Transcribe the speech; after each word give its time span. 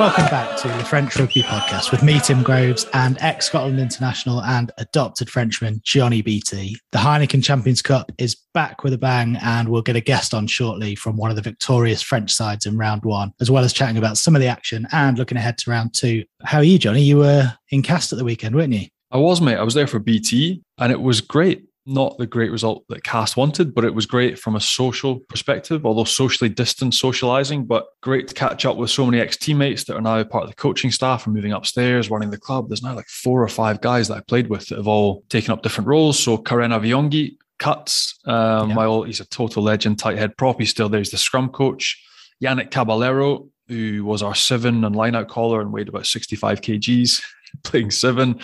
Welcome 0.00 0.28
back 0.28 0.56
to 0.56 0.68
the 0.68 0.84
French 0.84 1.14
Rugby 1.16 1.42
Podcast 1.42 1.90
with 1.90 2.02
me, 2.02 2.18
Tim 2.20 2.42
Groves, 2.42 2.86
and 2.94 3.18
ex 3.20 3.48
Scotland 3.48 3.78
international 3.78 4.40
and 4.40 4.72
adopted 4.78 5.28
Frenchman 5.28 5.82
Johnny 5.84 6.22
Beattie. 6.22 6.76
The 6.92 6.98
Heineken 6.98 7.44
Champions 7.44 7.82
Cup 7.82 8.10
is 8.16 8.34
back 8.54 8.82
with 8.82 8.94
a 8.94 8.98
bang, 8.98 9.36
and 9.42 9.68
we'll 9.68 9.82
get 9.82 9.96
a 9.96 10.00
guest 10.00 10.32
on 10.32 10.46
shortly 10.46 10.94
from 10.94 11.18
one 11.18 11.28
of 11.28 11.36
the 11.36 11.42
victorious 11.42 12.00
French 12.00 12.32
sides 12.32 12.64
in 12.64 12.78
round 12.78 13.04
one, 13.04 13.34
as 13.42 13.50
well 13.50 13.62
as 13.62 13.74
chatting 13.74 13.98
about 13.98 14.16
some 14.16 14.34
of 14.34 14.40
the 14.40 14.48
action 14.48 14.88
and 14.90 15.18
looking 15.18 15.36
ahead 15.36 15.58
to 15.58 15.70
round 15.70 15.92
two. 15.92 16.24
How 16.44 16.60
are 16.60 16.64
you, 16.64 16.78
Johnny? 16.78 17.02
You 17.02 17.18
were 17.18 17.52
in 17.68 17.82
Castres 17.82 18.14
at 18.14 18.18
the 18.20 18.24
weekend, 18.24 18.56
weren't 18.56 18.72
you? 18.72 18.86
I 19.10 19.18
was, 19.18 19.42
mate. 19.42 19.58
I 19.58 19.64
was 19.64 19.74
there 19.74 19.86
for 19.86 19.98
BT, 19.98 20.62
and 20.78 20.90
it 20.90 21.02
was 21.02 21.20
great 21.20 21.66
not 21.86 22.18
the 22.18 22.26
great 22.26 22.50
result 22.50 22.84
that 22.88 23.04
Castres 23.04 23.36
wanted, 23.36 23.74
but 23.74 23.84
it 23.84 23.94
was 23.94 24.06
great 24.06 24.38
from 24.38 24.54
a 24.54 24.60
social 24.60 25.20
perspective, 25.20 25.86
although 25.86 26.04
socially 26.04 26.48
distant 26.48 26.94
socializing, 26.94 27.64
but 27.64 27.86
great 28.02 28.28
to 28.28 28.34
catch 28.34 28.66
up 28.66 28.76
with 28.76 28.90
so 28.90 29.06
many 29.06 29.20
ex 29.20 29.36
teammates 29.36 29.84
that 29.84 29.96
are 29.96 30.00
now 30.00 30.22
part 30.24 30.44
of 30.44 30.50
the 30.50 30.56
coaching 30.56 30.90
staff 30.90 31.26
and 31.26 31.34
moving 31.34 31.52
upstairs, 31.52 32.10
running 32.10 32.30
the 32.30 32.38
club. 32.38 32.68
There's 32.68 32.82
now 32.82 32.94
like 32.94 33.08
four 33.08 33.42
or 33.42 33.48
five 33.48 33.80
guys 33.80 34.08
that 34.08 34.18
I 34.18 34.20
played 34.20 34.48
with 34.48 34.68
that 34.68 34.76
have 34.76 34.88
all 34.88 35.24
taken 35.28 35.52
up 35.52 35.62
different 35.62 35.88
roles. 35.88 36.18
So 36.18 36.36
Karena 36.36 36.78
Wihongi 36.78 37.36
cuts, 37.58 38.18
um, 38.26 38.70
yeah. 38.70 38.74
my 38.74 38.84
old, 38.84 39.06
he's 39.06 39.20
a 39.20 39.26
total 39.26 39.62
legend, 39.62 39.98
tight 39.98 40.18
head 40.18 40.36
prop. 40.36 40.60
He's 40.60 40.70
still 40.70 40.88
there. 40.88 41.00
He's 41.00 41.10
the 41.10 41.18
scrum 41.18 41.48
coach. 41.48 42.02
Yannick 42.42 42.70
Caballero, 42.70 43.48
who 43.68 44.04
was 44.04 44.22
our 44.22 44.34
seven 44.34 44.84
and 44.84 44.96
line 44.96 45.14
out 45.14 45.28
caller 45.28 45.60
and 45.60 45.72
weighed 45.72 45.88
about 45.88 46.06
65 46.06 46.60
kgs, 46.60 47.22
playing 47.64 47.90
seven 47.90 48.40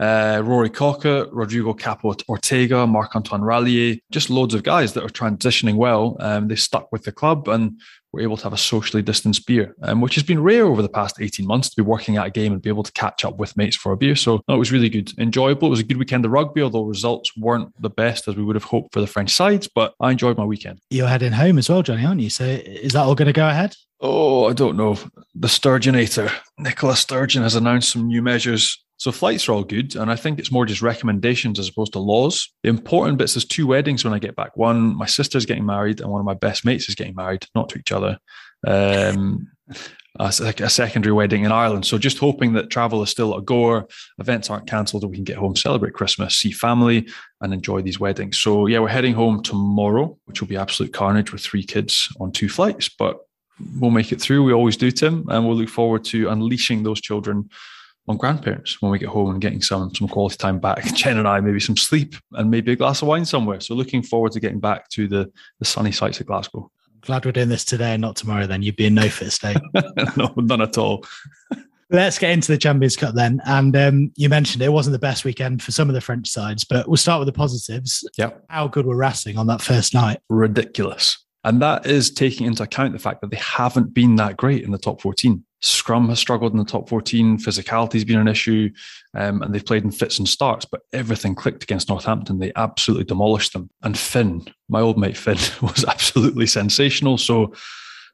uh, 0.00 0.42
Rory 0.44 0.70
Kockott, 0.70 1.28
Rodrigo 1.32 1.72
Capo 1.74 2.14
Ortega, 2.28 2.86
Marc 2.86 3.16
Antoine 3.16 3.42
Rallier, 3.42 3.96
just 4.10 4.30
loads 4.30 4.54
of 4.54 4.62
guys 4.62 4.92
that 4.92 5.04
are 5.04 5.08
transitioning 5.08 5.74
well. 5.74 6.16
Um, 6.20 6.48
they 6.48 6.56
stuck 6.56 6.92
with 6.92 7.04
the 7.04 7.12
club 7.12 7.48
and 7.48 7.80
were 8.12 8.20
able 8.20 8.36
to 8.36 8.44
have 8.44 8.52
a 8.52 8.58
socially 8.58 9.02
distanced 9.02 9.46
beer, 9.46 9.74
um, 9.82 10.00
which 10.00 10.14
has 10.14 10.24
been 10.24 10.42
rare 10.42 10.64
over 10.64 10.82
the 10.82 10.88
past 10.88 11.20
18 11.20 11.46
months 11.46 11.68
to 11.70 11.76
be 11.76 11.82
working 11.82 12.16
at 12.16 12.26
a 12.26 12.30
game 12.30 12.52
and 12.52 12.62
be 12.62 12.70
able 12.70 12.82
to 12.82 12.92
catch 12.92 13.24
up 13.24 13.38
with 13.38 13.56
mates 13.56 13.76
for 13.76 13.92
a 13.92 13.96
beer. 13.96 14.16
So 14.16 14.40
no, 14.48 14.54
it 14.54 14.58
was 14.58 14.72
really 14.72 14.88
good, 14.88 15.12
enjoyable. 15.18 15.68
It 15.68 15.72
was 15.72 15.80
a 15.80 15.84
good 15.84 15.98
weekend 15.98 16.24
of 16.24 16.30
rugby, 16.30 16.62
although 16.62 16.84
results 16.84 17.36
weren't 17.36 17.70
the 17.82 17.90
best 17.90 18.28
as 18.28 18.36
we 18.36 18.44
would 18.44 18.56
have 18.56 18.64
hoped 18.64 18.94
for 18.94 19.00
the 19.00 19.06
French 19.06 19.30
sides, 19.30 19.68
but 19.68 19.94
I 20.00 20.12
enjoyed 20.12 20.38
my 20.38 20.44
weekend. 20.44 20.80
You're 20.90 21.08
heading 21.08 21.32
home 21.32 21.58
as 21.58 21.68
well, 21.68 21.82
Johnny, 21.82 22.04
aren't 22.04 22.20
you? 22.20 22.30
So 22.30 22.44
is 22.44 22.92
that 22.92 23.02
all 23.02 23.14
going 23.14 23.26
to 23.26 23.32
go 23.32 23.48
ahead? 23.48 23.74
Oh, 24.00 24.48
I 24.48 24.52
don't 24.52 24.76
know. 24.76 24.96
The 25.34 25.48
Sturgeonator, 25.48 26.32
Nicola 26.56 26.94
Sturgeon, 26.94 27.42
has 27.42 27.56
announced 27.56 27.90
some 27.90 28.06
new 28.06 28.22
measures 28.22 28.82
so 28.98 29.12
flights 29.12 29.48
are 29.48 29.52
all 29.52 29.62
good, 29.62 29.94
and 29.94 30.10
I 30.10 30.16
think 30.16 30.38
it's 30.38 30.50
more 30.50 30.66
just 30.66 30.82
recommendations 30.82 31.60
as 31.60 31.68
opposed 31.68 31.92
to 31.92 32.00
laws. 32.00 32.52
The 32.64 32.68
important 32.68 33.18
bits 33.18 33.36
is 33.36 33.44
two 33.44 33.66
weddings 33.66 34.04
when 34.04 34.12
I 34.12 34.18
get 34.18 34.34
back. 34.34 34.56
One, 34.56 34.96
my 34.96 35.06
sister's 35.06 35.46
getting 35.46 35.64
married, 35.64 36.00
and 36.00 36.10
one 36.10 36.20
of 36.20 36.26
my 36.26 36.34
best 36.34 36.64
mates 36.64 36.88
is 36.88 36.96
getting 36.96 37.14
married, 37.14 37.46
not 37.54 37.68
to 37.70 37.78
each 37.78 37.92
other. 37.92 38.18
Um, 38.66 39.52
a, 40.18 40.32
a 40.58 40.68
secondary 40.68 41.12
wedding 41.12 41.44
in 41.44 41.52
Ireland. 41.52 41.86
So 41.86 41.96
just 41.96 42.18
hoping 42.18 42.54
that 42.54 42.70
travel 42.70 43.02
is 43.02 43.10
still 43.10 43.36
a 43.36 43.42
goer, 43.42 43.86
events 44.18 44.50
aren't 44.50 44.66
cancelled, 44.66 45.04
and 45.04 45.10
we 45.10 45.16
can 45.16 45.24
get 45.24 45.36
home, 45.36 45.54
celebrate 45.54 45.94
Christmas, 45.94 46.34
see 46.34 46.50
family, 46.50 47.08
and 47.40 47.54
enjoy 47.54 47.82
these 47.82 48.00
weddings. 48.00 48.38
So 48.38 48.66
yeah, 48.66 48.80
we're 48.80 48.88
heading 48.88 49.14
home 49.14 49.44
tomorrow, 49.44 50.18
which 50.24 50.40
will 50.40 50.48
be 50.48 50.56
absolute 50.56 50.92
carnage 50.92 51.32
with 51.32 51.42
three 51.42 51.62
kids 51.62 52.12
on 52.18 52.32
two 52.32 52.48
flights, 52.48 52.88
but 52.88 53.20
we'll 53.78 53.92
make 53.92 54.10
it 54.10 54.20
through. 54.20 54.42
We 54.42 54.52
always 54.52 54.76
do, 54.76 54.90
Tim, 54.90 55.24
and 55.28 55.46
we'll 55.46 55.56
look 55.56 55.68
forward 55.68 56.04
to 56.06 56.30
unleashing 56.30 56.82
those 56.82 57.00
children 57.00 57.48
on 58.08 58.16
grandparents 58.16 58.80
when 58.80 58.90
we 58.90 58.98
get 58.98 59.08
home 59.08 59.30
and 59.30 59.40
getting 59.40 59.62
some 59.62 59.94
some 59.94 60.08
quality 60.08 60.36
time 60.36 60.58
back. 60.58 60.84
Jen 60.94 61.18
and 61.18 61.28
I 61.28 61.40
maybe 61.40 61.60
some 61.60 61.76
sleep 61.76 62.14
and 62.32 62.50
maybe 62.50 62.72
a 62.72 62.76
glass 62.76 63.02
of 63.02 63.08
wine 63.08 63.24
somewhere. 63.24 63.60
So 63.60 63.74
looking 63.74 64.02
forward 64.02 64.32
to 64.32 64.40
getting 64.40 64.60
back 64.60 64.88
to 64.90 65.08
the 65.08 65.30
the 65.58 65.64
sunny 65.64 65.92
sights 65.92 66.20
of 66.20 66.26
Glasgow. 66.26 66.70
Glad 67.02 67.24
we're 67.24 67.32
doing 67.32 67.48
this 67.48 67.64
today 67.64 67.92
and 67.92 68.00
not 68.00 68.16
tomorrow. 68.16 68.46
Then 68.46 68.62
you'd 68.62 68.76
be 68.76 68.86
in 68.86 68.94
no 68.94 69.08
fit 69.08 69.30
state. 69.30 69.56
no, 70.16 70.32
none 70.36 70.60
at 70.60 70.78
all. 70.78 71.04
Let's 71.90 72.18
get 72.18 72.32
into 72.32 72.52
the 72.52 72.58
Champions 72.58 72.96
Cup 72.96 73.14
then. 73.14 73.40
And 73.46 73.74
um, 73.74 74.12
you 74.14 74.28
mentioned 74.28 74.62
it 74.62 74.72
wasn't 74.72 74.92
the 74.92 74.98
best 74.98 75.24
weekend 75.24 75.62
for 75.62 75.72
some 75.72 75.88
of 75.88 75.94
the 75.94 76.02
French 76.02 76.28
sides, 76.28 76.64
but 76.64 76.86
we'll 76.86 76.98
start 76.98 77.18
with 77.18 77.26
the 77.26 77.32
positives. 77.32 78.06
Yeah. 78.18 78.32
How 78.50 78.68
good 78.68 78.84
were 78.84 78.96
Racing 78.96 79.38
on 79.38 79.46
that 79.46 79.62
first 79.62 79.94
night? 79.94 80.18
Ridiculous. 80.28 81.24
And 81.44 81.62
that 81.62 81.86
is 81.86 82.10
taking 82.10 82.46
into 82.46 82.62
account 82.62 82.92
the 82.92 82.98
fact 82.98 83.22
that 83.22 83.30
they 83.30 83.38
haven't 83.38 83.94
been 83.94 84.16
that 84.16 84.36
great 84.36 84.64
in 84.64 84.70
the 84.70 84.76
top 84.76 85.00
14. 85.00 85.42
Scrum 85.60 86.08
has 86.08 86.18
struggled 86.18 86.52
in 86.52 86.58
the 86.58 86.64
top 86.64 86.88
14. 86.88 87.38
Physicality 87.38 87.94
has 87.94 88.04
been 88.04 88.20
an 88.20 88.28
issue, 88.28 88.70
um, 89.14 89.42
and 89.42 89.52
they've 89.52 89.64
played 89.64 89.84
in 89.84 89.90
fits 89.90 90.18
and 90.18 90.28
starts, 90.28 90.64
but 90.64 90.82
everything 90.92 91.34
clicked 91.34 91.64
against 91.64 91.88
Northampton. 91.88 92.38
They 92.38 92.52
absolutely 92.54 93.04
demolished 93.04 93.52
them. 93.52 93.70
And 93.82 93.98
Finn, 93.98 94.46
my 94.68 94.80
old 94.80 94.98
mate 94.98 95.16
Finn, 95.16 95.38
was 95.62 95.84
absolutely 95.84 96.46
sensational. 96.46 97.18
So, 97.18 97.54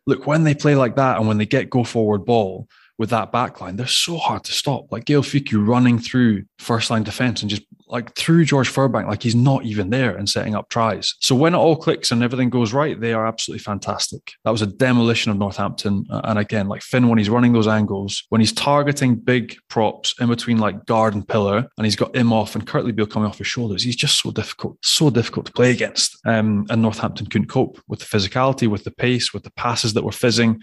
look, 0.07 0.27
when 0.27 0.45
they 0.45 0.55
play 0.55 0.75
like 0.75 0.97
that 0.97 1.19
and 1.19 1.29
when 1.29 1.39
they 1.39 1.47
get 1.47 1.71
go 1.71 1.85
forward 1.85 2.25
ball, 2.25 2.69
with 2.99 3.11
that 3.11 3.33
backline, 3.33 3.77
they're 3.77 3.87
so 3.87 4.17
hard 4.17 4.45
to 4.45 4.53
stop. 4.53 4.93
Like 4.93 5.05
Gael 5.05 5.23
Fickou 5.23 5.67
running 5.67 5.99
through 5.99 6.45
first 6.59 6.91
line 6.91 7.03
defense 7.03 7.43
and 7.43 7.51
just 7.51 7.63
like 7.87 8.15
through 8.17 8.45
George 8.45 8.73
Furbank, 8.73 9.07
like 9.07 9.23
he's 9.23 9.35
not 9.35 9.65
even 9.65 9.91
there 9.91 10.17
and 10.17 10.29
setting 10.29 10.55
up 10.55 10.69
tries. 10.69 11.15
So 11.21 11.35
when 11.35 11.55
it 11.55 11.59
all 11.59 11.77
clicks 11.77 12.11
and 12.11 12.23
everything 12.23 12.51
goes 12.51 12.73
right, 12.73 12.99
they 12.99 13.13
are 13.13 13.27
absolutely 13.27 13.63
fantastic. 13.63 14.33
That 14.45 14.51
was 14.51 14.63
a 14.63 14.67
demolition 14.67 15.31
of 15.31 15.39
Northampton. 15.39 16.07
And 16.09 16.39
again, 16.39 16.69
like 16.69 16.83
Finn, 16.83 17.09
when 17.09 17.19
he's 17.19 17.31
running 17.31 17.53
those 17.53 17.69
angles, 17.69 18.25
when 18.31 18.41
he's 18.41 18.53
targeting 18.53 19.17
big 19.17 19.57
props 19.69 20.15
in 20.21 20.29
between 20.29 20.59
like 20.59 20.87
guard 20.87 21.15
and 21.15 21.27
pillar, 21.27 21.69
and 21.77 21.85
he's 21.85 21.97
got 21.97 22.15
him 22.17 22.33
off 22.33 22.55
and 22.55 22.67
Kurtley 22.67 22.95
Beale 22.95 23.07
coming 23.07 23.29
off 23.29 23.39
his 23.39 23.47
shoulders, 23.47 23.83
he's 23.83 23.97
just 23.97 24.21
so 24.21 24.31
difficult, 24.31 24.79
so 24.83 25.11
difficult 25.11 25.47
to 25.47 25.53
play 25.53 25.71
against. 25.71 26.19
Um, 26.25 26.67
and 26.71 26.83
Northampton 26.83 27.27
couldn't 27.27 27.49
cope 27.49 27.81
with 27.89 28.01
the 28.01 28.07
physicality, 28.07 28.69
with 28.69 28.85
the 28.85 28.91
pace, 28.91 29.33
with 29.35 29.43
the 29.43 29.53
passes 29.53 29.95
that 29.95 30.05
were 30.05 30.13
fizzing 30.13 30.61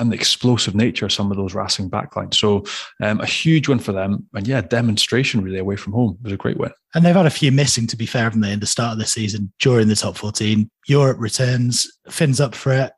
and 0.00 0.10
the 0.10 0.16
explosive 0.16 0.74
nature 0.74 1.06
of 1.06 1.12
some 1.12 1.30
of 1.30 1.36
those 1.36 1.54
Racing 1.54 1.90
backlines. 1.90 2.34
So 2.34 2.64
um, 3.02 3.20
a 3.20 3.26
huge 3.26 3.68
win 3.68 3.78
for 3.78 3.92
them. 3.92 4.26
And 4.34 4.46
yeah, 4.46 4.60
demonstration 4.60 5.42
really 5.42 5.58
away 5.58 5.76
from 5.76 5.92
home. 5.92 6.16
It 6.20 6.24
was 6.24 6.32
a 6.32 6.36
great 6.36 6.58
win. 6.58 6.72
And 6.94 7.04
they've 7.04 7.14
had 7.14 7.26
a 7.26 7.30
few 7.30 7.52
missing, 7.52 7.86
to 7.88 7.96
be 7.96 8.06
fair, 8.06 8.24
haven't 8.24 8.40
they, 8.40 8.52
in 8.52 8.60
the 8.60 8.66
start 8.66 8.92
of 8.92 8.98
the 8.98 9.06
season 9.06 9.52
during 9.60 9.88
the 9.88 9.96
top 9.96 10.16
14. 10.16 10.68
Europe 10.88 11.18
returns, 11.20 11.86
Finn's 12.10 12.40
up 12.40 12.54
for 12.54 12.72
it. 12.72 12.92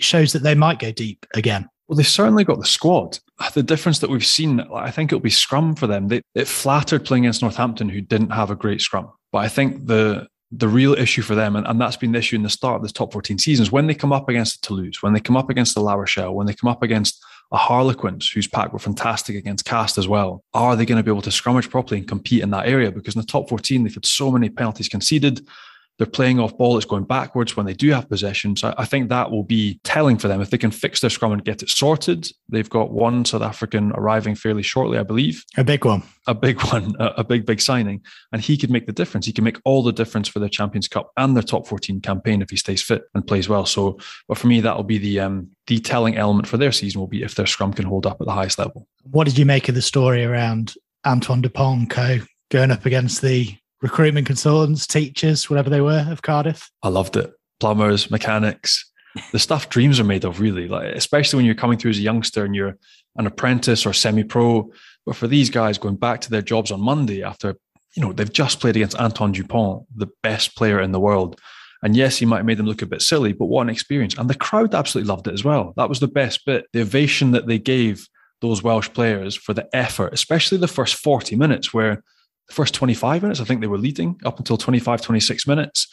Shows 0.00 0.32
that 0.32 0.42
they 0.42 0.54
might 0.54 0.78
go 0.78 0.90
deep 0.90 1.24
again. 1.34 1.68
Well, 1.86 1.96
they've 1.96 2.06
certainly 2.06 2.44
got 2.44 2.58
the 2.58 2.66
squad. 2.66 3.18
The 3.54 3.62
difference 3.62 3.98
that 4.00 4.10
we've 4.10 4.24
seen, 4.24 4.60
I 4.74 4.90
think 4.90 5.12
it'll 5.12 5.20
be 5.20 5.30
scrum 5.30 5.74
for 5.74 5.86
them. 5.86 6.08
They, 6.08 6.22
it 6.34 6.48
flattered 6.48 7.04
playing 7.04 7.24
against 7.24 7.42
Northampton, 7.42 7.88
who 7.88 8.00
didn't 8.00 8.30
have 8.30 8.50
a 8.50 8.56
great 8.56 8.80
scrum. 8.80 9.10
But 9.30 9.38
I 9.38 9.48
think 9.48 9.86
the 9.86 10.26
the 10.54 10.68
real 10.68 10.92
issue 10.92 11.22
for 11.22 11.34
them, 11.34 11.56
and, 11.56 11.66
and 11.66 11.80
that's 11.80 11.96
been 11.96 12.12
the 12.12 12.18
issue 12.18 12.36
in 12.36 12.42
the 12.42 12.50
start 12.50 12.76
of 12.76 12.82
the 12.86 12.92
top 12.92 13.12
14 13.12 13.38
seasons, 13.38 13.72
when 13.72 13.86
they 13.86 13.94
come 13.94 14.12
up 14.12 14.28
against 14.28 14.60
the 14.60 14.66
Toulouse, 14.66 15.02
when 15.02 15.14
they 15.14 15.20
come 15.20 15.36
up 15.36 15.48
against 15.48 15.74
the 15.74 15.80
La 15.80 15.94
Rochelle, 15.94 16.34
when 16.34 16.46
they 16.46 16.52
come 16.52 16.68
up 16.68 16.82
against 16.82 17.24
a 17.52 17.56
Harlequins, 17.56 18.28
whose 18.30 18.46
pack 18.46 18.72
were 18.72 18.78
fantastic 18.78 19.34
against 19.34 19.64
Castres 19.64 20.04
as 20.04 20.08
well, 20.08 20.44
are 20.52 20.76
they 20.76 20.84
going 20.84 20.98
to 20.98 21.02
be 21.02 21.10
able 21.10 21.22
to 21.22 21.30
scrummage 21.30 21.70
properly 21.70 22.00
and 22.00 22.08
compete 22.08 22.42
in 22.42 22.50
that 22.50 22.66
area? 22.66 22.92
Because 22.92 23.14
in 23.14 23.20
the 23.20 23.26
top 23.26 23.48
14, 23.48 23.82
they've 23.82 23.94
had 23.94 24.06
so 24.06 24.30
many 24.30 24.50
penalties 24.50 24.88
conceded. 24.88 25.46
They're 26.02 26.10
playing 26.10 26.40
off 26.40 26.58
ball 26.58 26.74
that's 26.74 26.84
going 26.84 27.04
backwards 27.04 27.56
when 27.56 27.64
they 27.64 27.74
do 27.74 27.92
have 27.92 28.08
possession. 28.08 28.56
So 28.56 28.74
I 28.76 28.84
think 28.86 29.08
that 29.08 29.30
will 29.30 29.44
be 29.44 29.78
telling 29.84 30.18
for 30.18 30.26
them. 30.26 30.40
If 30.40 30.50
they 30.50 30.58
can 30.58 30.72
fix 30.72 31.00
their 31.00 31.10
scrum 31.10 31.30
and 31.30 31.44
get 31.44 31.62
it 31.62 31.70
sorted, 31.70 32.26
they've 32.48 32.68
got 32.68 32.90
one 32.90 33.24
South 33.24 33.42
African 33.42 33.92
arriving 33.92 34.34
fairly 34.34 34.64
shortly, 34.64 34.98
I 34.98 35.04
believe. 35.04 35.44
A 35.56 35.62
big 35.62 35.84
one. 35.84 36.02
A 36.26 36.34
big 36.34 36.60
one, 36.72 36.96
a, 36.98 37.22
big, 37.22 37.46
big 37.46 37.60
signing. 37.60 38.00
And 38.32 38.42
he 38.42 38.56
could 38.56 38.68
make 38.68 38.86
the 38.86 38.92
difference. 38.92 39.26
He 39.26 39.32
can 39.32 39.44
make 39.44 39.58
all 39.64 39.84
the 39.84 39.92
difference 39.92 40.26
for 40.26 40.40
their 40.40 40.48
Champions 40.48 40.88
Cup 40.88 41.12
and 41.16 41.36
their 41.36 41.42
top 41.44 41.68
14 41.68 42.00
campaign 42.00 42.42
if 42.42 42.50
he 42.50 42.56
stays 42.56 42.82
fit 42.82 43.04
and 43.14 43.24
plays 43.24 43.48
well. 43.48 43.64
So, 43.64 44.00
but 44.26 44.38
for 44.38 44.48
me, 44.48 44.60
that'll 44.60 44.82
be 44.82 44.98
the 44.98 45.20
um, 45.20 45.50
the 45.68 45.78
telling 45.78 46.16
element 46.16 46.48
for 46.48 46.56
their 46.56 46.72
season 46.72 47.00
will 47.00 47.06
be 47.06 47.22
if 47.22 47.36
their 47.36 47.46
scrum 47.46 47.72
can 47.72 47.84
hold 47.84 48.06
up 48.06 48.20
at 48.20 48.26
the 48.26 48.32
highest 48.32 48.58
level. 48.58 48.88
What 49.04 49.24
did 49.24 49.38
you 49.38 49.46
make 49.46 49.68
of 49.68 49.76
the 49.76 49.82
story 49.82 50.24
around 50.24 50.74
Antoine 51.06 51.42
Dupont 51.42 51.90
co 51.90 52.18
going 52.50 52.70
up 52.70 52.86
against 52.86 53.22
the 53.22 53.56
recruitment 53.82 54.26
consultants, 54.26 54.86
teachers, 54.86 55.50
whatever 55.50 55.68
they 55.68 55.80
were 55.80 56.06
of 56.08 56.22
Cardiff. 56.22 56.70
I 56.82 56.88
loved 56.88 57.16
it. 57.16 57.32
Plumbers, 57.60 58.10
mechanics, 58.10 58.90
the 59.32 59.38
stuff 59.38 59.68
dreams 59.68 60.00
are 60.00 60.04
made 60.04 60.24
of, 60.24 60.40
really. 60.40 60.68
Like 60.68 60.94
especially 60.94 61.36
when 61.36 61.46
you're 61.46 61.54
coming 61.54 61.78
through 61.78 61.90
as 61.90 61.98
a 61.98 62.02
youngster 62.02 62.44
and 62.44 62.54
you're 62.54 62.78
an 63.16 63.26
apprentice 63.26 63.84
or 63.84 63.92
semi-pro. 63.92 64.70
But 65.04 65.16
for 65.16 65.26
these 65.26 65.50
guys 65.50 65.78
going 65.78 65.96
back 65.96 66.20
to 66.22 66.30
their 66.30 66.42
jobs 66.42 66.70
on 66.70 66.80
Monday 66.80 67.22
after, 67.22 67.56
you 67.94 68.02
know, 68.02 68.12
they've 68.12 68.32
just 68.32 68.60
played 68.60 68.76
against 68.76 68.98
Anton 68.98 69.32
Dupont, 69.32 69.84
the 69.94 70.08
best 70.22 70.56
player 70.56 70.80
in 70.80 70.92
the 70.92 71.00
world. 71.00 71.38
And 71.82 71.96
yes, 71.96 72.18
he 72.18 72.26
might 72.26 72.38
have 72.38 72.46
made 72.46 72.58
them 72.58 72.66
look 72.66 72.82
a 72.82 72.86
bit 72.86 73.02
silly, 73.02 73.32
but 73.32 73.46
what 73.46 73.62
an 73.62 73.68
experience. 73.68 74.16
And 74.16 74.30
the 74.30 74.36
crowd 74.36 74.74
absolutely 74.74 75.08
loved 75.08 75.26
it 75.26 75.34
as 75.34 75.44
well. 75.44 75.74
That 75.76 75.88
was 75.88 75.98
the 75.98 76.06
best 76.06 76.46
bit. 76.46 76.66
The 76.72 76.82
ovation 76.82 77.32
that 77.32 77.48
they 77.48 77.58
gave 77.58 78.08
those 78.40 78.62
Welsh 78.62 78.88
players 78.90 79.34
for 79.34 79.52
the 79.52 79.68
effort, 79.74 80.14
especially 80.14 80.58
the 80.58 80.68
first 80.68 80.94
40 80.94 81.36
minutes 81.36 81.74
where 81.74 82.02
first 82.52 82.74
25 82.74 83.22
minutes, 83.22 83.40
I 83.40 83.44
think 83.44 83.60
they 83.60 83.66
were 83.66 83.78
leading 83.78 84.20
up 84.24 84.38
until 84.38 84.56
25, 84.56 85.00
26 85.00 85.46
minutes. 85.46 85.88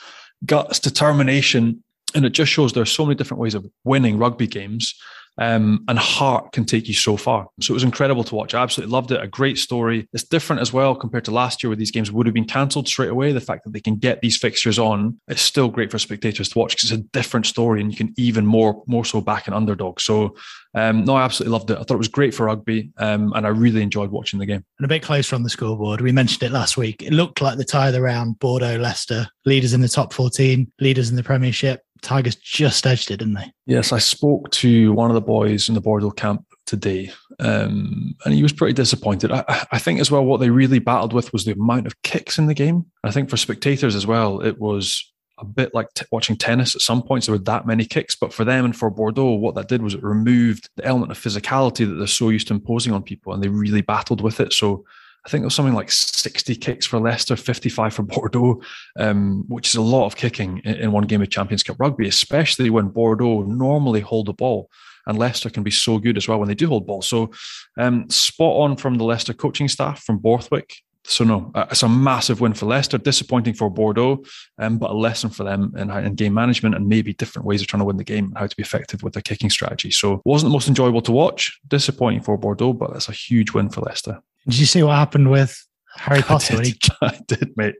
Guts, 0.46 0.80
determination, 0.80 1.84
and 2.16 2.26
it 2.26 2.32
just 2.32 2.52
shows 2.52 2.74
there's 2.74 2.92
so 2.92 3.06
many 3.06 3.16
different 3.16 3.42
ways 3.42 3.56
of 3.56 3.66
winning 3.84 4.18
rugby 4.18 4.48
games. 4.48 4.94
Um, 5.40 5.86
and 5.88 5.98
heart 5.98 6.52
can 6.52 6.66
take 6.66 6.90
you 6.90 6.94
so 6.94 7.16
far. 7.16 7.48
So 7.62 7.72
it 7.72 7.76
was 7.76 7.84
incredible 7.84 8.26
to 8.26 8.36
watch. 8.36 8.54
I 8.54 8.62
absolutely 8.62 8.92
loved 8.92 9.12
it. 9.12 9.24
A 9.24 9.28
great 9.28 9.58
story. 9.58 10.08
It's 10.12 10.24
different 10.24 10.62
as 10.62 10.74
well 10.74 10.96
compared 10.96 11.26
to 11.26 11.32
last 11.32 11.64
year 11.64 11.70
where 11.70 11.78
these 11.78 11.92
games 11.92 12.12
would 12.12 12.26
have 12.28 12.34
been 12.34 12.46
cancelled 12.46 12.88
straight 12.90 13.10
away. 13.10 13.32
The 13.32 13.40
fact 13.40 13.64
that 13.64 13.72
they 13.72 13.80
can 13.80 13.96
get 13.96 14.22
these 14.22 14.38
fixtures 14.38 14.78
on 14.78 15.20
is 15.30 15.40
still 15.40 15.70
great 15.70 15.92
for 15.92 15.98
spectators 15.98 16.50
to 16.50 16.60
watch 16.60 16.76
because 16.76 16.92
it's 16.92 17.00
a 17.00 17.04
different 17.14 17.46
story 17.46 17.80
and 17.80 17.90
you 17.90 17.98
can 17.98 18.14
even 18.18 18.46
more 18.46 18.84
more 18.86 19.06
so 19.06 19.22
back 19.22 19.48
an 19.48 19.54
underdog. 19.54 20.02
So 20.02 20.36
um, 20.76 21.04
no, 21.06 21.16
I 21.16 21.24
absolutely 21.24 21.54
loved 21.54 21.72
it. 21.72 21.78
I 21.80 21.84
thought 21.84 21.96
it 21.96 21.98
was 21.98 22.08
great 22.08 22.34
for 22.34 22.46
rugby 22.46 22.92
um, 22.98 23.34
and 23.34 23.46
I 23.46 23.50
really 23.50 23.82
enjoyed 23.82 24.12
watching 24.12 24.40
the 24.40 24.46
game. 24.46 24.64
And 24.78 24.86
a 24.86 24.88
bit 24.88 25.02
closer 25.02 25.36
on 25.36 25.44
the 25.44 25.50
scoreboard, 25.50 26.02
we 26.02 26.12
mentioned 26.12 26.44
it 26.44 26.52
last 26.52 26.78
week. 26.78 27.02
It 27.02 27.14
looked 27.14 27.42
like 27.42 27.58
the 27.58 27.66
tie 27.66 27.88
of 27.88 27.94
the 27.94 28.02
round: 28.02 28.40
Bordeaux, 28.40 28.78
Leicester, 28.78 29.28
leaders 29.46 29.74
in 29.74 29.82
the 29.82 29.88
top 29.88 30.14
14, 30.14 30.72
leaders 30.80 31.10
in 31.10 31.16
the 31.16 31.24
Premiership. 31.24 31.82
Tigers 32.02 32.36
just 32.36 32.86
edged 32.86 33.12
it, 33.12 33.18
didn't 33.18 33.36
they? 33.36 33.52
Yes, 33.66 33.92
I 33.92 34.00
spoke 34.00 34.50
to 34.52 34.94
one 34.94 35.10
of 35.10 35.16
the 35.16 35.22
boys 35.22 35.70
in 35.70 35.76
the 35.76 35.82
Bordeaux 35.82 36.12
camp 36.12 36.46
today, 36.66 37.12
um, 37.40 38.16
and 38.26 38.34
he 38.34 38.44
was 38.44 38.54
pretty 38.54 38.74
disappointed. 38.74 39.32
I, 39.32 39.44
I, 39.72 39.80
think 39.80 40.00
as 40.00 40.12
well, 40.12 40.24
what 40.24 40.40
they 40.40 40.50
really 40.50 40.80
battled 40.80 41.14
with 41.14 41.34
was 41.34 41.46
the 41.46 41.54
amount 41.54 41.88
of 41.88 42.02
kicks 42.04 42.38
in 42.38 42.48
the 42.48 42.54
game. 42.54 42.86
I 43.04 43.12
think 43.12 43.30
for 43.30 43.38
spectators 43.38 43.96
as 43.96 44.06
well, 44.06 44.42
it 44.42 44.60
was 44.60 45.12
a 45.40 45.46
bit 45.46 45.74
like 45.74 45.94
t- 45.96 46.06
watching 46.12 46.38
tennis. 46.38 46.76
At 46.76 46.82
some 46.82 47.02
points, 47.02 47.26
there 47.26 47.34
were 47.34 47.44
that 47.44 47.66
many 47.66 47.86
kicks, 47.86 48.16
but 48.16 48.34
for 48.34 48.44
them 48.44 48.66
and 48.66 48.76
for 48.76 48.90
Bordeaux, 48.90 49.34
what 49.34 49.56
that 49.56 49.68
did 49.68 49.82
was 49.82 49.94
it 49.94 50.04
removed 50.04 50.70
the 50.76 50.86
element 50.86 51.12
of 51.12 51.18
physicality 51.18 51.88
that 51.88 51.96
they're 51.96 52.08
so 52.08 52.30
used 52.30 52.48
to 52.50 52.54
imposing 52.54 52.94
on 52.94 53.04
people, 53.04 53.34
and 53.34 53.44
they 53.44 53.50
really 53.50 53.82
battled 53.82 54.22
with 54.22 54.40
it. 54.40 54.54
So 54.54 54.86
I 55.30 55.32
think 55.32 55.44
it 55.44 55.46
was 55.46 55.54
something 55.54 55.76
like 55.76 55.92
60 55.92 56.56
kicks 56.56 56.88
for 56.88 57.00
Leicester, 57.00 57.36
55 57.36 57.94
for 57.94 58.02
Bordeaux, 58.02 58.64
um, 58.98 59.46
which 59.48 59.70
is 59.70 59.76
a 59.76 59.82
lot 59.82 60.08
of 60.08 60.16
kicking 60.16 60.58
in, 60.66 60.74
in, 60.78 60.92
one 60.92 61.04
game 61.04 61.22
of 61.22 61.30
Champions 61.30 61.62
Cup 61.62 61.80
rugby, 61.80 62.08
especially 62.08 62.72
when 62.72 62.88
Bordeaux 62.88 63.44
normally 63.44 64.00
hold 64.00 64.26
the 64.26 64.34
ball. 64.34 64.72
And 65.06 65.20
Leicester 65.20 65.52
can 65.52 65.62
be 65.62 65.70
so 65.70 66.00
good 66.00 66.18
as 66.18 66.28
well 66.28 66.40
when 66.40 66.48
they 66.48 66.56
do 66.56 66.68
hold 66.68 66.88
ball. 66.88 67.04
So, 67.04 67.30
um, 67.78 68.10
spot 68.10 68.56
on 68.56 68.76
from 68.76 68.96
the 68.96 69.04
Leicester 69.04 69.34
coaching 69.34 69.68
staff 69.68 70.02
from 70.02 70.18
Borthwick. 70.18 70.78
So, 71.04 71.24
no, 71.24 71.52
uh, 71.54 71.68
it's 71.70 71.84
a 71.84 71.90
massive 71.90 72.42
win 72.42 72.56
for 72.56 72.66
Leicester, 72.66 72.98
disappointing 72.98 73.54
for 73.54 73.70
Bordeaux, 73.70 74.24
um, 74.58 74.80
but 74.80 74.90
a 74.90 74.96
lesson 74.96 75.30
for 75.30 75.44
them 75.44 75.76
in, 75.78 75.92
in 75.92 76.16
game 76.16 76.34
management 76.34 76.74
and 76.74 76.88
maybe 76.88 77.14
different 77.14 77.46
ways 77.46 77.62
of 77.62 77.68
trying 77.68 77.82
to 77.82 77.86
win 77.86 77.98
the 77.98 78.04
game 78.04 78.26
and 78.26 78.38
how 78.40 78.48
to 78.48 78.56
be 78.56 78.64
effective 78.64 79.04
with 79.04 79.14
their 79.14 79.22
kicking 79.22 79.52
strategy. 79.52 79.92
So, 79.92 80.24
wasn't 80.26 80.50
the 80.50 80.54
most 80.54 80.68
enjoyable 80.68 81.04
to 81.04 81.12
watch, 81.12 81.60
disappointing 81.68 82.24
for 82.24 82.36
Bordeaux, 82.36 82.74
but 82.74 82.94
that's 82.94 83.10
a 83.10 83.12
huge 83.12 83.54
win 83.54 83.70
for 83.70 83.82
Leicester. 83.82 84.24
Did 84.46 84.60
you 84.60 84.66
see 84.66 84.84
what 84.84 84.96
happened 84.96 85.30
with 85.30 85.56
Harry 85.96 86.22
Potter? 86.24 86.58
I 86.58 86.64
did, 86.64 86.84
I 87.02 87.20
did 87.28 87.58
mate. 87.58 87.76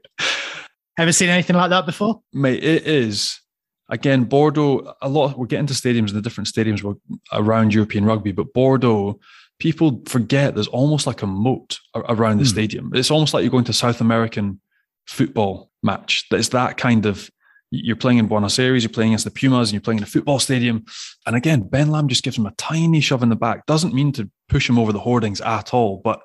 Ever 0.98 1.12
seen 1.12 1.28
anything 1.28 1.56
like 1.56 1.70
that 1.70 1.86
before? 1.86 2.20
Mate, 2.32 2.62
it 2.62 2.86
is. 2.86 3.40
Again, 3.88 4.24
Bordeaux, 4.24 4.94
a 5.02 5.08
lot, 5.08 5.36
we're 5.36 5.46
getting 5.46 5.66
to 5.66 5.74
stadiums 5.74 6.08
and 6.08 6.16
the 6.16 6.22
different 6.22 6.48
stadiums 6.48 6.96
around 7.32 7.74
European 7.74 8.04
rugby, 8.04 8.30
but 8.30 8.52
Bordeaux, 8.52 9.18
people 9.58 10.02
forget 10.06 10.54
there's 10.54 10.68
almost 10.68 11.06
like 11.06 11.22
a 11.22 11.26
moat 11.26 11.78
around 11.94 12.38
the 12.38 12.44
mm. 12.44 12.48
stadium. 12.48 12.90
It's 12.94 13.10
almost 13.10 13.34
like 13.34 13.42
you're 13.42 13.50
going 13.50 13.64
to 13.64 13.72
South 13.72 14.00
American 14.00 14.60
football 15.06 15.70
match. 15.82 16.26
It's 16.30 16.48
that 16.48 16.76
kind 16.76 17.06
of 17.06 17.30
you're 17.70 17.96
playing 17.96 18.18
in 18.18 18.26
Buenos 18.26 18.58
Aires, 18.58 18.82
you're 18.82 18.90
playing 18.90 19.12
against 19.12 19.24
the 19.24 19.30
Pumas, 19.30 19.68
and 19.68 19.74
you're 19.74 19.80
playing 19.80 19.98
in 19.98 20.04
a 20.04 20.08
football 20.08 20.40
stadium. 20.40 20.84
And 21.26 21.36
again, 21.36 21.62
Ben 21.62 21.90
Lam 21.90 22.08
just 22.08 22.24
gives 22.24 22.36
him 22.36 22.46
a 22.46 22.52
tiny 22.52 23.00
shove 23.00 23.22
in 23.22 23.28
the 23.28 23.36
back. 23.36 23.66
Doesn't 23.66 23.94
mean 23.94 24.12
to 24.12 24.28
push 24.48 24.68
him 24.68 24.78
over 24.78 24.92
the 24.92 24.98
hoardings 24.98 25.40
at 25.40 25.72
all, 25.72 26.00
but 26.02 26.20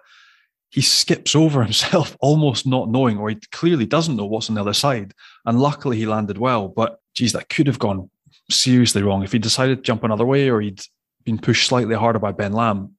he 0.75 0.81
skips 0.81 1.36
over 1.36 1.63
himself, 1.63 2.18
almost 2.19 2.68
not 2.68 2.89
knowing, 2.89 3.18
or 3.18 3.30
he 3.30 3.38
clearly 3.54 3.86
doesn't 3.86 4.18
know 4.18 4.25
what's 4.25 4.50
on 4.50 4.56
the 4.56 4.62
other 4.62 4.74
side. 4.74 5.13
And 5.45 5.57
luckily, 5.57 5.95
he 5.95 6.06
landed 6.06 6.38
well. 6.38 6.68
But 6.68 7.00
geez, 7.13 7.31
that 7.31 7.48
could 7.48 7.68
have 7.68 7.80
gone 7.80 8.10
seriously 8.50 9.01
wrong 9.01 9.24
if 9.24 9.31
he 9.31 9.39
decided 9.39 9.77
to 9.77 9.81
jump 9.81 10.04
another 10.04 10.25
way, 10.25 10.50
or 10.50 10.60
he'd 10.60 10.81
been 11.24 11.38
pushed 11.38 11.69
slightly 11.69 11.95
harder 11.95 12.19
by 12.19 12.33
Ben 12.33 12.51
Lam, 12.51 12.94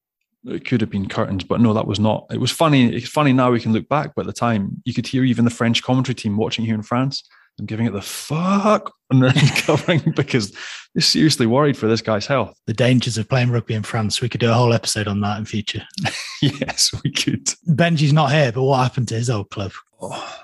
It 0.46 0.64
could 0.64 0.80
have 0.80 0.88
been 0.88 1.06
curtains, 1.06 1.44
but 1.44 1.60
no, 1.60 1.74
that 1.74 1.86
was 1.86 2.00
not. 2.00 2.26
It 2.30 2.40
was 2.40 2.50
funny. 2.50 2.96
It's 2.96 3.10
funny 3.10 3.34
now 3.34 3.50
we 3.50 3.60
can 3.60 3.74
look 3.74 3.90
back, 3.90 4.14
but 4.16 4.22
at 4.22 4.26
the 4.26 4.32
time, 4.32 4.80
you 4.86 4.94
could 4.94 5.06
hear 5.06 5.22
even 5.22 5.44
the 5.44 5.50
French 5.50 5.82
commentary 5.82 6.14
team 6.14 6.38
watching 6.38 6.64
here 6.64 6.74
in 6.74 6.82
France 6.82 7.28
and 7.58 7.68
giving 7.68 7.86
it 7.86 7.92
the 7.92 8.02
fuck 8.02 8.92
and 9.10 9.22
then 9.22 9.32
covering 9.56 10.12
because 10.14 10.52
they're 10.94 11.02
seriously 11.02 11.46
worried 11.46 11.76
for 11.76 11.86
this 11.86 12.02
guy's 12.02 12.26
health. 12.26 12.58
The 12.66 12.74
dangers 12.74 13.18
of 13.18 13.28
playing 13.28 13.50
rugby 13.50 13.74
in 13.74 13.82
France. 13.82 14.20
We 14.20 14.28
could 14.28 14.40
do 14.40 14.50
a 14.50 14.54
whole 14.54 14.72
episode 14.72 15.08
on 15.08 15.20
that 15.20 15.38
in 15.38 15.44
future. 15.44 15.82
yes, 16.42 16.92
we 17.02 17.10
could. 17.10 17.46
Benji's 17.68 18.12
not 18.12 18.32
here, 18.32 18.52
but 18.52 18.62
what 18.62 18.82
happened 18.82 19.08
to 19.08 19.14
his 19.14 19.30
old 19.30 19.50
club? 19.50 19.72
Oh, 20.00 20.38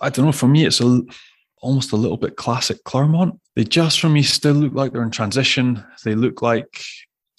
I 0.00 0.10
don't 0.10 0.26
know. 0.26 0.32
For 0.32 0.48
me, 0.48 0.66
it's 0.66 0.80
a 0.80 1.02
almost 1.60 1.92
a 1.92 1.96
little 1.96 2.16
bit 2.16 2.36
classic 2.36 2.84
Clermont. 2.84 3.38
They 3.56 3.64
just 3.64 4.00
for 4.00 4.08
me 4.08 4.22
still 4.22 4.54
look 4.54 4.74
like 4.74 4.92
they're 4.92 5.02
in 5.02 5.10
transition. 5.10 5.84
They 6.04 6.14
look 6.14 6.42
like 6.42 6.82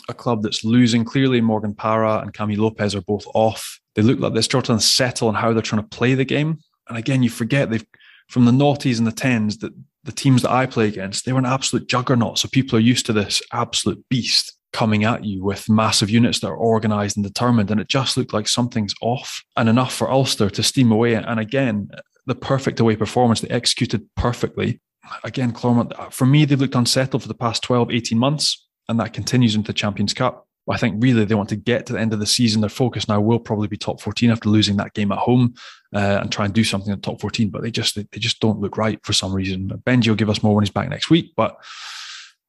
a 0.09 0.13
club 0.13 0.43
that's 0.43 0.65
losing. 0.65 1.05
Clearly, 1.05 1.41
Morgan 1.41 1.73
Parra 1.73 2.19
and 2.19 2.33
Camille 2.33 2.61
Lopez 2.63 2.95
are 2.95 3.01
both 3.01 3.25
off. 3.33 3.79
They 3.95 4.01
look 4.01 4.19
like 4.19 4.33
they're 4.33 4.41
starting 4.41 4.77
to 4.77 4.83
settle 4.83 5.27
on 5.27 5.35
how 5.35 5.53
they're 5.53 5.61
trying 5.61 5.83
to 5.83 5.87
play 5.87 6.15
the 6.15 6.25
game. 6.25 6.59
And 6.87 6.97
again, 6.97 7.23
you 7.23 7.29
forget 7.29 7.69
they've 7.69 7.85
from 8.29 8.45
the 8.45 8.51
noughties 8.51 8.97
and 8.97 9.07
the 9.07 9.11
tens 9.11 9.57
that 9.57 9.73
the 10.03 10.11
teams 10.11 10.43
that 10.43 10.51
I 10.51 10.65
play 10.65 10.87
against, 10.87 11.25
they 11.25 11.33
were 11.33 11.39
an 11.39 11.45
absolute 11.45 11.89
juggernaut. 11.89 12.39
So 12.39 12.47
people 12.47 12.77
are 12.77 12.81
used 12.81 13.05
to 13.07 13.13
this 13.13 13.41
absolute 13.51 14.03
beast 14.09 14.55
coming 14.71 15.03
at 15.03 15.25
you 15.25 15.43
with 15.43 15.67
massive 15.67 16.09
units 16.09 16.39
that 16.39 16.47
are 16.47 16.55
organized 16.55 17.17
and 17.17 17.25
determined. 17.25 17.71
And 17.71 17.81
it 17.81 17.89
just 17.89 18.15
looked 18.15 18.33
like 18.33 18.47
something's 18.47 18.93
off 19.01 19.43
and 19.57 19.67
enough 19.67 19.93
for 19.93 20.09
Ulster 20.09 20.49
to 20.51 20.63
steam 20.63 20.91
away. 20.91 21.15
And 21.15 21.39
again, 21.39 21.89
the 22.27 22.35
perfect 22.35 22.79
away 22.79 22.95
performance, 22.95 23.41
they 23.41 23.49
executed 23.49 24.07
perfectly. 24.15 24.79
Again, 25.23 25.51
Clermont, 25.51 25.91
for 26.13 26.27
me, 26.27 26.45
they've 26.45 26.59
looked 26.59 26.75
unsettled 26.75 27.23
for 27.23 27.27
the 27.27 27.33
past 27.33 27.63
12, 27.63 27.91
18 27.91 28.17
months, 28.17 28.67
and 28.87 28.99
that 28.99 29.13
continues 29.13 29.55
into 29.55 29.67
the 29.67 29.73
Champions 29.73 30.13
Cup. 30.13 30.47
I 30.69 30.77
think 30.77 31.01
really 31.01 31.25
they 31.25 31.35
want 31.35 31.49
to 31.49 31.55
get 31.55 31.85
to 31.87 31.93
the 31.93 31.99
end 31.99 32.13
of 32.13 32.19
the 32.19 32.25
season. 32.25 32.61
Their 32.61 32.69
focus 32.69 33.07
now 33.07 33.19
will 33.19 33.39
probably 33.39 33.67
be 33.67 33.77
top 33.77 34.01
14 34.01 34.29
after 34.29 34.49
losing 34.49 34.77
that 34.77 34.93
game 34.93 35.11
at 35.11 35.17
home 35.17 35.55
uh, 35.93 36.19
and 36.21 36.31
try 36.31 36.45
and 36.45 36.53
do 36.53 36.63
something 36.63 36.93
in 36.93 37.01
top 37.01 37.19
14. 37.19 37.49
But 37.49 37.63
they 37.63 37.71
just 37.71 37.95
they 37.95 38.19
just 38.19 38.39
don't 38.39 38.59
look 38.59 38.77
right 38.77 38.99
for 39.03 39.13
some 39.13 39.33
reason. 39.33 39.69
Benji 39.85 40.07
will 40.07 40.15
give 40.15 40.29
us 40.29 40.43
more 40.43 40.55
when 40.55 40.63
he's 40.63 40.71
back 40.71 40.89
next 40.89 41.09
week. 41.09 41.33
But 41.35 41.57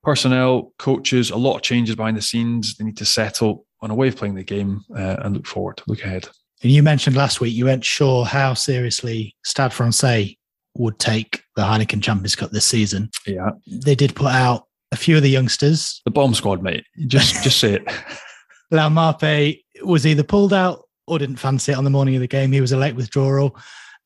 personnel, 0.03 0.73
coaches, 0.79 1.31
a 1.31 1.37
lot 1.37 1.57
of 1.57 1.63
changes 1.63 1.97
behind 1.97 2.17
the 2.17 2.23
scenes. 2.23 2.77
They 2.77 2.85
need 2.85 2.97
to 2.99 3.07
settle 3.07 3.67
on 3.81 3.91
a 3.91 3.95
way 3.95 4.09
of 4.09 4.17
playing 4.17 4.35
the 4.35 4.45
game 4.45 4.83
uh, 4.95 5.17
and 5.21 5.35
look 5.35 5.47
forward, 5.47 5.81
look 5.87 6.03
ahead. 6.03 6.29
And 6.63 6.71
you 6.71 6.83
mentioned 6.83 7.17
last 7.17 7.41
week 7.41 7.55
you 7.55 7.65
weren't 7.65 7.85
sure 7.85 8.25
how 8.25 8.55
seriously 8.55 9.35
Stade 9.45 9.73
Francais 9.73 10.37
would 10.77 10.99
take 10.99 11.43
the 11.57 11.63
Heineken 11.63 12.03
Champions 12.03 12.37
Cup 12.37 12.51
this 12.51 12.67
season. 12.67 13.11
Yeah. 13.27 13.51
They 13.67 13.95
did 13.95 14.15
put 14.15 14.33
out 14.33 14.67
a 14.93 14.97
few 14.97 15.17
of 15.17 15.23
the 15.23 15.31
youngsters. 15.31 16.01
The 16.05 16.11
bomb 16.11 16.35
squad, 16.35 16.63
mate. 16.63 16.85
Just 17.07 17.43
just 17.43 17.59
say 17.59 17.75
it. 17.75 17.85
Laumape 18.73 19.63
was 19.83 20.07
either 20.07 20.23
pulled 20.23 20.53
out 20.53 20.85
or 21.07 21.19
didn't 21.19 21.37
fancy 21.37 21.73
it 21.73 21.79
on 21.79 21.85
the 21.85 21.91
morning 21.91 22.15
of 22.15 22.21
the 22.21 22.29
game. 22.29 22.53
He 22.53 22.61
was 22.61 22.73
a 22.73 22.77
late 22.77 22.95
withdrawal. 22.95 23.57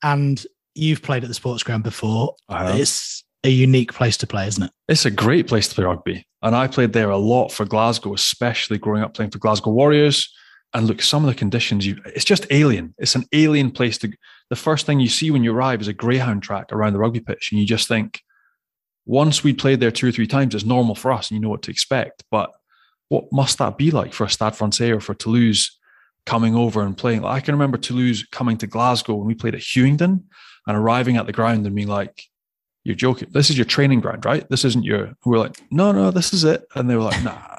And 0.02 0.44
you've 0.74 1.02
played 1.02 1.22
at 1.22 1.28
the 1.28 1.34
sports 1.34 1.62
ground 1.62 1.84
before. 1.84 2.34
It's 2.50 3.24
a 3.44 3.50
unique 3.50 3.92
place 3.92 4.16
to 4.18 4.26
play, 4.26 4.46
isn't 4.48 4.64
it? 4.64 4.70
It's 4.88 5.04
a 5.04 5.10
great 5.10 5.46
place 5.46 5.68
to 5.68 5.74
play 5.74 5.84
rugby. 5.84 6.26
And 6.42 6.56
I 6.56 6.66
played 6.66 6.92
there 6.92 7.10
a 7.10 7.16
lot 7.16 7.52
for 7.52 7.64
Glasgow, 7.64 8.14
especially 8.14 8.78
growing 8.78 9.02
up 9.02 9.14
playing 9.14 9.30
for 9.30 9.38
Glasgow 9.38 9.70
Warriors. 9.70 10.30
And 10.72 10.86
look, 10.86 11.02
some 11.02 11.24
of 11.24 11.28
the 11.28 11.38
conditions, 11.38 11.86
you 11.86 11.96
it's 12.06 12.24
just 12.24 12.46
alien. 12.50 12.94
It's 12.98 13.14
an 13.14 13.24
alien 13.32 13.70
place 13.70 13.96
to. 13.98 14.10
The 14.50 14.56
first 14.56 14.86
thing 14.86 15.00
you 15.00 15.08
see 15.08 15.30
when 15.30 15.44
you 15.44 15.54
arrive 15.54 15.80
is 15.80 15.88
a 15.88 15.92
greyhound 15.92 16.42
track 16.42 16.72
around 16.72 16.92
the 16.92 16.98
rugby 16.98 17.20
pitch, 17.20 17.50
and 17.50 17.60
you 17.60 17.66
just 17.66 17.88
think, 17.88 18.20
once 19.06 19.44
we 19.44 19.52
played 19.52 19.80
there 19.80 19.90
two 19.90 20.08
or 20.08 20.12
three 20.12 20.26
times, 20.26 20.54
it's 20.54 20.64
normal 20.64 20.94
for 20.94 21.12
us, 21.12 21.30
and 21.30 21.36
you 21.36 21.42
know 21.42 21.50
what 21.50 21.62
to 21.62 21.70
expect. 21.70 22.24
But 22.30 22.50
what 23.08 23.24
must 23.32 23.58
that 23.58 23.76
be 23.76 23.90
like 23.90 24.12
for 24.12 24.24
a 24.24 24.30
Stade 24.30 24.56
Francais 24.56 24.90
or 24.90 25.00
for 25.00 25.14
Toulouse 25.14 25.78
coming 26.26 26.54
over 26.54 26.82
and 26.82 26.96
playing? 26.96 27.22
Like, 27.22 27.42
I 27.42 27.44
can 27.44 27.54
remember 27.54 27.76
Toulouse 27.76 28.24
coming 28.32 28.56
to 28.58 28.66
Glasgow 28.66 29.14
when 29.14 29.26
we 29.26 29.34
played 29.34 29.54
at 29.54 29.60
Hughenden 29.60 30.24
and 30.66 30.76
arriving 30.76 31.16
at 31.16 31.26
the 31.26 31.32
ground 31.32 31.66
and 31.66 31.76
being 31.76 31.88
like, 31.88 32.22
"You're 32.82 32.94
joking. 32.94 33.28
This 33.32 33.50
is 33.50 33.58
your 33.58 33.66
training 33.66 34.00
ground, 34.00 34.24
right? 34.24 34.48
This 34.48 34.64
isn't 34.64 34.84
your." 34.84 35.12
We're 35.24 35.38
like, 35.38 35.60
"No, 35.70 35.92
no, 35.92 36.10
this 36.10 36.32
is 36.32 36.44
it," 36.44 36.64
and 36.74 36.88
they 36.88 36.96
were 36.96 37.02
like, 37.02 37.22
"Nah." 37.24 37.50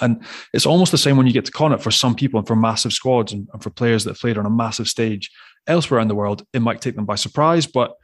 and 0.00 0.22
it's 0.54 0.66
almost 0.66 0.90
the 0.90 0.98
same 0.98 1.16
when 1.16 1.26
you 1.26 1.32
get 1.32 1.44
to 1.44 1.52
Connacht 1.52 1.82
for 1.82 1.90
some 1.90 2.14
people 2.14 2.38
and 2.38 2.46
for 2.46 2.56
massive 2.56 2.94
squads 2.94 3.32
and 3.32 3.46
for 3.60 3.68
players 3.68 4.04
that 4.04 4.18
played 4.18 4.38
on 4.38 4.46
a 4.46 4.50
massive 4.50 4.88
stage 4.88 5.30
elsewhere 5.66 6.00
in 6.00 6.08
the 6.08 6.14
world. 6.14 6.46
It 6.54 6.60
might 6.60 6.80
take 6.80 6.96
them 6.96 7.04
by 7.04 7.16
surprise, 7.16 7.66
but 7.66 7.94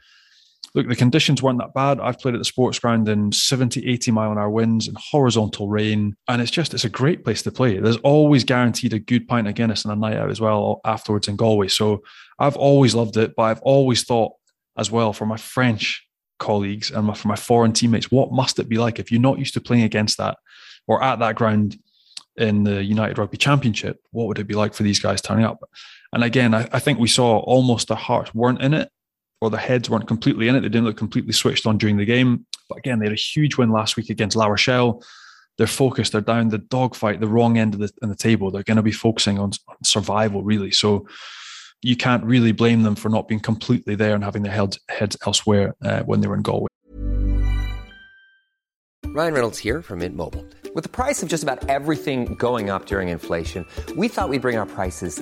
look, 0.75 0.87
the 0.87 0.95
conditions 0.95 1.43
weren't 1.43 1.59
that 1.59 1.73
bad. 1.73 1.99
I've 1.99 2.19
played 2.19 2.33
at 2.33 2.39
the 2.39 2.45
sports 2.45 2.79
ground 2.79 3.07
in 3.07 3.31
70, 3.31 3.87
80 3.87 4.11
mile 4.11 4.31
an 4.31 4.37
hour 4.37 4.49
winds 4.49 4.87
and 4.87 4.97
horizontal 4.97 5.69
rain. 5.69 6.15
And 6.27 6.41
it's 6.41 6.51
just, 6.51 6.73
it's 6.73 6.85
a 6.85 6.89
great 6.89 7.23
place 7.23 7.43
to 7.43 7.51
play. 7.51 7.77
There's 7.77 7.97
always 7.97 8.43
guaranteed 8.43 8.93
a 8.93 8.99
good 8.99 9.27
pint 9.27 9.47
of 9.47 9.53
Guinness 9.53 9.85
and 9.85 9.93
a 9.93 9.95
night 9.95 10.17
out 10.17 10.31
as 10.31 10.41
well 10.41 10.81
afterwards 10.83 11.27
in 11.27 11.35
Galway. 11.35 11.67
So 11.67 12.03
I've 12.39 12.55
always 12.55 12.95
loved 12.95 13.17
it, 13.17 13.35
but 13.35 13.43
I've 13.43 13.61
always 13.61 14.03
thought 14.03 14.33
as 14.77 14.89
well 14.89 15.13
for 15.13 15.25
my 15.25 15.37
French 15.37 16.07
colleagues 16.39 16.89
and 16.89 17.15
for 17.15 17.27
my 17.27 17.35
foreign 17.35 17.73
teammates, 17.73 18.11
what 18.11 18.31
must 18.31 18.57
it 18.57 18.67
be 18.67 18.77
like 18.77 18.97
if 18.97 19.11
you're 19.11 19.21
not 19.21 19.37
used 19.37 19.53
to 19.53 19.61
playing 19.61 19.83
against 19.83 20.17
that 20.17 20.37
or 20.87 21.03
at 21.03 21.19
that 21.19 21.35
ground 21.35 21.77
in 22.35 22.63
the 22.63 22.83
United 22.83 23.19
Rugby 23.19 23.37
Championship? 23.37 23.99
What 24.09 24.27
would 24.27 24.39
it 24.39 24.47
be 24.47 24.55
like 24.55 24.73
for 24.73 24.81
these 24.81 24.99
guys 24.99 25.21
turning 25.21 25.45
up? 25.45 25.63
And 26.11 26.23
again, 26.23 26.55
I, 26.55 26.67
I 26.71 26.79
think 26.79 26.97
we 26.97 27.07
saw 27.07 27.37
almost 27.37 27.89
their 27.89 27.97
hearts 27.97 28.33
weren't 28.33 28.61
in 28.61 28.73
it 28.73 28.89
or 29.43 29.49
their 29.49 29.59
heads 29.59 29.89
weren't 29.89 30.07
completely 30.07 30.47
in 30.47 30.55
it. 30.55 30.61
They 30.61 30.69
didn't 30.69 30.85
look 30.85 30.97
completely 30.97 31.33
switched 31.33 31.67
on 31.67 31.77
during 31.77 31.97
the 31.97 32.05
game. 32.05 32.45
But 32.69 32.77
again, 32.79 32.99
they 32.99 33.05
had 33.05 33.13
a 33.13 33.15
huge 33.15 33.57
win 33.57 33.71
last 33.71 33.97
week 33.97 34.09
against 34.09 34.35
La 34.35 34.45
Rochelle. 34.47 35.03
They're 35.57 35.67
focused. 35.67 36.13
They're 36.13 36.21
down 36.21 36.49
the 36.49 36.57
dogfight, 36.57 37.19
the 37.19 37.27
wrong 37.27 37.57
end 37.57 37.73
of 37.73 37.79
the, 37.81 37.91
the 38.01 38.15
table. 38.15 38.49
They're 38.49 38.63
going 38.63 38.77
to 38.77 38.83
be 38.83 38.91
focusing 38.91 39.37
on, 39.37 39.51
on, 39.67 39.75
survival, 39.83 40.43
really. 40.43 40.71
So 40.71 41.07
you 41.81 41.95
can't 41.95 42.23
really 42.23 42.53
blame 42.53 42.83
them 42.83 42.95
for 42.95 43.09
not 43.09 43.27
being 43.27 43.41
completely 43.41 43.95
there 43.95 44.15
and 44.15 44.23
having 44.23 44.43
their 44.43 44.53
heads, 44.53 44.79
heads 44.89 45.17
elsewhere 45.25 45.75
uh, 45.83 46.01
when 46.03 46.21
they 46.21 46.27
were 46.27 46.35
in 46.35 46.41
Galway. 46.41 46.67
Ryan 49.07 49.33
Reynolds 49.33 49.59
here 49.59 49.83
from 49.83 49.99
Mint 49.99 50.15
Mobile. 50.15 50.43
With 50.73 50.83
the 50.83 50.89
price 50.89 51.21
of 51.21 51.29
just 51.29 51.43
about 51.43 51.69
everything 51.69 52.33
going 52.35 52.71
up 52.71 52.87
during 52.87 53.09
inflation, 53.09 53.67
we 53.95 54.07
thought 54.07 54.29
we'd 54.29 54.41
bring 54.41 54.57
our 54.57 54.65
prices 54.65 55.21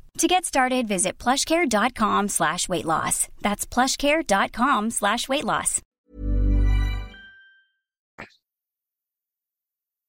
To 0.17 0.27
get 0.27 0.45
started, 0.45 0.87
visit 0.87 1.17
plushcare.com 1.17 2.27
slash 2.29 2.69
weight 2.69 2.85
loss. 2.85 3.27
That's 3.41 3.65
plushcare.com 3.65 4.89
slash 4.91 5.27
weight 5.27 5.45
loss. 5.45 5.81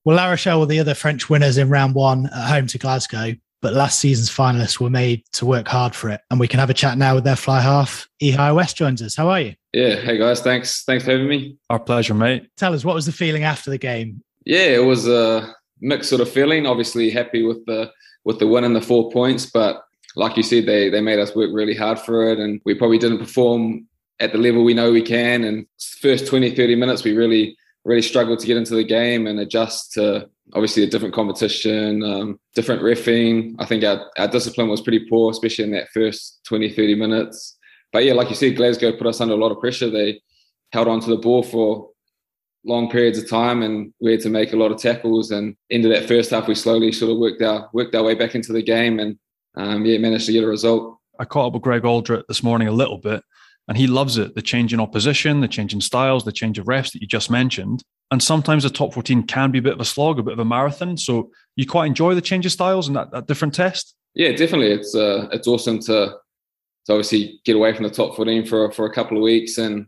Well, 0.04 0.16
La 0.16 0.28
Rochelle 0.28 0.58
were 0.58 0.66
the 0.66 0.80
other 0.80 0.94
French 0.94 1.30
winners 1.30 1.56
in 1.58 1.70
round 1.70 1.94
one 1.94 2.26
at 2.26 2.48
home 2.48 2.66
to 2.66 2.78
Glasgow, 2.78 3.36
but 3.60 3.72
last 3.72 4.00
season's 4.00 4.28
finalists 4.28 4.80
were 4.80 4.90
made 4.90 5.22
to 5.34 5.46
work 5.46 5.68
hard 5.68 5.94
for 5.94 6.10
it. 6.10 6.20
And 6.30 6.40
we 6.40 6.48
can 6.48 6.58
have 6.58 6.70
a 6.70 6.74
chat 6.74 6.98
now 6.98 7.14
with 7.14 7.22
their 7.22 7.36
fly 7.36 7.60
half. 7.60 8.08
Ihaia 8.20 8.54
West 8.54 8.76
joins 8.76 9.00
us. 9.00 9.14
How 9.14 9.28
are 9.28 9.40
you? 9.40 9.54
Yeah. 9.72 9.94
Hey 9.94 10.18
guys, 10.18 10.40
thanks. 10.40 10.82
Thanks 10.82 11.04
for 11.04 11.12
having 11.12 11.28
me. 11.28 11.56
Our 11.70 11.78
pleasure, 11.78 12.14
mate. 12.14 12.48
Tell 12.56 12.74
us, 12.74 12.84
what 12.84 12.96
was 12.96 13.06
the 13.06 13.12
feeling 13.12 13.44
after 13.44 13.70
the 13.70 13.78
game? 13.78 14.22
Yeah, 14.44 14.66
it 14.74 14.84
was 14.84 15.06
a 15.06 15.54
mixed 15.80 16.10
sort 16.10 16.20
of 16.20 16.28
feeling. 16.28 16.66
Obviously 16.66 17.08
happy 17.10 17.44
with 17.44 17.64
the 17.66 17.92
with 18.24 18.40
the 18.40 18.46
win 18.48 18.64
and 18.64 18.74
the 18.74 18.82
four 18.82 19.10
points, 19.12 19.46
but 19.46 19.84
like 20.16 20.36
you 20.36 20.42
said, 20.42 20.66
they 20.66 20.88
they 20.88 21.00
made 21.00 21.18
us 21.18 21.34
work 21.34 21.50
really 21.52 21.74
hard 21.74 21.98
for 21.98 22.30
it, 22.30 22.38
and 22.38 22.60
we 22.64 22.74
probably 22.74 22.98
didn't 22.98 23.18
perform 23.18 23.86
at 24.20 24.32
the 24.32 24.38
level 24.38 24.64
we 24.64 24.74
know 24.74 24.92
we 24.92 25.02
can. 25.02 25.44
And 25.44 25.66
first 26.00 26.26
20, 26.26 26.54
30 26.54 26.76
minutes, 26.76 27.04
we 27.04 27.16
really 27.16 27.56
really 27.84 28.02
struggled 28.02 28.38
to 28.38 28.46
get 28.46 28.56
into 28.56 28.74
the 28.74 28.84
game 28.84 29.26
and 29.26 29.40
adjust 29.40 29.92
to 29.92 30.28
obviously 30.54 30.84
a 30.84 30.86
different 30.86 31.14
competition, 31.14 32.02
um, 32.04 32.38
different 32.54 32.82
refing. 32.82 33.54
I 33.58 33.64
think 33.64 33.82
our, 33.82 34.08
our 34.18 34.28
discipline 34.28 34.68
was 34.68 34.80
pretty 34.80 35.06
poor, 35.08 35.30
especially 35.30 35.64
in 35.64 35.72
that 35.72 35.88
first 35.88 36.40
20, 36.44 36.70
30 36.70 36.94
minutes. 36.94 37.58
But 37.92 38.04
yeah, 38.04 38.12
like 38.12 38.28
you 38.28 38.36
said, 38.36 38.56
Glasgow 38.56 38.96
put 38.96 39.06
us 39.06 39.20
under 39.20 39.34
a 39.34 39.38
lot 39.38 39.50
of 39.50 39.60
pressure. 39.60 39.90
They 39.90 40.20
held 40.72 40.88
on 40.88 41.00
to 41.00 41.10
the 41.10 41.16
ball 41.16 41.42
for 41.42 41.90
long 42.64 42.88
periods 42.88 43.18
of 43.18 43.28
time 43.28 43.62
and 43.62 43.92
we 44.00 44.12
had 44.12 44.20
to 44.20 44.30
make 44.30 44.52
a 44.52 44.56
lot 44.56 44.70
of 44.70 44.80
tackles 44.80 45.32
and 45.32 45.56
into 45.70 45.88
that 45.88 46.06
first 46.06 46.30
half 46.30 46.46
we 46.46 46.54
slowly 46.54 46.92
sort 46.92 47.10
of 47.10 47.18
worked 47.18 47.42
our 47.42 47.68
worked 47.72 47.92
our 47.96 48.04
way 48.04 48.14
back 48.14 48.36
into 48.36 48.52
the 48.52 48.62
game 48.62 49.00
and 49.00 49.18
um, 49.56 49.84
yeah 49.84 49.98
managed 49.98 50.26
to 50.26 50.32
get 50.32 50.44
a 50.44 50.46
result. 50.46 50.98
I 51.18 51.24
caught 51.24 51.48
up 51.48 51.52
with 51.52 51.62
Greg 51.62 51.82
Alldritt 51.82 52.26
this 52.26 52.42
morning 52.42 52.68
a 52.68 52.72
little 52.72 52.98
bit 52.98 53.22
and 53.68 53.76
he 53.76 53.86
loves 53.86 54.18
it 54.18 54.34
the 54.34 54.42
change 54.42 54.72
in 54.72 54.80
opposition 54.80 55.40
the 55.40 55.48
change 55.48 55.72
in 55.72 55.80
styles 55.80 56.24
the 56.24 56.32
change 56.32 56.58
of 56.58 56.66
refs 56.66 56.92
that 56.92 57.00
you 57.00 57.06
just 57.06 57.30
mentioned. 57.30 57.82
And 58.10 58.22
sometimes 58.22 58.64
the 58.64 58.70
top 58.70 58.92
14 58.92 59.22
can 59.24 59.50
be 59.50 59.58
a 59.58 59.62
bit 59.62 59.72
of 59.72 59.80
a 59.80 59.84
slog 59.84 60.18
a 60.18 60.22
bit 60.22 60.34
of 60.34 60.38
a 60.38 60.44
marathon. 60.44 60.96
So 60.96 61.30
you 61.56 61.66
quite 61.66 61.86
enjoy 61.86 62.14
the 62.14 62.20
change 62.20 62.44
of 62.44 62.52
styles 62.52 62.88
and 62.88 62.96
that, 62.96 63.10
that 63.12 63.26
different 63.26 63.54
test? 63.54 63.94
Yeah 64.14 64.32
definitely. 64.32 64.72
It's 64.72 64.94
uh, 64.94 65.28
it's 65.32 65.48
awesome 65.48 65.78
to 65.80 66.16
to 66.86 66.92
obviously 66.92 67.40
get 67.44 67.56
away 67.56 67.74
from 67.74 67.84
the 67.84 67.90
top 67.90 68.16
14 68.16 68.46
for 68.46 68.72
for 68.72 68.86
a 68.86 68.92
couple 68.92 69.16
of 69.16 69.22
weeks 69.22 69.58
and 69.58 69.86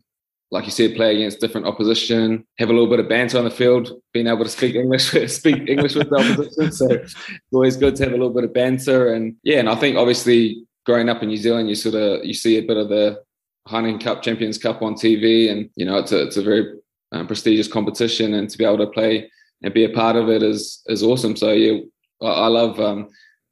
like 0.55 0.67
you 0.67 0.71
said, 0.71 0.95
play 0.95 1.17
against 1.17 1.41
different 1.41 1.67
opposition, 1.67 2.47
have 2.59 2.71
a 2.71 2.73
little 2.73 2.89
bit 2.89 3.01
of 3.01 3.09
banter 3.09 3.39
on 3.39 3.45
the 3.45 3.51
field, 3.51 3.91
being 4.13 4.29
able 4.29 4.45
to 4.45 4.49
speak 4.49 4.77
English, 4.77 5.11
speak 5.27 5.69
English 5.69 5.97
with 5.97 6.11
the 6.11 6.17
opposition. 6.17 6.71
So 6.71 6.87
it's 6.93 7.17
always 7.53 7.77
good 7.77 7.97
to 7.97 8.05
have 8.05 8.13
a 8.13 8.17
little 8.17 8.33
bit 8.33 8.45
of 8.45 8.55
banter. 8.55 9.13
And 9.13 9.35
yeah, 9.43 9.59
and 9.59 9.69
I 9.69 9.75
think 9.75 9.97
obviously 9.97 10.65
growing 10.87 11.09
up 11.09 11.25
in 11.25 11.29
New 11.29 11.37
Zealand, 11.39 11.69
you 11.69 11.75
sort 11.75 11.97
of 11.97 12.25
you 12.25 12.35
see 12.35 12.57
a 12.57 12.63
bit 12.63 12.77
of 12.77 12.89
the 12.89 13.21
Heineken 13.67 14.01
Cup, 14.01 14.23
Champions 14.23 14.57
Cup 14.57 14.81
on 14.81 14.95
TV, 14.95 15.51
and 15.51 15.69
you 15.75 15.85
know 15.85 15.99
it's 15.99 16.13
a 16.13 16.23
it's 16.23 16.37
a 16.37 16.43
very 16.43 16.73
um, 17.11 17.27
prestigious 17.27 17.67
competition, 17.67 18.35
and 18.35 18.49
to 18.49 18.57
be 18.57 18.65
able 18.65 18.79
to 18.79 18.87
play 18.87 19.29
and 19.65 19.75
be 19.75 19.85
a 19.85 19.89
part 19.89 20.15
of 20.15 20.29
it 20.29 20.45
is 20.45 20.83
is 20.87 21.03
awesome. 21.03 21.35
So 21.35 21.51
yeah, 21.51 21.81
I, 22.23 22.27
I 22.27 22.47
love 22.47 22.79
um, 22.79 23.09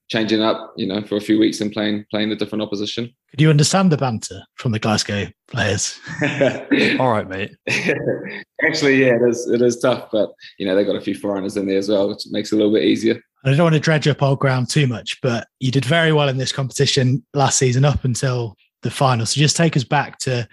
changing 0.08 0.40
up, 0.40 0.72
you 0.76 0.86
know, 0.86 1.02
for 1.02 1.16
a 1.16 1.20
few 1.20 1.40
weeks 1.40 1.60
and 1.60 1.72
playing 1.72 2.04
playing 2.12 2.28
the 2.28 2.36
different 2.36 2.62
opposition. 2.62 3.12
Could 3.32 3.40
you 3.40 3.50
understand 3.50 3.90
the 3.90 3.96
banter 3.96 4.42
from 4.56 4.72
the 4.72 4.78
Glasgow 4.78 5.26
players? 5.48 5.98
All 7.00 7.10
right, 7.10 7.26
mate. 7.26 7.50
Actually, 8.62 9.00
yeah, 9.00 9.16
it 9.16 9.28
is 9.28 9.48
it 9.48 9.62
is 9.62 9.78
tough, 9.78 10.08
but 10.12 10.32
you 10.58 10.66
know 10.66 10.76
they've 10.76 10.86
got 10.86 10.96
a 10.96 11.00
few 11.00 11.14
foreigners 11.14 11.56
in 11.56 11.66
there 11.66 11.78
as 11.78 11.88
well, 11.88 12.10
which 12.10 12.24
makes 12.30 12.52
it 12.52 12.56
a 12.56 12.58
little 12.58 12.72
bit 12.72 12.84
easier. 12.84 13.20
I 13.44 13.50
don't 13.50 13.62
want 13.62 13.74
to 13.74 13.80
dredge 13.80 14.06
up 14.06 14.22
old 14.22 14.38
ground 14.38 14.68
too 14.68 14.86
much, 14.86 15.18
but 15.22 15.48
you 15.60 15.70
did 15.70 15.84
very 15.84 16.12
well 16.12 16.28
in 16.28 16.36
this 16.36 16.52
competition 16.52 17.24
last 17.32 17.58
season 17.58 17.86
up 17.86 18.04
until 18.04 18.54
the 18.82 18.90
final. 18.90 19.26
So 19.26 19.40
just 19.40 19.56
take 19.56 19.76
us 19.76 19.84
back 19.84 20.18
to 20.20 20.46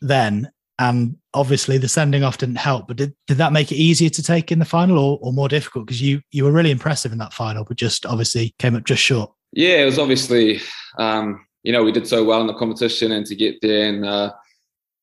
then. 0.00 0.50
And 0.80 1.16
obviously 1.34 1.76
the 1.76 1.88
sending 1.88 2.22
off 2.22 2.38
didn't 2.38 2.56
help, 2.56 2.86
but 2.86 2.96
did, 2.96 3.14
did 3.26 3.38
that 3.38 3.52
make 3.52 3.72
it 3.72 3.76
easier 3.76 4.10
to 4.10 4.22
take 4.22 4.52
in 4.52 4.60
the 4.60 4.64
final 4.64 4.98
or, 4.98 5.18
or 5.20 5.32
more 5.32 5.48
difficult? 5.48 5.86
Because 5.86 6.00
you 6.00 6.20
you 6.30 6.44
were 6.44 6.52
really 6.52 6.70
impressive 6.70 7.10
in 7.10 7.18
that 7.18 7.32
final, 7.32 7.64
but 7.64 7.76
just 7.76 8.06
obviously 8.06 8.54
came 8.58 8.76
up 8.76 8.84
just 8.84 9.02
short. 9.02 9.32
Yeah, 9.52 9.78
it 9.78 9.84
was 9.84 9.98
obviously 9.98 10.60
um, 10.98 11.44
you 11.62 11.72
know, 11.72 11.82
we 11.82 11.92
did 11.92 12.06
so 12.06 12.24
well 12.24 12.40
in 12.40 12.46
the 12.46 12.54
competition 12.54 13.12
and 13.12 13.26
to 13.26 13.34
get 13.34 13.60
there 13.60 13.88
and 13.88 14.04
uh, 14.04 14.32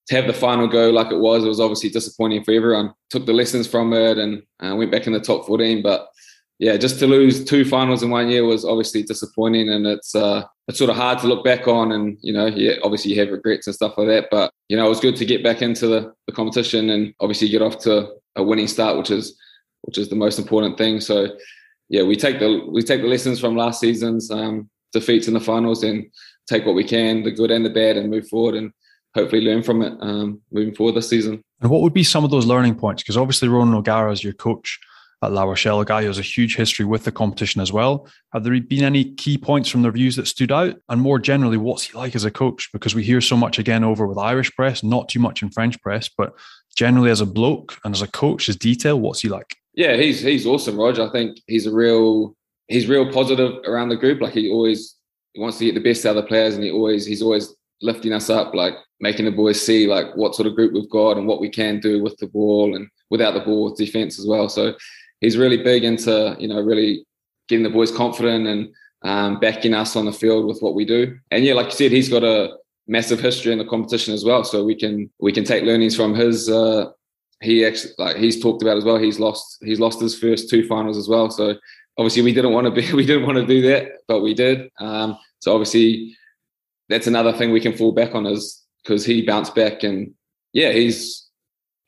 to 0.08 0.16
have 0.16 0.28
the 0.28 0.34
final 0.34 0.68
go 0.68 0.90
like 0.90 1.12
it 1.12 1.20
was, 1.20 1.44
it 1.44 1.48
was 1.48 1.60
obviously 1.60 1.90
disappointing 1.90 2.44
for 2.44 2.52
everyone. 2.52 2.94
Took 3.10 3.26
the 3.26 3.34
lessons 3.34 3.68
from 3.68 3.94
it 3.94 4.18
and 4.18 4.44
uh, 4.60 4.76
went 4.76 4.92
back 4.92 5.08
in 5.08 5.14
the 5.14 5.20
top 5.20 5.46
14, 5.46 5.82
but 5.82 6.10
yeah, 6.58 6.78
just 6.78 7.00
to 7.00 7.08
lose 7.08 7.44
two 7.44 7.66
finals 7.66 8.02
in 8.02 8.10
one 8.10 8.30
year 8.30 8.46
was 8.46 8.64
obviously 8.64 9.04
disappointing, 9.04 9.70
and 9.70 9.86
it's 9.86 10.16
uh, 10.16 10.44
it's 10.70 10.78
sort 10.78 10.90
of 10.90 10.96
hard 10.96 11.20
to 11.20 11.28
look 11.28 11.44
back 11.44 11.68
on. 11.68 11.92
And 11.92 12.18
you 12.22 12.32
know, 12.32 12.46
yeah, 12.46 12.76
obviously 12.82 13.12
you 13.12 13.20
have 13.20 13.30
regrets 13.30 13.68
and 13.68 13.76
stuff 13.76 13.98
like 13.98 14.08
that. 14.08 14.28
But 14.32 14.52
you 14.70 14.78
know, 14.78 14.86
it 14.86 14.90
was 14.90 15.02
good 15.02 15.18
to 15.18 15.26
get 15.26 15.44
back 15.44 15.62
into 15.62 15.88
the, 15.88 16.14
the 16.28 16.34
competition 16.34 16.90
and 16.92 17.14
obviously 17.20 17.50
get 17.50 17.62
off 17.62 17.80
to 17.80 18.10
a 18.38 18.44
winning 18.44 18.68
start, 18.68 18.98
which 18.98 19.12
is 19.12 19.38
which 19.82 19.98
is 19.98 20.08
the 20.08 20.16
most 20.16 20.40
important 20.40 20.78
thing. 20.78 21.02
So 21.02 21.36
yeah, 21.90 22.04
we 22.04 22.16
take 22.16 22.40
the 22.40 22.66
we 22.70 22.82
take 22.84 23.02
the 23.02 23.08
lessons 23.08 23.40
from 23.40 23.58
last 23.58 23.82
season's 23.82 24.32
um, 24.32 24.70
defeats 24.94 25.28
in 25.28 25.34
the 25.34 25.42
finals 25.42 25.84
and 25.84 26.10
take 26.48 26.66
what 26.66 26.75
we 26.75 26.84
can, 26.84 27.24
the 27.24 27.32
good 27.32 27.52
and 27.52 27.66
the 27.66 27.70
bad, 27.70 27.98
and 27.98 28.10
move 28.10 28.28
forward 28.28 28.56
and 28.56 28.72
hopefully 29.14 29.42
learn 29.42 29.64
from 29.64 29.82
it 29.82 29.94
um, 30.02 30.42
moving 30.52 30.75
forward 30.75 30.96
this 30.96 31.10
season. 31.10 31.42
And 31.62 31.72
what 31.72 31.82
would 31.82 31.94
be 31.94 32.04
some 32.04 32.24
of 32.24 32.32
those 32.32 32.46
learning 32.46 32.75
points? 32.75 33.02
Because 33.02 33.18
obviously 33.18 33.48
Ronan 33.48 33.74
O'Gara 33.74 34.12
is 34.12 34.24
your 34.24 34.34
coach 34.34 34.80
at 35.24 35.32
La 35.32 35.44
Rochelle, 35.44 35.80
a 35.80 35.86
guy 35.86 36.02
who 36.02 36.08
has 36.08 36.20
a 36.20 36.24
huge 36.24 36.56
history 36.56 36.86
with 36.86 37.06
the 37.06 37.12
competition 37.12 37.62
as 37.62 37.72
well. 37.72 38.08
Have 38.34 38.44
there 38.44 38.60
been 38.62 38.84
any 38.84 39.14
key 39.16 39.38
points 39.38 39.70
from 39.70 39.82
the 39.82 39.90
reviews 39.90 40.18
that 40.18 40.28
stood 40.28 40.52
out? 40.52 40.75
And 40.90 41.02
more 41.02 41.18
generally, 41.18 41.58
what's 41.58 41.84
he 41.84 41.98
like 41.98 42.16
as 42.16 42.25
a 42.25 42.32
coach? 42.32 42.70
Because 42.74 42.94
we 42.94 43.04
hear 43.04 43.22
so 43.22 43.38
much 43.38 43.58
again 43.58 43.84
over 43.84 44.06
with 44.06 44.18
Irish 44.18 44.54
press, 44.56 44.84
not 44.84 45.10
too 45.10 45.20
much 45.20 45.42
in 45.42 45.50
French 45.50 45.82
press, 45.82 46.10
but 46.10 46.34
generally 46.75 47.10
as 47.10 47.22
a 47.22 47.25
bloke 47.25 47.78
and 47.84 47.96
as 47.96 48.02
a 48.02 48.08
coach, 48.08 48.48
his 48.48 48.58
detail, 48.58 49.00
what's 49.00 49.22
he 49.22 49.30
like? 49.30 49.56
Yeah, 49.74 49.96
he's 49.96 50.22
he's 50.22 50.46
awesome, 50.46 50.78
Roger. 50.78 51.08
I 51.08 51.12
think 51.12 51.42
he's 51.48 51.66
a 51.66 51.74
real 51.74 52.36
he's 52.68 52.88
real 52.88 53.12
positive 53.12 53.60
around 53.66 53.90
the 53.90 53.98
group. 53.98 54.22
Like 54.22 54.34
he 54.34 54.50
always 54.50 54.96
he 55.36 55.42
wants 55.42 55.58
to 55.58 55.65
get 55.65 55.75
the 55.75 55.82
best 55.82 56.06
out 56.06 56.15
of 56.15 56.24
the 56.24 56.27
players, 56.27 56.56
and 56.56 56.63
he 56.63 56.72
always 56.72 57.06
he's 57.06 57.22
always 57.22 57.54
lifting 57.82 58.13
us 58.13 58.30
up, 58.30 58.56
like 58.56 58.74
making 59.01 59.25
the 59.25 59.32
boys 59.32 59.62
see 59.62 59.86
like 59.86 60.15
what 60.15 60.34
sort 60.34 60.48
of 60.48 60.56
group 60.56 60.74
we've 60.74 60.89
got 60.89 61.18
and 61.18 61.27
what 61.27 61.42
we 61.42 61.50
can 61.50 61.80
do 61.82 62.01
with 62.01 62.18
the 62.18 62.27
ball 62.27 62.75
and 62.75 62.88
without 63.10 63.34
the 63.34 63.42
ball 63.42 63.65
with 63.65 63.75
defense 63.75 64.18
as 64.18 64.25
well. 64.25 64.48
So 64.48 64.75
he's 65.20 65.38
really 65.38 65.58
big 65.58 65.84
into 65.84 66.38
you 66.39 66.48
know 66.48 66.62
really 66.62 67.06
getting 67.50 67.63
the 67.63 67.70
boys 67.70 67.92
confident 67.92 68.48
and 68.48 68.74
um, 69.04 69.39
backing 69.39 69.74
us 69.74 69.98
on 69.98 70.06
the 70.06 70.13
field 70.13 70.48
with 70.48 70.62
what 70.62 70.74
we 70.74 70.86
do. 70.86 71.20
And 71.32 71.44
yeah, 71.44 71.54
like 71.54 71.68
you 71.68 71.74
said, 71.74 71.92
he's 71.92 72.10
got 72.10 72.24
a 72.24 72.56
massive 72.88 73.20
history 73.20 73.51
in 73.51 73.60
the 73.60 73.65
competition 73.65 74.13
as 74.13 74.24
well, 74.24 74.46
so 74.46 74.63
we 74.63 74.75
can 74.75 75.10
we 75.20 75.34
can 75.34 75.44
take 75.44 75.63
learnings 75.65 75.98
from 75.98 76.15
his. 76.15 76.50
Uh, 76.50 76.92
he 77.42 77.65
actually 77.65 77.92
like 77.98 78.15
he's 78.15 78.42
talked 78.42 78.62
about 78.62 78.77
as 78.77 78.86
well. 78.86 78.98
He's 78.98 79.20
lost 79.20 79.58
he's 79.62 79.82
lost 79.82 80.00
his 80.00 80.18
first 80.18 80.50
two 80.50 80.65
finals 80.65 80.98
as 80.98 81.10
well. 81.10 81.30
So 81.30 81.56
obviously 81.98 82.22
we 82.22 82.34
didn't 82.34 82.54
want 82.54 82.66
to 82.66 82.72
be 82.72 82.94
we 82.94 83.06
didn't 83.06 83.25
want 83.25 83.38
to 83.38 83.46
do 83.46 83.62
that, 83.64 83.92
but 84.08 84.22
we 84.22 84.34
did. 84.34 84.70
Um, 84.80 85.18
so 85.40 85.54
obviously 85.54 86.16
that's 86.90 87.08
another 87.08 87.34
thing 87.34 87.52
we 87.52 87.62
can 87.62 87.75
fall 87.75 87.92
back 87.92 88.14
on 88.16 88.25
is 88.25 88.64
because 88.84 89.06
he 89.06 89.24
bounced 89.24 89.56
back 89.56 89.84
and 89.84 90.14
yeah 90.54 90.72
he's 90.72 91.25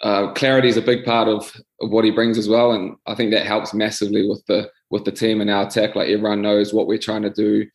uh, 0.02 0.32
clarity 0.34 0.68
is 0.68 0.78
a 0.78 0.82
big 0.82 1.04
part 1.04 1.28
of, 1.28 1.52
of 1.82 1.90
what 1.90 2.06
he 2.06 2.12
brings 2.12 2.38
as 2.38 2.48
well, 2.48 2.74
and 2.74 2.96
I 3.08 3.16
think 3.16 3.32
that 3.32 3.48
helps 3.48 3.74
massively 3.74 4.28
with 4.28 4.46
the 4.48 4.70
with 4.90 5.06
the 5.06 5.12
team 5.12 5.42
and 5.42 5.50
our 5.50 5.66
attack. 5.66 5.96
Like 5.96 6.10
everyone 6.10 6.42
knows 6.42 6.74
what 6.74 6.88
we're 6.88 7.00
trying 7.00 7.24
to 7.24 7.31
do, 7.31 7.66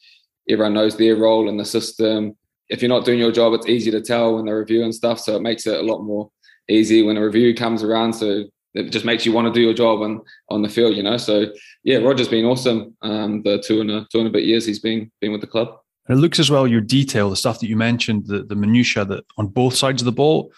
everyone 0.48 0.74
knows 0.74 0.96
their 0.96 1.16
role 1.16 1.48
in 1.48 1.56
the 1.56 1.64
system. 1.64 2.36
If 2.68 2.80
you're 2.80 2.88
not 2.88 3.04
doing 3.04 3.18
your 3.18 3.32
job, 3.32 3.52
it's 3.54 3.68
easy 3.68 3.90
to 3.90 4.00
tell 4.00 4.36
when 4.36 4.46
they 4.46 4.52
review 4.52 4.82
and 4.84 4.94
stuff. 4.94 5.18
So 5.18 5.36
it 5.36 5.42
makes 5.42 5.66
it 5.66 5.78
a 5.78 5.82
lot 5.82 6.02
more 6.02 6.30
easy 6.68 7.02
when 7.02 7.16
a 7.16 7.24
review 7.24 7.54
comes 7.54 7.82
around. 7.82 8.14
So 8.14 8.44
it 8.74 8.90
just 8.90 9.04
makes 9.04 9.26
you 9.26 9.32
want 9.32 9.46
to 9.46 9.52
do 9.52 9.60
your 9.60 9.74
job 9.74 10.00
on 10.00 10.20
on 10.48 10.62
the 10.62 10.68
field, 10.68 10.96
you 10.96 11.02
know. 11.02 11.16
So 11.16 11.46
yeah, 11.84 11.98
Roger's 11.98 12.28
been 12.28 12.44
awesome. 12.44 12.96
Um, 13.02 13.42
the 13.42 13.58
two 13.58 13.80
and 13.80 13.90
a 13.90 14.06
two 14.10 14.18
and 14.18 14.28
a 14.28 14.30
bit 14.30 14.44
years 14.44 14.66
he's 14.66 14.80
been 14.80 15.10
been 15.20 15.32
with 15.32 15.40
the 15.40 15.46
club. 15.46 15.76
And 16.08 16.18
it 16.18 16.20
looks 16.20 16.40
as 16.40 16.50
well 16.50 16.66
your 16.66 16.80
detail, 16.80 17.30
the 17.30 17.36
stuff 17.36 17.60
that 17.60 17.68
you 17.68 17.76
mentioned, 17.76 18.26
the 18.26 18.42
the 18.42 18.56
minutia 18.56 19.04
that 19.04 19.24
on 19.36 19.48
both 19.48 19.74
sides 19.74 20.02
of 20.02 20.06
the 20.06 20.12
ball 20.12 20.52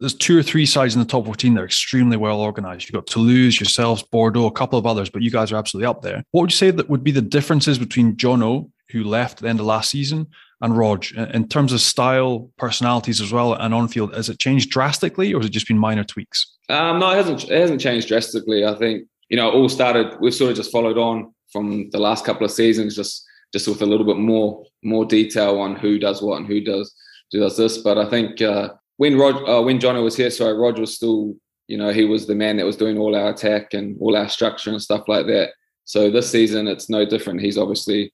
there's 0.00 0.14
two 0.14 0.38
or 0.38 0.42
three 0.42 0.66
sides 0.66 0.94
in 0.94 1.00
the 1.00 1.06
top 1.06 1.24
14 1.24 1.54
that 1.54 1.60
are 1.60 1.64
extremely 1.64 2.16
well 2.16 2.40
organized. 2.40 2.88
You've 2.88 2.94
got 2.94 3.06
Toulouse, 3.06 3.58
yourselves, 3.58 4.02
Bordeaux, 4.02 4.46
a 4.46 4.52
couple 4.52 4.78
of 4.78 4.86
others, 4.86 5.10
but 5.10 5.22
you 5.22 5.30
guys 5.30 5.50
are 5.50 5.56
absolutely 5.56 5.86
up 5.86 6.02
there. 6.02 6.22
What 6.30 6.42
would 6.42 6.52
you 6.52 6.56
say 6.56 6.70
that 6.70 6.88
would 6.88 7.02
be 7.02 7.10
the 7.10 7.22
differences 7.22 7.78
between 7.78 8.14
Jono, 8.14 8.70
who 8.90 9.02
left 9.02 9.38
at 9.38 9.42
the 9.42 9.48
end 9.48 9.60
of 9.60 9.66
last 9.66 9.90
season, 9.90 10.28
and 10.60 10.76
Rog 10.76 11.06
in 11.12 11.48
terms 11.48 11.72
of 11.72 11.80
style, 11.80 12.50
personalities 12.58 13.20
as 13.20 13.32
well, 13.32 13.54
and 13.54 13.72
on 13.72 13.88
field? 13.88 14.14
Has 14.14 14.28
it 14.28 14.38
changed 14.38 14.70
drastically, 14.70 15.32
or 15.32 15.38
has 15.38 15.46
it 15.46 15.52
just 15.52 15.68
been 15.68 15.78
minor 15.78 16.04
tweaks? 16.04 16.56
Um, 16.68 16.98
no, 16.98 17.10
it 17.10 17.16
hasn't. 17.16 17.44
It 17.44 17.60
hasn't 17.60 17.80
changed 17.80 18.08
drastically. 18.08 18.64
I 18.64 18.74
think 18.74 19.06
you 19.28 19.36
know, 19.36 19.48
it 19.48 19.54
all 19.54 19.68
started. 19.68 20.18
We've 20.20 20.34
sort 20.34 20.50
of 20.50 20.56
just 20.56 20.72
followed 20.72 20.98
on 20.98 21.34
from 21.52 21.90
the 21.90 21.98
last 21.98 22.24
couple 22.24 22.44
of 22.44 22.50
seasons, 22.50 22.96
just 22.96 23.24
just 23.52 23.68
with 23.68 23.82
a 23.82 23.86
little 23.86 24.06
bit 24.06 24.18
more 24.18 24.64
more 24.82 25.04
detail 25.04 25.58
on 25.58 25.76
who 25.76 25.98
does 25.98 26.22
what 26.22 26.38
and 26.38 26.46
who 26.46 26.60
does 26.60 26.94
who 27.32 27.40
does 27.40 27.56
this. 27.56 27.78
But 27.78 27.98
I 27.98 28.08
think 28.08 28.40
uh, 28.40 28.70
when 28.96 29.18
Rod, 29.18 29.36
uh, 29.48 29.62
when 29.62 29.78
Jono 29.78 30.02
was 30.02 30.16
here, 30.16 30.30
sorry, 30.30 30.54
Rod 30.54 30.78
was 30.78 30.96
still, 30.96 31.34
you 31.66 31.76
know, 31.76 31.90
he 31.90 32.04
was 32.04 32.26
the 32.26 32.34
man 32.34 32.56
that 32.56 32.66
was 32.66 32.76
doing 32.76 32.98
all 32.98 33.14
our 33.14 33.30
attack 33.30 33.74
and 33.74 33.96
all 34.00 34.16
our 34.16 34.28
structure 34.28 34.70
and 34.70 34.82
stuff 34.82 35.08
like 35.08 35.26
that. 35.26 35.50
So 35.84 36.10
this 36.10 36.30
season, 36.30 36.68
it's 36.68 36.90
no 36.90 37.06
different. 37.06 37.40
He's 37.40 37.56
obviously, 37.56 38.12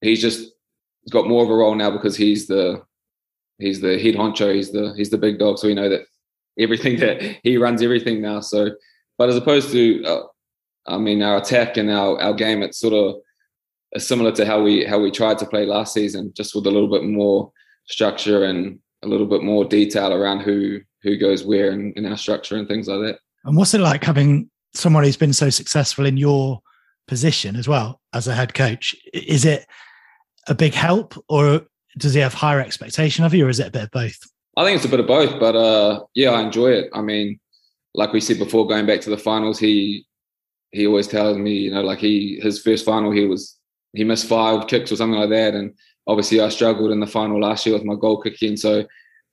he's 0.00 0.20
just 0.20 0.52
got 1.10 1.28
more 1.28 1.42
of 1.42 1.50
a 1.50 1.54
role 1.54 1.74
now 1.74 1.90
because 1.90 2.16
he's 2.16 2.46
the, 2.46 2.82
he's 3.58 3.80
the 3.80 3.98
head 3.98 4.14
honcho. 4.14 4.54
He's 4.54 4.72
the, 4.72 4.94
he's 4.96 5.10
the 5.10 5.18
big 5.18 5.38
dog. 5.38 5.58
So 5.58 5.68
we 5.68 5.74
know 5.74 5.88
that 5.88 6.02
everything 6.58 6.98
that 7.00 7.38
he 7.42 7.56
runs 7.56 7.82
everything 7.82 8.20
now. 8.20 8.40
So, 8.40 8.70
but 9.18 9.28
as 9.28 9.36
opposed 9.36 9.70
to, 9.72 10.04
uh, 10.04 10.22
I 10.86 10.98
mean, 10.98 11.22
our 11.22 11.38
attack 11.38 11.76
and 11.76 11.90
our 11.90 12.20
our 12.20 12.34
game, 12.34 12.62
it's 12.62 12.78
sort 12.78 12.92
of 12.92 14.02
similar 14.02 14.32
to 14.32 14.44
how 14.44 14.62
we 14.62 14.84
how 14.84 14.98
we 14.98 15.10
tried 15.10 15.38
to 15.38 15.46
play 15.46 15.66
last 15.66 15.94
season, 15.94 16.32
just 16.36 16.54
with 16.54 16.66
a 16.66 16.70
little 16.70 16.90
bit 16.90 17.04
more 17.04 17.50
structure 17.86 18.44
and 18.44 18.78
a 19.02 19.08
little 19.08 19.26
bit 19.26 19.42
more 19.42 19.64
detail 19.64 20.12
around 20.12 20.40
who 20.40 20.80
who 21.02 21.16
goes 21.16 21.44
where 21.44 21.70
in 21.70 22.06
our 22.06 22.16
structure 22.16 22.56
and 22.56 22.68
things 22.68 22.88
like 22.88 23.00
that. 23.00 23.18
And 23.44 23.56
what's 23.56 23.74
it 23.74 23.80
like 23.80 24.04
having 24.04 24.50
someone 24.74 25.04
who's 25.04 25.16
been 25.16 25.34
so 25.34 25.50
successful 25.50 26.06
in 26.06 26.16
your 26.16 26.60
position 27.06 27.56
as 27.56 27.68
well 27.68 28.00
as 28.14 28.26
a 28.26 28.34
head 28.34 28.54
coach? 28.54 28.96
Is 29.12 29.44
it 29.44 29.66
a 30.46 30.54
big 30.54 30.74
help, 30.74 31.14
or 31.28 31.62
does 31.98 32.14
he 32.14 32.20
have 32.20 32.34
higher 32.34 32.60
expectation 32.60 33.24
of 33.24 33.34
you, 33.34 33.46
or 33.46 33.48
is 33.48 33.60
it 33.60 33.68
a 33.68 33.70
bit 33.70 33.84
of 33.84 33.90
both? 33.90 34.18
I 34.56 34.64
think 34.64 34.76
it's 34.76 34.84
a 34.84 34.88
bit 34.88 35.00
of 35.00 35.06
both, 35.06 35.38
but 35.40 35.56
uh, 35.56 36.04
yeah, 36.14 36.30
I 36.30 36.42
enjoy 36.42 36.68
it. 36.68 36.90
I 36.94 37.00
mean, 37.00 37.40
like 37.94 38.12
we 38.12 38.20
said 38.20 38.38
before, 38.38 38.66
going 38.66 38.86
back 38.86 39.00
to 39.02 39.10
the 39.10 39.18
finals, 39.18 39.58
he 39.58 40.06
he 40.70 40.86
always 40.86 41.06
tells 41.06 41.38
me, 41.38 41.52
you 41.52 41.70
know, 41.70 41.82
like 41.82 41.98
he 41.98 42.40
his 42.42 42.60
first 42.60 42.84
final, 42.84 43.10
he 43.10 43.26
was 43.26 43.58
he 43.92 44.04
missed 44.04 44.26
five 44.26 44.66
kicks 44.66 44.90
or 44.90 44.96
something 44.96 45.18
like 45.18 45.30
that, 45.30 45.54
and 45.54 45.74
obviously 46.06 46.40
I 46.40 46.48
struggled 46.48 46.90
in 46.90 47.00
the 47.00 47.06
final 47.06 47.40
last 47.40 47.64
year 47.66 47.74
with 47.74 47.84
my 47.84 47.94
goal 47.94 48.20
kicking. 48.20 48.56
So 48.56 48.84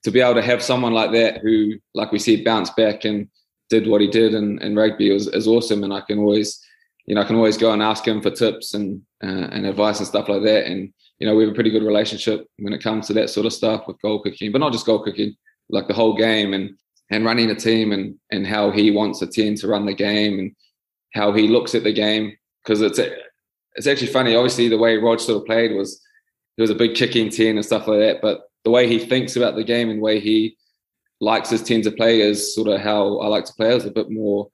to 0.04 0.10
be 0.10 0.20
able 0.20 0.34
to 0.34 0.42
have 0.42 0.62
someone 0.62 0.92
like 0.92 1.12
that 1.12 1.38
who, 1.38 1.74
like 1.94 2.12
we 2.12 2.18
said, 2.18 2.44
bounced 2.44 2.76
back 2.76 3.04
and 3.04 3.28
did 3.70 3.86
what 3.86 4.00
he 4.00 4.08
did 4.08 4.34
in, 4.34 4.60
in 4.60 4.76
rugby 4.76 5.14
is, 5.14 5.46
awesome. 5.46 5.84
And 5.84 5.92
I 5.92 6.00
can 6.00 6.18
always, 6.18 6.60
you 7.06 7.14
know, 7.14 7.22
I 7.22 7.24
can 7.24 7.36
always 7.36 7.56
go 7.56 7.72
and 7.72 7.82
ask 7.82 8.06
him 8.06 8.20
for 8.20 8.30
tips 8.30 8.74
and 8.74 9.02
uh, 9.22 9.48
and 9.52 9.66
advice 9.66 9.98
and 9.98 10.06
stuff 10.06 10.28
like 10.28 10.42
that. 10.42 10.66
And 10.66 10.92
you 11.18 11.26
know, 11.26 11.34
we 11.34 11.44
have 11.44 11.52
a 11.52 11.54
pretty 11.54 11.70
good 11.70 11.84
relationship 11.84 12.46
when 12.58 12.72
it 12.72 12.82
comes 12.82 13.06
to 13.06 13.12
that 13.14 13.30
sort 13.30 13.46
of 13.46 13.52
stuff 13.52 13.86
with 13.86 14.00
goal 14.02 14.22
kicking, 14.22 14.50
but 14.50 14.58
not 14.58 14.72
just 14.72 14.86
goal 14.86 15.04
kicking, 15.04 15.34
like 15.70 15.88
the 15.88 15.94
whole 15.94 16.16
game 16.16 16.54
and 16.54 16.76
and 17.10 17.24
running 17.24 17.50
a 17.50 17.54
team 17.54 17.92
and 17.92 18.14
and 18.30 18.46
how 18.46 18.70
he 18.70 18.90
wants 18.90 19.22
a 19.22 19.26
team 19.26 19.54
to 19.56 19.68
run 19.68 19.86
the 19.86 19.94
game 19.94 20.38
and 20.38 20.52
how 21.14 21.32
he 21.32 21.46
looks 21.46 21.74
at 21.74 21.84
the 21.84 21.92
game 21.92 22.36
because 22.62 22.80
it's 22.80 22.98
it's 23.74 23.86
actually 23.86 24.08
funny. 24.08 24.34
Obviously, 24.34 24.68
the 24.68 24.78
way 24.78 24.96
Rod 24.96 25.20
sort 25.20 25.40
of 25.40 25.46
played 25.46 25.72
was 25.72 26.00
he 26.56 26.62
was 26.62 26.70
a 26.70 26.74
big 26.74 26.94
kicking 26.94 27.30
ten 27.30 27.56
and 27.56 27.64
stuff 27.64 27.86
like 27.86 28.00
that. 28.00 28.18
But 28.22 28.42
the 28.64 28.70
way 28.70 28.86
he 28.86 28.98
thinks 28.98 29.36
about 29.36 29.56
the 29.56 29.64
game 29.64 29.90
and 29.90 29.98
the 29.98 30.02
way 30.02 30.20
he 30.20 30.56
likes 31.20 31.50
his 31.50 31.62
ten 31.62 31.82
to 31.82 31.90
play 31.90 32.20
is 32.20 32.54
sort 32.54 32.68
of 32.68 32.80
how 32.80 33.18
I 33.18 33.28
like 33.28 33.44
to 33.46 33.54
play. 33.54 33.74
Is 33.74 33.84
a 33.84 33.90
bit 33.90 34.10
more 34.10 34.48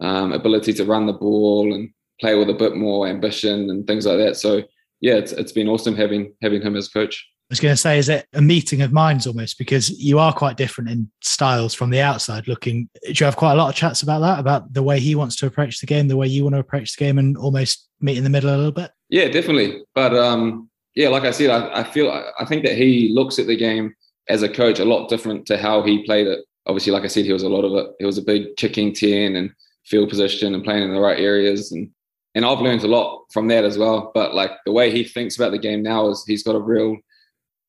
um, 0.00 0.32
ability 0.32 0.72
to 0.74 0.84
run 0.84 1.06
the 1.06 1.12
ball 1.12 1.74
and 1.74 1.90
play 2.20 2.34
with 2.34 2.50
a 2.50 2.54
bit 2.54 2.76
more 2.76 3.06
ambition 3.06 3.70
and 3.70 3.86
things 3.86 4.06
like 4.06 4.18
that. 4.18 4.36
So 4.36 4.62
yeah, 5.02 5.14
it's 5.14 5.32
it's 5.32 5.52
been 5.52 5.68
awesome 5.68 5.94
having 5.94 6.32
having 6.40 6.62
him 6.62 6.76
as 6.76 6.88
coach. 6.88 7.28
I 7.50 7.52
was 7.52 7.60
going 7.60 7.74
to 7.74 7.76
say, 7.76 7.98
is 7.98 8.08
it 8.08 8.26
a 8.32 8.40
meeting 8.40 8.80
of 8.80 8.94
minds 8.94 9.26
almost 9.26 9.58
because 9.58 9.90
you 9.90 10.18
are 10.18 10.32
quite 10.32 10.56
different 10.56 10.88
in 10.88 11.10
styles 11.22 11.74
from 11.74 11.90
the 11.90 12.00
outside 12.00 12.48
looking? 12.48 12.88
Do 13.04 13.12
you 13.12 13.26
have 13.26 13.36
quite 13.36 13.52
a 13.52 13.56
lot 13.56 13.68
of 13.68 13.74
chats 13.74 14.02
about 14.02 14.20
that, 14.20 14.38
about 14.38 14.72
the 14.72 14.82
way 14.82 14.98
he 14.98 15.14
wants 15.14 15.36
to 15.36 15.46
approach 15.46 15.80
the 15.80 15.86
game, 15.86 16.08
the 16.08 16.16
way 16.16 16.26
you 16.26 16.44
want 16.44 16.54
to 16.54 16.60
approach 16.60 16.96
the 16.96 17.04
game, 17.04 17.18
and 17.18 17.36
almost 17.36 17.90
meet 18.00 18.16
in 18.16 18.24
the 18.24 18.30
middle 18.30 18.48
a 18.48 18.56
little 18.56 18.72
bit? 18.72 18.90
Yeah, 19.10 19.28
definitely. 19.28 19.82
But 19.94 20.14
um, 20.14 20.70
yeah, 20.94 21.08
like 21.08 21.24
I 21.24 21.30
said, 21.30 21.50
I, 21.50 21.80
I 21.80 21.84
feel 21.84 22.10
I 22.10 22.44
think 22.46 22.64
that 22.64 22.76
he 22.76 23.10
looks 23.12 23.38
at 23.38 23.46
the 23.46 23.56
game 23.56 23.94
as 24.28 24.42
a 24.42 24.48
coach 24.48 24.78
a 24.78 24.84
lot 24.84 25.08
different 25.08 25.44
to 25.46 25.58
how 25.58 25.82
he 25.82 26.04
played 26.04 26.28
it. 26.28 26.44
Obviously, 26.66 26.92
like 26.92 27.02
I 27.02 27.08
said, 27.08 27.26
he 27.26 27.32
was 27.32 27.42
a 27.42 27.48
lot 27.48 27.64
of 27.64 27.74
it. 27.74 27.92
He 27.98 28.06
was 28.06 28.18
a 28.18 28.22
big 28.22 28.56
kicking 28.56 28.94
ten 28.94 29.36
and 29.36 29.50
field 29.84 30.08
position 30.08 30.54
and 30.54 30.64
playing 30.64 30.84
in 30.84 30.94
the 30.94 31.00
right 31.00 31.18
areas 31.18 31.72
and 31.72 31.90
and 32.34 32.44
I've 32.44 32.60
learned 32.60 32.82
a 32.82 32.88
lot 32.88 33.26
from 33.32 33.48
that 33.48 33.64
as 33.64 33.78
well. 33.78 34.10
But 34.14 34.34
like 34.34 34.52
the 34.64 34.72
way 34.72 34.90
he 34.90 35.04
thinks 35.04 35.36
about 35.36 35.52
the 35.52 35.58
game 35.58 35.82
now 35.82 36.08
is 36.08 36.24
he's 36.26 36.42
got 36.42 36.54
a 36.54 36.60
real 36.60 36.96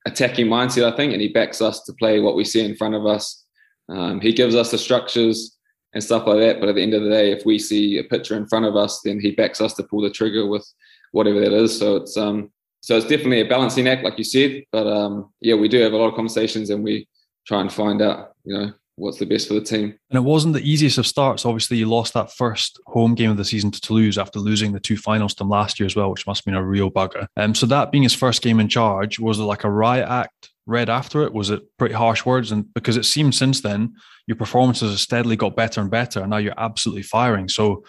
attacking 0.06 0.47
mindset, 0.47 0.91
I 0.91 0.95
think, 0.95 1.13
and 1.13 1.21
he 1.21 1.30
backs 1.30 1.62
us 1.62 1.84
to 1.84 1.93
play 1.93 2.19
what 2.19 2.36
we 2.36 2.43
see 2.43 2.63
in 2.63 2.76
front 2.76 2.95
of 2.95 3.06
us. 3.06 3.45
Um, 3.89 4.21
he 4.21 4.34
gives 4.34 4.56
us 4.56 4.71
the 4.71 4.78
structures 4.78 5.58
and 5.93 6.04
stuff 6.04 6.26
like 6.28 6.39
that. 6.39 6.60
But 6.60 6.69
at 6.69 6.76
the 6.76 6.82
end 6.82 6.93
of 6.93 7.04
the 7.04 7.10
day, 7.10 7.32
if 7.32 7.45
we 7.45 7.60
see 7.60 7.97
a 7.97 8.04
picture 8.04 8.36
in 8.36 8.47
front 8.47 8.65
of 8.65 8.76
us, 8.76 9.02
then 9.04 9.19
he 9.19 9.32
backs 9.32 9.62
us 9.62 9.73
to 9.76 9.84
pull 9.84 10.02
the 10.02 10.10
trigger 10.10 10.47
with 10.47 10.67
whatever 11.12 11.39
that 11.39 11.54
is. 11.54 11.78
So 11.78 11.97
it's 11.97 12.17
um, 12.17 12.52
so 12.82 12.97
it's 12.97 13.08
definitely 13.08 13.41
a 13.41 13.47
balancing 13.47 13.88
act, 13.88 14.04
like 14.04 14.17
you 14.17 14.23
said. 14.23 14.63
But 14.71 14.88
um, 14.88 15.32
yeah, 15.39 15.56
we 15.56 15.67
do 15.67 15.82
have 15.82 15.93
a 15.93 15.97
lot 15.97 16.10
of 16.10 16.15
conversations, 16.15 16.69
and 16.69 16.84
we 16.84 17.08
try 17.47 17.62
and 17.62 17.71
find 17.71 18.02
out, 18.02 18.34
you 18.43 18.58
know, 18.58 18.73
what's 18.96 19.18
the 19.18 19.26
best 19.26 19.48
for 19.48 19.56
the 19.56 19.62
team. 19.62 19.98
And 20.10 20.18
it 20.18 20.22
wasn't 20.22 20.54
the 20.54 20.70
easiest 20.70 20.98
of 20.98 21.08
starts. 21.08 21.46
Obviously, 21.46 21.78
you 21.78 21.88
lost 21.88 22.14
that 22.14 22.32
first 22.32 22.80
home 22.88 23.16
game 23.16 23.32
of 23.32 23.38
the 23.38 23.46
season 23.46 23.72
to 23.72 23.82
Toulouse 23.82 24.18
after 24.18 24.40
losing 24.40 24.72
the 24.72 24.80
two 24.80 24.98
finals 24.98 25.34
to 25.36 25.40
them 25.40 25.50
last 25.50 25.80
year 25.80 25.86
as 25.86 25.96
well, 25.96 26.12
which 26.12 26.28
must 26.28 26.42
have 26.42 26.46
been 26.46 26.62
a 26.62 26.64
real 26.64 26.92
bugger. 26.92 27.28
Um, 27.38 27.56
so 27.56 27.66
that 27.68 27.92
being 27.92 28.04
his 28.04 28.14
first 28.14 28.42
game 28.42 28.60
in 28.60 28.70
charge, 28.70 29.20
was 29.20 29.40
it 29.40 29.44
like 29.44 29.64
a 29.64 29.72
riot 29.72 30.08
act 30.08 30.50
read 30.66 30.90
after 30.90 31.24
it? 31.24 31.34
Was 31.34 31.50
it 31.50 31.62
pretty 31.78 31.96
harsh 31.96 32.26
words? 32.26 32.52
And 32.52 32.72
because 32.74 32.98
it 32.98 33.06
seems 33.06 33.38
since 33.38 33.62
then 33.62 33.96
your 34.28 34.38
performances 34.38 34.92
have 34.92 35.00
steadily 35.00 35.36
got 35.36 35.56
better 35.56 35.82
and 35.82 35.92
better, 35.92 36.22
and 36.22 36.30
now 36.30 36.38
you're 36.38 36.54
absolutely 36.58 37.04
firing. 37.04 37.50
So 37.50 37.84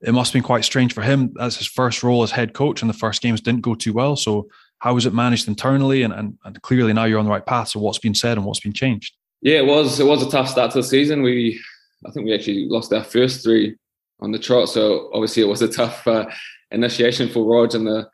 it 0.00 0.12
must 0.12 0.32
have 0.32 0.34
been 0.34 0.46
quite 0.46 0.64
strange 0.64 0.92
for 0.92 1.02
him 1.02 1.34
as 1.40 1.56
his 1.56 1.66
first 1.66 2.02
role 2.02 2.22
as 2.22 2.30
head 2.30 2.52
coach, 2.52 2.82
and 2.82 2.88
the 2.88 2.94
first 2.94 3.22
games 3.22 3.40
didn't 3.40 3.62
go 3.62 3.74
too 3.74 3.92
well. 3.92 4.16
So 4.16 4.48
how 4.80 4.94
was 4.94 5.06
it 5.06 5.14
managed 5.14 5.48
internally? 5.48 6.02
And, 6.02 6.12
and, 6.12 6.38
and 6.44 6.60
clearly 6.62 6.92
now 6.92 7.04
you're 7.04 7.18
on 7.18 7.24
the 7.24 7.30
right 7.30 7.44
path. 7.44 7.68
So 7.68 7.80
what's 7.80 7.98
been 7.98 8.14
said 8.14 8.36
and 8.36 8.46
what's 8.46 8.60
been 8.60 8.72
changed? 8.72 9.14
Yeah, 9.40 9.58
it 9.58 9.66
was 9.66 10.00
it 10.00 10.06
was 10.06 10.22
a 10.22 10.30
tough 10.30 10.48
start 10.48 10.72
to 10.72 10.78
the 10.78 10.84
season. 10.84 11.22
We 11.22 11.60
I 12.06 12.10
think 12.10 12.26
we 12.26 12.34
actually 12.34 12.66
lost 12.68 12.92
our 12.92 13.04
first 13.04 13.42
three 13.42 13.76
on 14.20 14.32
the 14.32 14.38
trot, 14.38 14.68
so 14.68 15.10
obviously 15.12 15.42
it 15.42 15.48
was 15.48 15.62
a 15.62 15.68
tough 15.72 16.06
uh, 16.06 16.26
initiation 16.70 17.28
for 17.28 17.44
Rog 17.44 17.74
and 17.74 17.86
the 17.86 18.08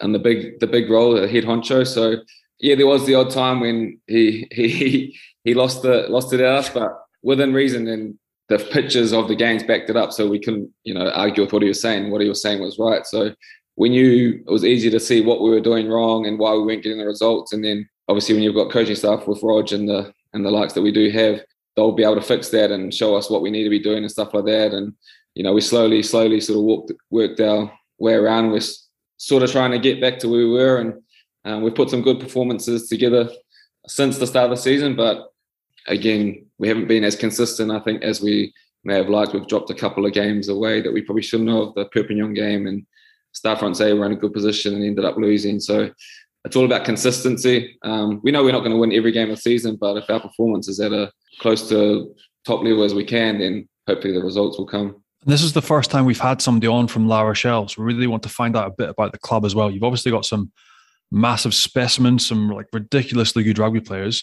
and 0.00 0.14
the 0.14 0.18
big 0.18 0.60
the 0.60 0.66
big 0.66 0.90
role, 0.90 1.14
the 1.14 1.28
head 1.28 1.44
honcho. 1.44 1.86
So 1.86 2.16
yeah, 2.58 2.74
there 2.74 2.86
was 2.86 3.06
the 3.06 3.14
odd 3.14 3.30
time 3.30 3.60
when 3.60 4.00
he 4.06 4.48
he 4.50 5.18
he 5.44 5.54
lost 5.54 5.82
the 5.82 6.06
lost 6.08 6.32
it 6.32 6.40
us, 6.40 6.68
but 6.68 6.92
within 7.22 7.52
reason 7.52 7.86
and 7.88 8.18
the 8.48 8.58
pictures 8.58 9.12
of 9.12 9.26
the 9.26 9.34
games 9.34 9.64
backed 9.64 9.90
it 9.90 9.96
up, 9.96 10.12
so 10.12 10.28
we 10.28 10.38
couldn't 10.38 10.70
you 10.84 10.94
know 10.94 11.10
argue 11.10 11.44
with 11.44 11.52
what 11.52 11.62
he 11.62 11.68
was 11.68 11.80
saying. 11.80 12.10
What 12.10 12.20
he 12.20 12.28
was 12.28 12.42
saying 12.42 12.60
was 12.60 12.78
right. 12.78 13.06
So 13.06 13.34
we 13.76 13.88
knew 13.88 14.42
it 14.46 14.50
was 14.50 14.64
easy 14.64 14.90
to 14.90 14.98
see 14.98 15.20
what 15.20 15.42
we 15.42 15.50
were 15.50 15.60
doing 15.60 15.88
wrong 15.88 16.26
and 16.26 16.38
why 16.38 16.54
we 16.54 16.62
weren't 16.62 16.82
getting 16.82 16.98
the 16.98 17.06
results. 17.06 17.52
And 17.52 17.62
then 17.62 17.88
obviously 18.08 18.34
when 18.34 18.42
you've 18.42 18.54
got 18.54 18.70
coaching 18.70 18.94
staff 18.94 19.26
with 19.26 19.42
Rog 19.42 19.70
and 19.72 19.88
the 19.88 20.14
and 20.36 20.44
the 20.44 20.50
likes 20.50 20.74
that 20.74 20.82
we 20.82 20.92
do 20.92 21.10
have, 21.10 21.40
they'll 21.74 21.92
be 21.92 22.04
able 22.04 22.14
to 22.14 22.20
fix 22.20 22.50
that 22.50 22.70
and 22.70 22.94
show 22.94 23.16
us 23.16 23.30
what 23.30 23.42
we 23.42 23.50
need 23.50 23.64
to 23.64 23.70
be 23.70 23.78
doing 23.78 24.04
and 24.04 24.10
stuff 24.10 24.34
like 24.34 24.44
that. 24.44 24.72
And 24.72 24.92
you 25.34 25.42
know, 25.42 25.52
we 25.52 25.60
slowly, 25.60 26.02
slowly 26.02 26.40
sort 26.40 26.58
of 26.58 26.64
walked, 26.64 26.92
worked 27.10 27.40
our 27.40 27.72
way 27.98 28.14
around. 28.14 28.50
We're 28.50 28.60
sort 29.16 29.42
of 29.42 29.50
trying 29.50 29.72
to 29.72 29.78
get 29.78 30.00
back 30.00 30.18
to 30.20 30.28
where 30.28 30.40
we 30.40 30.50
were, 30.50 30.78
and 30.78 31.02
um, 31.44 31.62
we've 31.62 31.74
put 31.74 31.90
some 31.90 32.02
good 32.02 32.20
performances 32.20 32.88
together 32.88 33.30
since 33.88 34.18
the 34.18 34.26
start 34.26 34.50
of 34.50 34.56
the 34.56 34.62
season. 34.62 34.94
But 34.94 35.32
again, 35.86 36.46
we 36.58 36.68
haven't 36.68 36.88
been 36.88 37.04
as 37.04 37.16
consistent, 37.16 37.70
I 37.70 37.80
think, 37.80 38.02
as 38.02 38.20
we 38.20 38.52
may 38.84 38.94
have 38.96 39.08
liked. 39.08 39.32
We've 39.32 39.48
dropped 39.48 39.70
a 39.70 39.74
couple 39.74 40.06
of 40.06 40.12
games 40.12 40.48
away 40.48 40.80
that 40.80 40.92
we 40.92 41.02
probably 41.02 41.22
shouldn't 41.22 41.50
have. 41.50 41.74
The 41.74 41.86
Perpignan 41.86 42.34
game 42.34 42.66
and 42.66 42.86
Stade 43.32 43.58
Francais 43.58 43.92
were 43.92 44.06
in 44.06 44.12
a 44.12 44.16
good 44.16 44.32
position 44.32 44.74
and 44.74 44.84
ended 44.84 45.04
up 45.04 45.16
losing. 45.16 45.60
So 45.60 45.90
it's 46.46 46.56
all 46.56 46.64
about 46.64 46.84
consistency. 46.84 47.76
Um, 47.82 48.20
we 48.22 48.30
know 48.30 48.44
we're 48.44 48.52
not 48.52 48.60
going 48.60 48.72
to 48.72 48.78
win 48.78 48.92
every 48.92 49.10
game 49.10 49.30
of 49.30 49.36
the 49.36 49.42
season, 49.42 49.76
but 49.76 49.96
if 49.96 50.08
our 50.08 50.20
performance 50.20 50.68
is 50.68 50.78
at 50.78 50.92
a 50.92 51.10
close 51.40 51.68
to 51.68 52.14
top 52.46 52.62
level 52.62 52.84
as 52.84 52.94
we 52.94 53.04
can, 53.04 53.40
then 53.40 53.68
hopefully 53.88 54.14
the 54.14 54.22
results 54.22 54.56
will 54.56 54.66
come. 54.66 55.02
This 55.24 55.42
is 55.42 55.52
the 55.52 55.62
first 55.62 55.90
time 55.90 56.04
we've 56.04 56.20
had 56.20 56.40
somebody 56.40 56.68
on 56.68 56.86
from 56.86 57.08
La 57.08 57.22
Rochelle, 57.22 57.66
so 57.66 57.82
we 57.82 57.92
really 57.92 58.06
want 58.06 58.22
to 58.22 58.28
find 58.28 58.56
out 58.56 58.68
a 58.68 58.74
bit 58.78 58.88
about 58.88 59.10
the 59.10 59.18
club 59.18 59.44
as 59.44 59.56
well. 59.56 59.70
You've 59.70 59.82
obviously 59.82 60.12
got 60.12 60.24
some 60.24 60.52
massive 61.10 61.52
specimens, 61.52 62.26
some 62.26 62.48
like 62.48 62.66
ridiculously 62.72 63.42
good 63.42 63.58
rugby 63.58 63.80
players. 63.80 64.22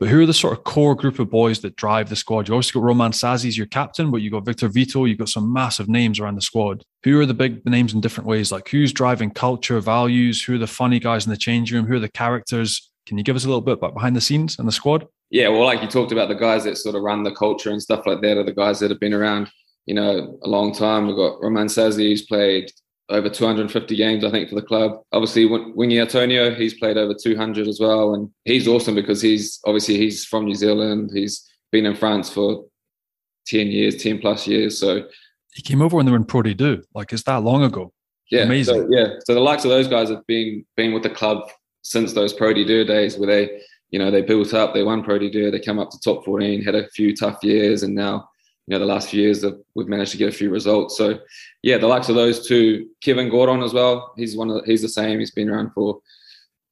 But 0.00 0.08
who 0.08 0.22
are 0.22 0.26
the 0.26 0.32
sort 0.32 0.56
of 0.56 0.64
core 0.64 0.94
group 0.94 1.18
of 1.18 1.28
boys 1.28 1.60
that 1.60 1.76
drive 1.76 2.08
the 2.08 2.16
squad? 2.16 2.48
You 2.48 2.54
obviously 2.54 2.80
got 2.80 2.86
Romain 2.86 3.10
Sazy 3.10 3.54
your 3.54 3.66
captain, 3.66 4.10
but 4.10 4.22
you 4.22 4.30
got 4.30 4.46
Victor 4.46 4.66
Vito, 4.68 5.04
you've 5.04 5.18
got 5.18 5.28
some 5.28 5.52
massive 5.52 5.90
names 5.90 6.18
around 6.18 6.36
the 6.36 6.40
squad. 6.40 6.82
Who 7.04 7.20
are 7.20 7.26
the 7.26 7.34
big 7.34 7.64
names 7.66 7.92
in 7.92 8.00
different 8.00 8.26
ways? 8.26 8.50
Like 8.50 8.70
who's 8.70 8.94
driving 8.94 9.30
culture, 9.30 9.78
values? 9.78 10.42
Who 10.42 10.54
are 10.54 10.58
the 10.58 10.66
funny 10.66 11.00
guys 11.00 11.26
in 11.26 11.30
the 11.30 11.36
change 11.36 11.70
room? 11.70 11.84
Who 11.84 11.96
are 11.96 12.00
the 12.00 12.08
characters? 12.08 12.90
Can 13.04 13.18
you 13.18 13.24
give 13.24 13.36
us 13.36 13.44
a 13.44 13.48
little 13.48 13.60
bit 13.60 13.74
about 13.74 13.92
behind 13.92 14.16
the 14.16 14.22
scenes 14.22 14.58
and 14.58 14.66
the 14.66 14.72
squad? 14.72 15.06
Yeah, 15.28 15.48
well, 15.48 15.64
like 15.64 15.82
you 15.82 15.88
talked 15.88 16.12
about, 16.12 16.30
the 16.30 16.34
guys 16.34 16.64
that 16.64 16.78
sort 16.78 16.94
of 16.94 17.02
run 17.02 17.22
the 17.22 17.34
culture 17.34 17.70
and 17.70 17.82
stuff 17.82 18.06
like 18.06 18.22
that 18.22 18.38
are 18.38 18.42
the 18.44 18.52
guys 18.52 18.80
that 18.80 18.90
have 18.90 19.00
been 19.00 19.12
around, 19.12 19.50
you 19.84 19.94
know, 19.94 20.38
a 20.42 20.48
long 20.48 20.72
time. 20.72 21.08
We've 21.08 21.16
got 21.16 21.42
Roman 21.42 21.66
Sazi, 21.66 22.08
who's 22.08 22.22
played 22.22 22.72
over 23.10 23.28
250 23.28 23.96
games, 23.96 24.24
I 24.24 24.30
think, 24.30 24.48
for 24.48 24.54
the 24.54 24.62
club. 24.62 25.02
Obviously, 25.12 25.46
Uini 25.46 26.02
Atonio, 26.02 26.56
he's 26.56 26.74
played 26.74 26.96
over 26.96 27.14
200 27.14 27.68
as 27.68 27.80
well, 27.80 28.14
and 28.14 28.30
he's 28.44 28.68
awesome 28.68 28.94
because 28.94 29.20
he's 29.20 29.60
obviously 29.66 29.96
he's 29.96 30.24
from 30.24 30.44
New 30.44 30.54
Zealand. 30.54 31.10
He's 31.12 31.48
been 31.72 31.86
in 31.86 31.96
France 31.96 32.30
for 32.30 32.66
10 33.46 33.66
years, 33.68 34.02
10 34.02 34.18
plus 34.18 34.46
years. 34.46 34.78
So 34.78 35.04
he 35.52 35.62
came 35.62 35.82
over 35.82 35.96
when 35.96 36.06
they 36.06 36.12
were 36.12 36.18
in 36.18 36.24
Pro 36.24 36.42
D2. 36.42 36.84
Like, 36.94 37.12
it's 37.12 37.24
that 37.24 37.42
long 37.42 37.64
ago. 37.64 37.92
Yeah, 38.30 38.42
amazing. 38.42 38.82
So, 38.82 38.88
yeah, 38.90 39.14
so 39.24 39.34
the 39.34 39.40
likes 39.40 39.64
of 39.64 39.70
those 39.70 39.88
guys 39.88 40.08
have 40.08 40.24
been 40.26 40.64
been 40.76 40.92
with 40.92 41.02
the 41.02 41.10
club 41.10 41.50
since 41.82 42.12
those 42.12 42.32
Pro 42.32 42.54
D2 42.54 42.86
days, 42.86 43.18
where 43.18 43.26
they, 43.26 43.60
you 43.90 43.98
know, 43.98 44.10
they 44.10 44.22
built 44.22 44.54
up, 44.54 44.72
they 44.72 44.84
won 44.84 45.02
Pro 45.02 45.18
D2, 45.18 45.50
they 45.50 45.58
come 45.58 45.80
up 45.80 45.90
to 45.90 45.98
top 45.98 46.24
14, 46.24 46.62
had 46.62 46.76
a 46.76 46.88
few 46.90 47.16
tough 47.16 47.42
years, 47.42 47.82
and 47.82 47.94
now 47.94 48.28
you 48.66 48.72
know 48.72 48.78
the 48.78 48.92
last 48.92 49.08
few 49.08 49.22
years 49.22 49.44
we've 49.74 49.88
managed 49.88 50.12
to 50.12 50.18
get 50.18 50.28
a 50.28 50.36
few 50.36 50.50
results. 50.50 50.96
So 50.96 51.18
yeah, 51.62 51.78
the 51.78 51.86
likes 51.86 52.08
of 52.08 52.14
those 52.14 52.46
two, 52.46 52.88
Kevin 53.02 53.28
Gourdon 53.28 53.62
as 53.62 53.72
well. 53.72 54.12
He's 54.16 54.36
one 54.36 54.50
of 54.50 54.56
the, 54.56 54.70
he's 54.70 54.82
the 54.82 54.88
same. 54.88 55.18
He's 55.18 55.32
been 55.32 55.50
around 55.50 55.72
for 55.72 56.00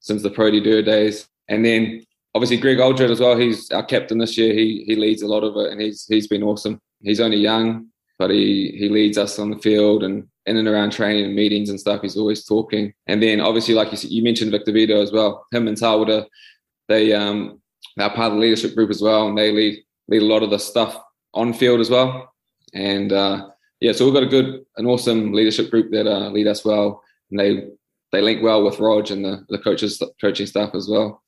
since 0.00 0.22
the 0.22 0.30
Pro 0.30 0.50
D2 0.50 0.84
days, 0.84 1.28
and 1.48 1.64
then 1.64 2.04
obviously 2.34 2.56
Greg 2.56 2.78
Alldritt 2.78 3.10
as 3.10 3.20
well. 3.20 3.36
He's 3.36 3.70
our 3.70 3.84
captain 3.84 4.18
this 4.18 4.38
year. 4.38 4.52
He 4.52 4.84
he 4.86 4.96
leads 4.96 5.22
a 5.22 5.26
lot 5.26 5.42
of 5.42 5.56
it, 5.56 5.72
and 5.72 5.80
he's 5.80 6.06
he's 6.06 6.28
been 6.28 6.42
awesome. 6.42 6.80
He's 7.02 7.20
only 7.20 7.38
young, 7.38 7.88
but 8.18 8.30
he 8.30 8.76
he 8.78 8.88
leads 8.88 9.18
us 9.18 9.38
on 9.38 9.50
the 9.50 9.58
field 9.58 10.04
and 10.04 10.28
in 10.46 10.56
and 10.56 10.68
around 10.68 10.92
training 10.92 11.24
and 11.24 11.34
meetings 11.34 11.68
and 11.68 11.78
stuff. 11.78 12.02
He's 12.02 12.16
always 12.16 12.44
talking. 12.44 12.94
And 13.06 13.22
then 13.22 13.40
obviously, 13.40 13.74
like 13.74 13.92
you, 13.92 14.08
you 14.08 14.22
mentioned, 14.22 14.50
Victor 14.50 14.72
Vito 14.72 15.02
as 15.02 15.12
well. 15.12 15.46
Him 15.52 15.68
and 15.68 15.76
Tawera, 15.76 16.26
they 16.88 17.12
um 17.12 17.60
they're 17.96 18.08
part 18.10 18.32
of 18.32 18.34
the 18.34 18.38
leadership 18.38 18.74
group 18.74 18.90
as 18.90 19.02
well, 19.02 19.28
and 19.28 19.36
they 19.36 19.52
lead 19.52 19.82
lead 20.08 20.22
a 20.22 20.26
lot 20.26 20.42
of 20.42 20.50
the 20.50 20.58
stuff 20.58 21.02
on 21.38 21.52
field 21.52 21.80
as 21.80 21.88
well. 21.88 22.34
And 22.74 23.12
uh, 23.12 23.48
yeah, 23.80 23.92
so 23.92 24.04
we've 24.04 24.14
got 24.14 24.24
a 24.24 24.26
good, 24.26 24.64
an 24.76 24.86
awesome 24.86 25.32
leadership 25.32 25.70
group 25.70 25.90
that 25.92 26.06
uh, 26.06 26.28
lead 26.30 26.46
us 26.46 26.64
well, 26.64 27.02
and 27.30 27.38
they 27.38 27.68
they 28.12 28.20
link 28.20 28.42
well 28.42 28.64
with 28.64 28.80
Rog 28.80 29.10
and 29.10 29.24
the, 29.24 29.44
the 29.48 29.58
coaches, 29.58 30.02
coaching 30.20 30.46
staff 30.46 30.74
as 30.74 30.88
well. 30.88 31.22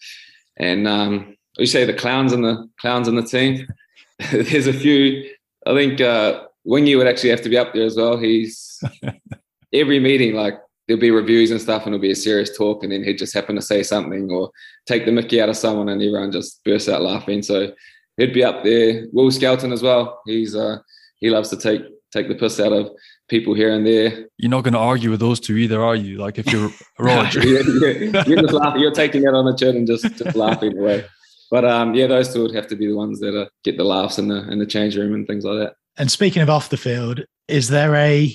And 0.57 0.88
um, 0.88 1.37
you 1.59 1.66
say 1.66 1.85
the 1.85 1.92
clowns 1.94 2.33
and 2.33 2.44
the 2.44 2.68
clowns 2.81 3.07
in 3.07 3.16
the 3.16 3.23
team. 3.23 3.66
There's 4.33 4.66
a 4.66 4.73
few. 4.73 5.31
I 5.66 5.75
think 5.75 6.01
uh, 6.01 6.44
Uini 6.66 6.96
would 6.96 7.07
actually 7.07 7.31
have 7.31 7.42
to 7.42 7.49
be 7.49 7.59
up 7.59 7.73
there 7.75 7.85
as 7.85 7.96
well. 7.96 8.16
He's 8.18 8.83
every 9.73 10.01
meeting 10.01 10.35
like 10.35 10.55
there'll 10.87 11.01
be 11.01 11.11
reviews 11.11 11.51
and 11.51 11.61
stuff, 11.61 11.87
and 11.87 11.94
it'll 11.94 12.03
be 12.03 12.11
a 12.11 12.16
serious 12.16 12.57
talk, 12.57 12.83
and 12.83 12.92
then 12.92 13.05
he'd 13.05 13.18
just 13.18 13.35
happen 13.35 13.57
to 13.57 13.62
say 13.62 13.83
something 13.83 14.31
or 14.31 14.51
take 14.87 15.05
the 15.05 15.12
Mickey 15.12 15.40
out 15.40 15.49
of 15.49 15.57
someone, 15.57 15.88
and 15.88 16.03
everyone 16.03 16.33
just 16.33 16.64
bursts 16.64 16.88
out 16.88 17.03
laughing. 17.03 17.42
So 17.42 17.73
he'd 18.20 18.35
be 18.35 18.44
up 18.44 18.62
there. 18.62 19.06
Will 19.12 19.30
Skelton 19.30 19.72
as 19.72 19.83
well. 19.83 20.20
He's 20.26 20.54
uh, 20.54 20.78
he 21.16 21.30
loves 21.30 21.48
to 21.50 21.56
take 21.56 21.83
take 22.12 22.28
the 22.28 22.35
piss 22.35 22.61
out 22.61 22.72
of 22.72 22.90
people 23.28 23.54
here 23.54 23.72
and 23.72 23.87
there. 23.87 24.26
You're 24.38 24.50
not 24.50 24.64
going 24.64 24.74
to 24.74 24.80
argue 24.80 25.11
with 25.11 25.20
those 25.20 25.40
two 25.40 25.56
either, 25.56 25.83
are 25.83 25.94
you? 25.94 26.18
Like 26.18 26.38
if 26.38 26.52
you're 26.52 26.70
Roger, 26.98 27.40
yeah, 27.46 27.61
yeah. 27.61 28.24
you're 28.26 28.42
just 28.42 28.52
laughing. 28.52 28.83
You're 28.83 28.92
taking 28.92 29.22
it 29.22 29.35
on 29.35 29.44
the 29.44 29.56
chin 29.56 29.76
and 29.76 29.87
just 29.87 30.04
just 30.16 30.37
laughing 30.37 30.76
away. 30.76 31.04
But 31.50 31.64
um, 31.64 31.94
yeah, 31.94 32.06
those 32.06 32.33
two 32.33 32.42
would 32.42 32.54
have 32.54 32.68
to 32.68 32.76
be 32.76 32.87
the 32.87 32.96
ones 32.96 33.20
that 33.20 33.38
uh, 33.38 33.48
get 33.64 33.76
the 33.76 33.85
laughs 33.85 34.18
in 34.18 34.28
the 34.28 34.48
in 34.50 34.59
the 34.59 34.66
change 34.66 34.96
room 34.96 35.14
and 35.14 35.26
things 35.26 35.44
like 35.44 35.59
that. 35.59 35.74
And 35.96 36.11
speaking 36.11 36.42
of 36.42 36.50
off 36.50 36.68
the 36.68 36.76
field, 36.76 37.24
is 37.48 37.68
there 37.68 37.94
a 37.94 38.33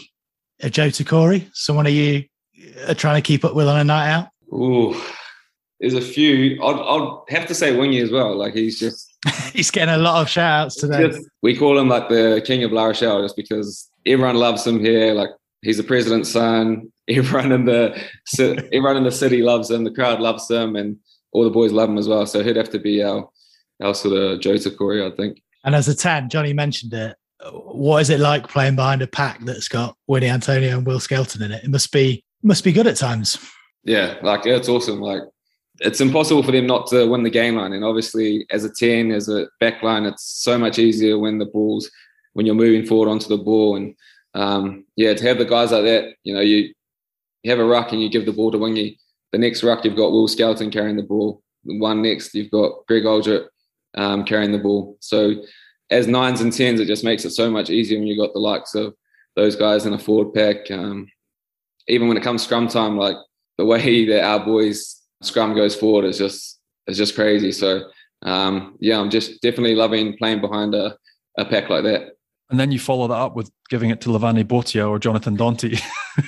a 0.62 0.69
Joe 0.69 0.88
Tekori? 0.88 1.50
Someone 1.54 1.88
are 1.88 1.91
you 1.91 2.24
are 2.88 2.95
trying 2.95 3.21
to 3.21 3.26
keep 3.26 3.45
up 3.45 3.56
with 3.56 3.67
on 3.67 3.80
a 3.80 3.84
night 3.84 4.12
out? 4.12 4.28
Ooh, 4.54 5.00
there's 5.80 5.93
a 5.93 6.02
few. 6.02 6.62
I'd, 6.63 6.76
I'd 6.76 7.19
have 7.30 7.48
to 7.48 7.56
say 7.56 7.74
Uini 7.74 8.02
as 8.02 8.12
well. 8.12 8.36
Like 8.36 8.54
he's 8.54 8.80
just 8.80 9.14
he's 9.54 9.72
getting 9.72 9.94
a 9.94 9.98
lot 9.98 10.22
of 10.22 10.30
shout 10.30 10.66
outs 10.66 10.76
today. 10.76 11.08
Just, 11.08 11.28
we 11.42 11.58
call 11.58 11.78
him 11.78 11.90
like 11.90 12.10
the 12.10 12.42
king 12.46 12.64
of 12.64 12.72
La 12.72 12.86
Rochelle 12.86 13.22
just 13.22 13.36
because 13.36 13.90
everyone 14.06 14.36
loves 14.36 14.66
him 14.66 14.80
here. 14.80 15.14
Like 15.14 15.30
he's 15.62 15.78
the 15.78 15.84
president's 15.84 16.32
son. 16.32 16.92
Everyone 17.08 17.52
in 17.52 17.66
the 17.66 17.96
everyone 18.74 18.98
in 18.98 19.04
the 19.04 19.12
city 19.12 19.44
loves 19.44 19.70
him. 19.70 19.84
The 19.84 19.92
crowd 19.92 20.20
loves 20.20 20.50
him, 20.50 20.76
and 20.76 20.98
all 21.34 21.44
the 21.44 21.52
boys 21.52 21.72
love 21.72 21.88
him 21.88 22.00
as 22.00 22.08
well. 22.08 22.26
So 22.26 22.44
he'd 22.44 22.56
have 22.56 22.72
to 22.72 22.80
be 22.80 23.04
our 23.04 23.30
our 23.80 23.94
sort 23.94 24.18
of 24.18 24.40
Joe 24.40 24.58
Corey, 24.76 25.06
I 25.06 25.12
think. 25.12 25.40
And 25.64 25.76
as 25.76 25.88
a 25.88 25.96
10, 25.96 26.30
Johnny 26.30 26.54
mentioned 26.54 26.94
it. 26.94 27.16
What 27.52 28.02
is 28.02 28.10
it 28.10 28.20
like 28.20 28.48
playing 28.48 28.76
behind 28.76 29.04
a 29.04 29.08
pack 29.08 29.46
that's 29.46 29.68
got 29.68 29.96
Uini 30.10 30.34
Atonio 30.36 30.78
and 30.78 30.88
Will 30.88 31.00
Skelton 31.00 31.44
in 31.44 31.52
it? 31.52 31.64
It 31.64 31.70
must 31.70 31.92
be 31.92 32.24
must 32.42 32.64
be 32.64 32.72
good 32.72 32.88
at 32.88 32.98
times. 32.98 33.38
Yeah, 33.84 34.16
like 34.24 34.48
it's 34.48 34.68
awesome. 34.68 35.00
Like 35.00 35.22
it's 35.80 36.02
impossible 36.02 36.44
for 36.44 36.52
them 36.52 36.68
not 36.68 36.88
to 36.88 37.06
win 37.06 37.24
the 37.24 37.30
game 37.30 37.56
line. 37.56 37.74
And 37.74 37.84
obviously, 37.84 38.46
as 38.50 38.64
a 38.64 38.70
10, 38.70 39.12
as 39.12 39.30
a 39.30 39.48
back 39.60 39.84
line, 39.84 40.06
it's 40.06 40.24
so 40.24 40.58
much 40.58 40.80
easier 40.80 41.20
when 41.20 41.38
the 41.38 41.46
ball's 41.46 41.90
when 42.34 42.46
you're 42.46 42.56
moving 42.56 42.86
forward 42.86 43.10
onto 43.10 43.30
the 43.30 43.38
ball. 43.38 43.76
And 43.76 43.96
um, 44.34 44.86
yeah, 44.96 45.14
to 45.14 45.28
have 45.28 45.38
the 45.38 45.46
guys 45.46 45.72
like 45.72 45.84
that, 45.84 46.16
you 46.24 46.34
know, 46.34 46.42
you, 46.42 46.74
you 47.44 47.52
have 47.52 47.60
a 47.60 47.66
ruck 47.66 47.92
and 47.92 48.02
you 48.02 48.10
give 48.10 48.26
the 48.26 48.34
ball 48.34 48.52
to 48.52 48.58
Uini. 48.58 48.98
The 49.32 49.38
next 49.38 49.64
ruck, 49.64 49.84
you've 49.84 49.96
got 49.96 50.12
Will 50.12 50.28
Skelton 50.28 50.72
carrying 50.72 50.98
the 50.98 51.04
ball. 51.04 51.42
The 51.64 51.80
one 51.80 52.02
next, 52.02 52.34
you've 52.36 52.52
got 52.52 52.86
Greg 52.88 53.04
Alldritt 53.04 53.48
um, 53.96 54.24
carrying 54.26 54.52
the 54.52 54.60
ball. 54.60 54.98
So 55.00 55.36
as 55.90 56.08
nines 56.08 56.42
and 56.42 56.52
tens, 56.52 56.80
it 56.80 56.88
just 56.88 57.04
makes 57.04 57.26
it 57.26 57.32
so 57.32 57.50
much 57.50 57.70
easier 57.70 58.00
when 58.00 58.08
you've 58.08 58.20
got 58.20 58.34
the 58.34 58.40
likes 58.40 58.76
of 58.76 58.94
those 59.36 59.56
guys 59.56 59.86
in 59.86 59.94
a 59.94 60.00
forward 60.00 60.34
pack. 60.34 60.70
Um, 60.72 61.08
even 61.88 62.08
when 62.08 62.18
it 62.18 62.24
comes 62.24 62.44
scrum 62.44 62.68
time, 62.68 62.98
like 62.98 63.18
the 63.58 63.66
way 63.66 64.06
that 64.10 64.24
our 64.24 64.44
boys 64.44 65.02
scrum 65.26 65.56
goes 65.56 65.76
forward 65.76 66.06
is 66.06 66.18
just 66.18 66.60
is 66.88 66.98
just 66.98 67.16
crazy. 67.16 67.52
So 67.52 67.84
um, 68.24 68.76
yeah, 68.80 69.00
I'm 69.00 69.10
just 69.10 69.42
definitely 69.42 69.76
loving 69.76 70.18
playing 70.18 70.42
behind 70.42 70.74
a, 70.76 70.98
a 71.38 71.46
pack 71.46 71.70
like 71.70 71.84
that. 71.84 72.14
And 72.50 72.60
then 72.60 72.72
you 72.72 72.80
follow 72.80 73.08
that 73.08 73.16
up 73.16 73.36
with 73.36 73.50
giving 73.70 73.90
it 73.90 74.02
to 74.02 74.10
Levani 74.10 74.44
Botia 74.44 74.88
or 74.88 75.00
Jonathan 75.00 75.36
Danty. 75.36 75.82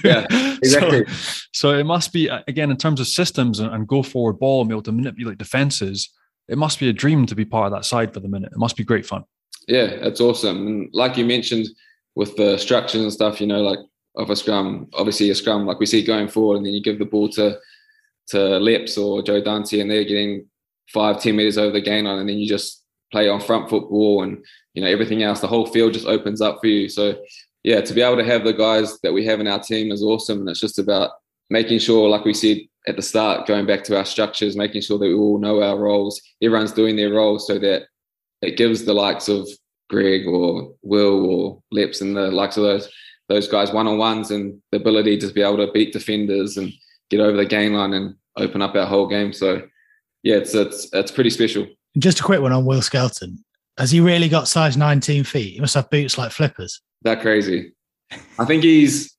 yeah, 0.03 0.25
exactly. 0.63 1.05
so, 1.05 1.13
so, 1.53 1.77
it 1.77 1.85
must 1.85 2.11
be 2.11 2.27
again 2.47 2.71
in 2.71 2.77
terms 2.77 2.99
of 2.99 3.07
systems 3.07 3.59
and, 3.59 3.71
and 3.71 3.87
go 3.87 4.01
forward 4.01 4.39
ball 4.39 4.61
and 4.61 4.69
be 4.69 4.73
able 4.73 4.81
to 4.83 4.91
manipulate 4.91 5.37
defenses. 5.37 6.09
It 6.47 6.57
must 6.57 6.79
be 6.79 6.89
a 6.89 6.93
dream 6.93 7.25
to 7.27 7.35
be 7.35 7.45
part 7.45 7.67
of 7.67 7.73
that 7.73 7.85
side 7.85 8.13
for 8.13 8.19
the 8.19 8.29
minute. 8.29 8.51
It 8.51 8.57
must 8.57 8.77
be 8.77 8.83
great 8.83 9.05
fun. 9.05 9.25
Yeah, 9.67 9.85
it's 9.85 10.21
awesome. 10.21 10.65
And 10.65 10.89
like 10.93 11.17
you 11.17 11.25
mentioned 11.25 11.67
with 12.15 12.35
the 12.35 12.57
structures 12.57 13.01
and 13.01 13.13
stuff, 13.13 13.39
you 13.39 13.47
know, 13.47 13.61
like 13.61 13.79
of 14.15 14.29
a 14.29 14.35
scrum, 14.35 14.87
obviously 14.93 15.29
a 15.29 15.35
scrum, 15.35 15.65
like 15.65 15.79
we 15.79 15.85
see 15.85 16.03
going 16.03 16.29
forward, 16.29 16.57
and 16.57 16.65
then 16.65 16.73
you 16.73 16.81
give 16.81 16.99
the 16.99 17.05
ball 17.05 17.29
to 17.29 17.59
to 18.29 18.59
Lips 18.59 18.97
or 18.97 19.21
Joe 19.21 19.41
Dante, 19.41 19.79
and 19.79 19.89
they're 19.89 20.03
getting 20.03 20.45
five, 20.93 21.21
ten 21.21 21.35
meters 21.35 21.57
over 21.57 21.71
the 21.71 21.81
gain 21.81 22.05
line, 22.05 22.19
and 22.19 22.29
then 22.29 22.37
you 22.37 22.47
just 22.47 22.83
play 23.11 23.29
on 23.29 23.39
front 23.39 23.69
football 23.69 24.23
and 24.23 24.43
you 24.73 24.81
know 24.81 24.87
everything 24.87 25.23
else. 25.23 25.39
The 25.39 25.47
whole 25.47 25.65
field 25.65 25.93
just 25.93 26.07
opens 26.07 26.41
up 26.41 26.59
for 26.61 26.67
you. 26.67 26.89
So 26.89 27.19
yeah, 27.63 27.81
to 27.81 27.93
be 27.93 28.01
able 28.01 28.17
to 28.17 28.23
have 28.23 28.43
the 28.43 28.53
guys 28.53 28.99
that 29.01 29.13
we 29.13 29.25
have 29.25 29.39
in 29.39 29.47
our 29.47 29.59
team 29.59 29.91
is 29.91 30.03
awesome, 30.03 30.39
and 30.39 30.49
it's 30.49 30.59
just 30.59 30.79
about 30.79 31.11
making 31.49 31.79
sure, 31.79 32.09
like 32.09 32.25
we 32.25 32.33
said 32.33 32.57
at 32.87 32.95
the 32.95 33.01
start, 33.01 33.47
going 33.47 33.65
back 33.65 33.83
to 33.85 33.97
our 33.97 34.05
structures, 34.05 34.55
making 34.55 34.81
sure 34.81 34.97
that 34.97 35.07
we 35.07 35.13
all 35.13 35.39
know 35.39 35.61
our 35.61 35.77
roles. 35.77 36.21
Everyone's 36.41 36.71
doing 36.71 36.95
their 36.95 37.13
roles 37.13 37.47
so 37.47 37.59
that 37.59 37.83
it 38.41 38.57
gives 38.57 38.85
the 38.85 38.93
likes 38.93 39.27
of 39.27 39.47
Greg 39.89 40.27
or 40.27 40.73
Will 40.81 41.25
or 41.25 41.63
Lips 41.71 42.01
and 42.01 42.15
the 42.15 42.31
likes 42.31 42.57
of 42.57 42.63
those 42.63 42.89
those 43.29 43.47
guys 43.47 43.73
one 43.73 43.87
on 43.87 43.97
ones 43.97 44.31
and 44.31 44.61
the 44.71 44.77
ability 44.77 45.17
to 45.17 45.27
be 45.27 45.41
able 45.41 45.57
to 45.57 45.71
beat 45.73 45.91
defenders 45.91 46.55
and 46.55 46.71
get 47.09 47.19
over 47.19 47.37
the 47.37 47.45
game 47.45 47.73
line 47.73 47.93
and 47.93 48.15
open 48.37 48.61
up 48.61 48.75
our 48.75 48.85
whole 48.85 49.07
game. 49.07 49.33
So 49.33 49.61
yeah, 50.23 50.35
it's 50.35 50.53
it's 50.53 50.89
it's 50.93 51.11
pretty 51.11 51.29
special. 51.29 51.67
Just 51.97 52.19
a 52.19 52.23
quick 52.23 52.41
one 52.41 52.51
on 52.51 52.65
Will 52.65 52.81
Skelton. 52.81 53.43
Has 53.77 53.91
he 53.91 53.99
really 53.99 54.27
got 54.27 54.47
size 54.47 54.75
19 54.75 55.23
feet? 55.23 55.53
He 55.53 55.59
must 55.59 55.75
have 55.75 55.89
boots 55.89 56.17
like 56.17 56.31
flippers. 56.31 56.81
That 57.03 57.21
crazy. 57.21 57.73
I 58.39 58.45
think 58.45 58.63
he's 58.63 59.15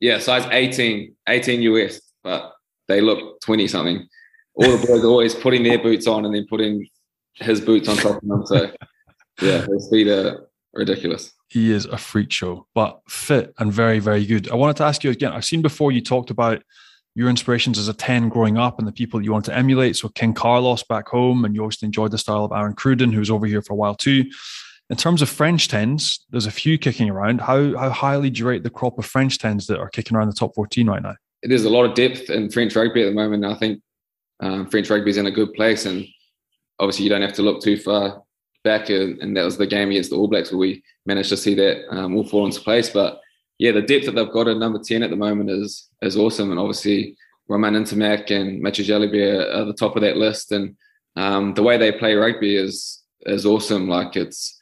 yeah, 0.00 0.18
size 0.18 0.46
18, 0.50 1.14
18 1.28 1.62
US, 1.62 2.00
but 2.24 2.52
they 2.88 3.00
look 3.00 3.40
20 3.42 3.68
something. 3.68 4.06
All 4.54 4.76
the 4.76 4.86
boys 4.86 5.04
are 5.04 5.08
always 5.08 5.34
putting 5.34 5.62
their 5.62 5.78
boots 5.78 6.06
on 6.06 6.24
and 6.24 6.34
then 6.34 6.46
putting 6.48 6.86
his 7.34 7.60
boots 7.60 7.88
on 7.88 7.96
top 7.96 8.22
of 8.22 8.28
them. 8.28 8.46
So 8.46 8.70
yeah, 9.42 9.66
his 9.66 9.88
feet 9.90 10.08
are 10.08 10.48
ridiculous. 10.72 11.32
He 11.48 11.72
is 11.72 11.84
a 11.86 11.98
freak 11.98 12.30
show, 12.30 12.66
but 12.74 13.00
fit 13.08 13.52
and 13.58 13.72
very, 13.72 13.98
very 13.98 14.24
good. 14.24 14.50
I 14.50 14.54
wanted 14.54 14.76
to 14.76 14.84
ask 14.84 15.02
you 15.02 15.10
again. 15.10 15.32
I've 15.32 15.44
seen 15.44 15.62
before 15.62 15.92
you 15.92 16.00
talked 16.00 16.30
about 16.30 16.62
your 17.20 17.28
inspirations 17.28 17.78
as 17.78 17.86
a 17.86 17.92
10 17.92 18.30
growing 18.30 18.56
up 18.56 18.78
and 18.78 18.88
the 18.88 18.92
people 18.92 19.22
you 19.22 19.30
want 19.30 19.44
to 19.44 19.54
emulate. 19.54 19.94
So 19.94 20.08
King 20.08 20.32
Carlos 20.32 20.82
back 20.82 21.06
home, 21.06 21.44
and 21.44 21.54
you 21.54 21.60
always 21.60 21.82
enjoyed 21.82 22.12
the 22.12 22.18
style 22.18 22.46
of 22.46 22.52
Aaron 22.52 22.72
Cruden, 22.72 23.12
who 23.12 23.18
was 23.18 23.30
over 23.30 23.44
here 23.44 23.60
for 23.60 23.74
a 23.74 23.76
while 23.76 23.94
too. 23.94 24.24
In 24.88 24.96
terms 24.96 25.20
of 25.20 25.28
French 25.28 25.68
10s, 25.68 26.20
there's 26.30 26.46
a 26.46 26.50
few 26.50 26.78
kicking 26.78 27.10
around. 27.10 27.42
How, 27.42 27.76
how 27.76 27.90
highly 27.90 28.30
do 28.30 28.38
you 28.38 28.48
rate 28.48 28.62
the 28.62 28.70
crop 28.70 28.98
of 28.98 29.04
French 29.04 29.36
10s 29.36 29.66
that 29.66 29.78
are 29.78 29.90
kicking 29.90 30.16
around 30.16 30.28
the 30.28 30.34
top 30.34 30.54
14 30.54 30.88
right 30.88 31.02
now? 31.02 31.14
There's 31.42 31.64
a 31.64 31.70
lot 31.70 31.84
of 31.84 31.94
depth 31.94 32.30
in 32.30 32.50
French 32.50 32.74
rugby 32.74 33.02
at 33.02 33.10
the 33.10 33.14
moment. 33.14 33.44
I 33.44 33.54
think 33.54 33.82
um, 34.40 34.66
French 34.70 34.88
rugby 34.88 35.10
is 35.10 35.18
in 35.18 35.26
a 35.26 35.30
good 35.30 35.52
place, 35.52 35.84
and 35.84 36.06
obviously 36.78 37.04
you 37.04 37.10
don't 37.10 37.22
have 37.22 37.34
to 37.34 37.42
look 37.42 37.60
too 37.60 37.76
far 37.76 38.22
back. 38.64 38.88
And 38.88 39.36
that 39.36 39.44
was 39.44 39.58
the 39.58 39.66
game 39.66 39.90
against 39.90 40.08
the 40.08 40.16
All 40.16 40.26
Blacks 40.26 40.52
where 40.52 40.58
we 40.58 40.82
managed 41.04 41.28
to 41.28 41.36
see 41.36 41.54
that 41.54 41.86
um, 41.94 42.16
all 42.16 42.24
fall 42.24 42.46
into 42.46 42.62
place. 42.62 42.88
But 42.88 43.20
yeah, 43.60 43.72
the 43.72 43.82
depth 43.82 44.06
that 44.06 44.14
they've 44.14 44.32
got 44.32 44.48
at 44.48 44.56
number 44.56 44.78
10 44.82 45.02
at 45.02 45.10
the 45.10 45.16
moment 45.16 45.50
is 45.50 45.86
is 46.00 46.16
awesome. 46.16 46.50
And 46.50 46.58
obviously, 46.58 47.14
Romain 47.46 47.74
Ntamack 47.74 48.30
and 48.30 48.62
Matthieu 48.62 48.86
Jalibert 48.86 49.54
are 49.54 49.66
the 49.66 49.74
top 49.74 49.96
of 49.96 50.02
that 50.02 50.16
list. 50.16 50.50
And 50.50 50.76
um, 51.14 51.52
the 51.52 51.62
way 51.62 51.76
they 51.76 51.92
play 51.92 52.14
rugby 52.14 52.56
is 52.56 53.02
is 53.26 53.44
awesome. 53.44 53.86
Like 53.86 54.16
it's 54.16 54.58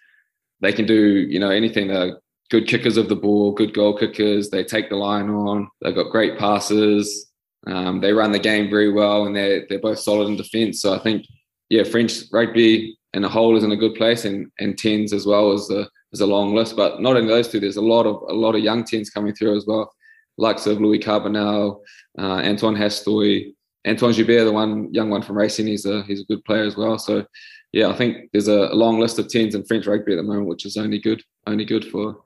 they 0.60 0.72
can 0.72 0.84
do 0.84 1.28
you 1.30 1.38
know 1.38 1.50
anything. 1.50 1.86
They're 1.86 2.18
good 2.50 2.66
kickers 2.66 2.96
of 2.96 3.08
the 3.08 3.14
ball, 3.14 3.52
good 3.52 3.72
goal 3.72 3.96
kickers. 3.96 4.50
They 4.50 4.64
take 4.64 4.90
the 4.90 4.96
line 4.96 5.30
on. 5.30 5.68
They've 5.80 5.94
got 5.94 6.10
great 6.10 6.36
passes. 6.36 7.30
Um, 7.68 8.00
they 8.00 8.12
run 8.12 8.32
the 8.32 8.40
game 8.40 8.68
very 8.68 8.90
well, 8.90 9.26
and 9.26 9.36
they're 9.36 9.64
they're 9.68 9.78
both 9.78 10.00
solid 10.00 10.26
in 10.26 10.36
defence. 10.36 10.82
So 10.82 10.92
I 10.92 10.98
think 10.98 11.24
yeah, 11.68 11.84
French 11.84 12.24
rugby 12.32 12.98
in 13.14 13.22
a 13.22 13.28
whole 13.28 13.56
is 13.56 13.62
in 13.62 13.70
a 13.70 13.76
good 13.76 13.94
place, 13.94 14.24
and 14.24 14.50
and 14.58 14.76
tens 14.76 15.12
as 15.12 15.24
well 15.24 15.52
as 15.52 15.70
a 15.70 15.88
there's 16.10 16.20
a 16.20 16.26
long 16.26 16.54
list, 16.54 16.76
but 16.76 17.00
not 17.00 17.16
only 17.16 17.28
those 17.28 17.48
two. 17.48 17.60
There's 17.60 17.76
a 17.76 17.82
lot 17.82 18.06
of 18.06 18.22
a 18.28 18.34
lot 18.34 18.54
of 18.54 18.62
young 18.62 18.84
teams 18.84 19.10
coming 19.10 19.34
through 19.34 19.56
as 19.56 19.66
well, 19.66 19.92
likes 20.36 20.66
of 20.66 20.80
Louis 20.80 20.98
Carbonel, 20.98 21.80
uh, 22.18 22.40
Antoine 22.44 22.76
Hastoy, 22.76 23.52
Antoine 23.86 24.12
Gibert, 24.12 24.44
the 24.44 24.52
one 24.52 24.92
young 24.92 25.10
one 25.10 25.22
from 25.22 25.36
Racing. 25.36 25.66
He's 25.66 25.86
a 25.86 26.02
he's 26.04 26.22
a 26.22 26.24
good 26.24 26.44
player 26.44 26.64
as 26.64 26.76
well. 26.76 26.98
So 26.98 27.24
yeah, 27.72 27.88
I 27.88 27.92
think 27.94 28.30
there's 28.32 28.48
a, 28.48 28.74
long 28.74 28.98
list 28.98 29.18
of 29.18 29.28
tens 29.28 29.54
in 29.54 29.64
French 29.64 29.86
rugby 29.86 30.12
at 30.12 30.16
the 30.16 30.22
moment, 30.22 30.46
which 30.46 30.64
is 30.64 30.76
only 30.76 30.98
good, 30.98 31.22
only 31.46 31.64
good 31.64 31.84
for 31.84 32.16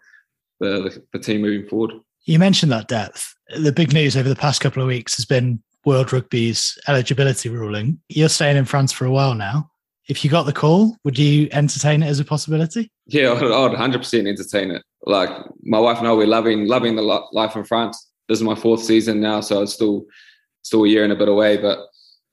the, 0.60 0.82
the, 0.82 1.02
the 1.12 1.18
team 1.18 1.42
moving 1.42 1.68
forward. 1.68 1.94
You 2.24 2.38
mentioned 2.38 2.70
that 2.70 2.86
depth. 2.86 3.34
The 3.58 3.72
big 3.72 3.92
news 3.92 4.16
over 4.16 4.28
the 4.28 4.36
past 4.36 4.60
couple 4.60 4.82
of 4.82 4.88
weeks 4.88 5.16
has 5.16 5.24
been 5.24 5.60
World 5.84 6.12
Rugby's 6.12 6.78
eligibility 6.86 7.48
ruling. 7.48 7.98
You're 8.08 8.28
staying 8.28 8.56
in 8.56 8.64
France 8.64 8.92
for 8.92 9.04
a 9.04 9.10
while 9.10 9.34
now 9.34 9.71
if 10.08 10.24
you 10.24 10.30
got 10.30 10.44
the 10.44 10.52
call, 10.52 10.96
would 11.04 11.18
you 11.18 11.48
entertain 11.52 12.02
it 12.02 12.06
as 12.06 12.20
a 12.20 12.24
possibility? 12.24 12.90
Yeah, 13.06 13.28
I 13.28 13.34
would 13.34 13.72
100% 13.72 14.28
entertain 14.28 14.70
it. 14.70 14.82
Like 15.06 15.30
my 15.62 15.78
wife 15.78 15.98
and 15.98 16.08
I, 16.08 16.12
we're 16.12 16.26
loving 16.26 16.66
loving 16.66 16.96
the 16.96 17.02
life 17.02 17.56
in 17.56 17.64
France. 17.64 18.10
This 18.28 18.38
is 18.38 18.44
my 18.44 18.54
fourth 18.54 18.82
season 18.82 19.20
now, 19.20 19.40
so 19.40 19.62
it's 19.62 19.74
still 19.74 20.04
still 20.62 20.84
a 20.84 20.88
year 20.88 21.04
and 21.04 21.12
a 21.12 21.16
bit 21.16 21.28
away, 21.28 21.56
but 21.56 21.78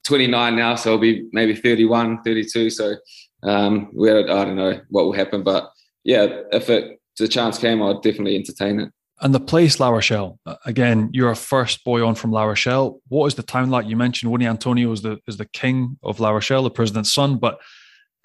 29 0.08 0.56
now, 0.56 0.76
so 0.76 0.94
I'll 0.94 0.98
be 0.98 1.28
maybe 1.34 1.56
31, 1.56 2.24
32. 2.24 2.70
So 2.70 2.96
um, 3.44 3.90
we 3.94 4.10
I 4.12 4.24
don't 4.24 4.56
know 4.56 4.80
what 4.90 5.06
will 5.06 5.14
happen, 5.14 5.44
but 5.44 5.72
yeah, 6.04 6.28
if 6.52 6.70
it 6.70 7.00
the 7.18 7.28
chance 7.28 7.58
came, 7.58 7.84
I'd 7.84 8.02
definitely 8.02 8.36
entertain 8.36 8.80
it. 8.80 8.92
And 9.22 9.34
the 9.34 9.40
place, 9.40 9.80
La 9.80 9.90
Rochelle. 9.90 10.40
Uh, 10.46 10.56
again, 10.66 11.10
you're 11.12 11.32
a 11.32 11.36
first 11.36 11.84
boy 11.84 12.06
on 12.06 12.16
from 12.16 12.32
La 12.32 12.44
Rochelle. 12.44 13.02
What 13.10 13.28
is 13.28 13.36
the 13.36 13.44
town 13.44 13.70
like? 13.70 13.86
You 13.86 13.98
mentioned 13.98 14.32
Uini 14.32 14.44
Atonio 14.44 14.94
is 14.94 15.02
the 15.02 15.20
is 15.28 15.38
the 15.38 15.46
king 15.46 15.98
of 16.04 16.20
La 16.20 16.30
Rochelle, 16.30 16.64
the 16.64 16.70
president's 16.70 17.14
son. 17.14 17.38
But 17.38 17.60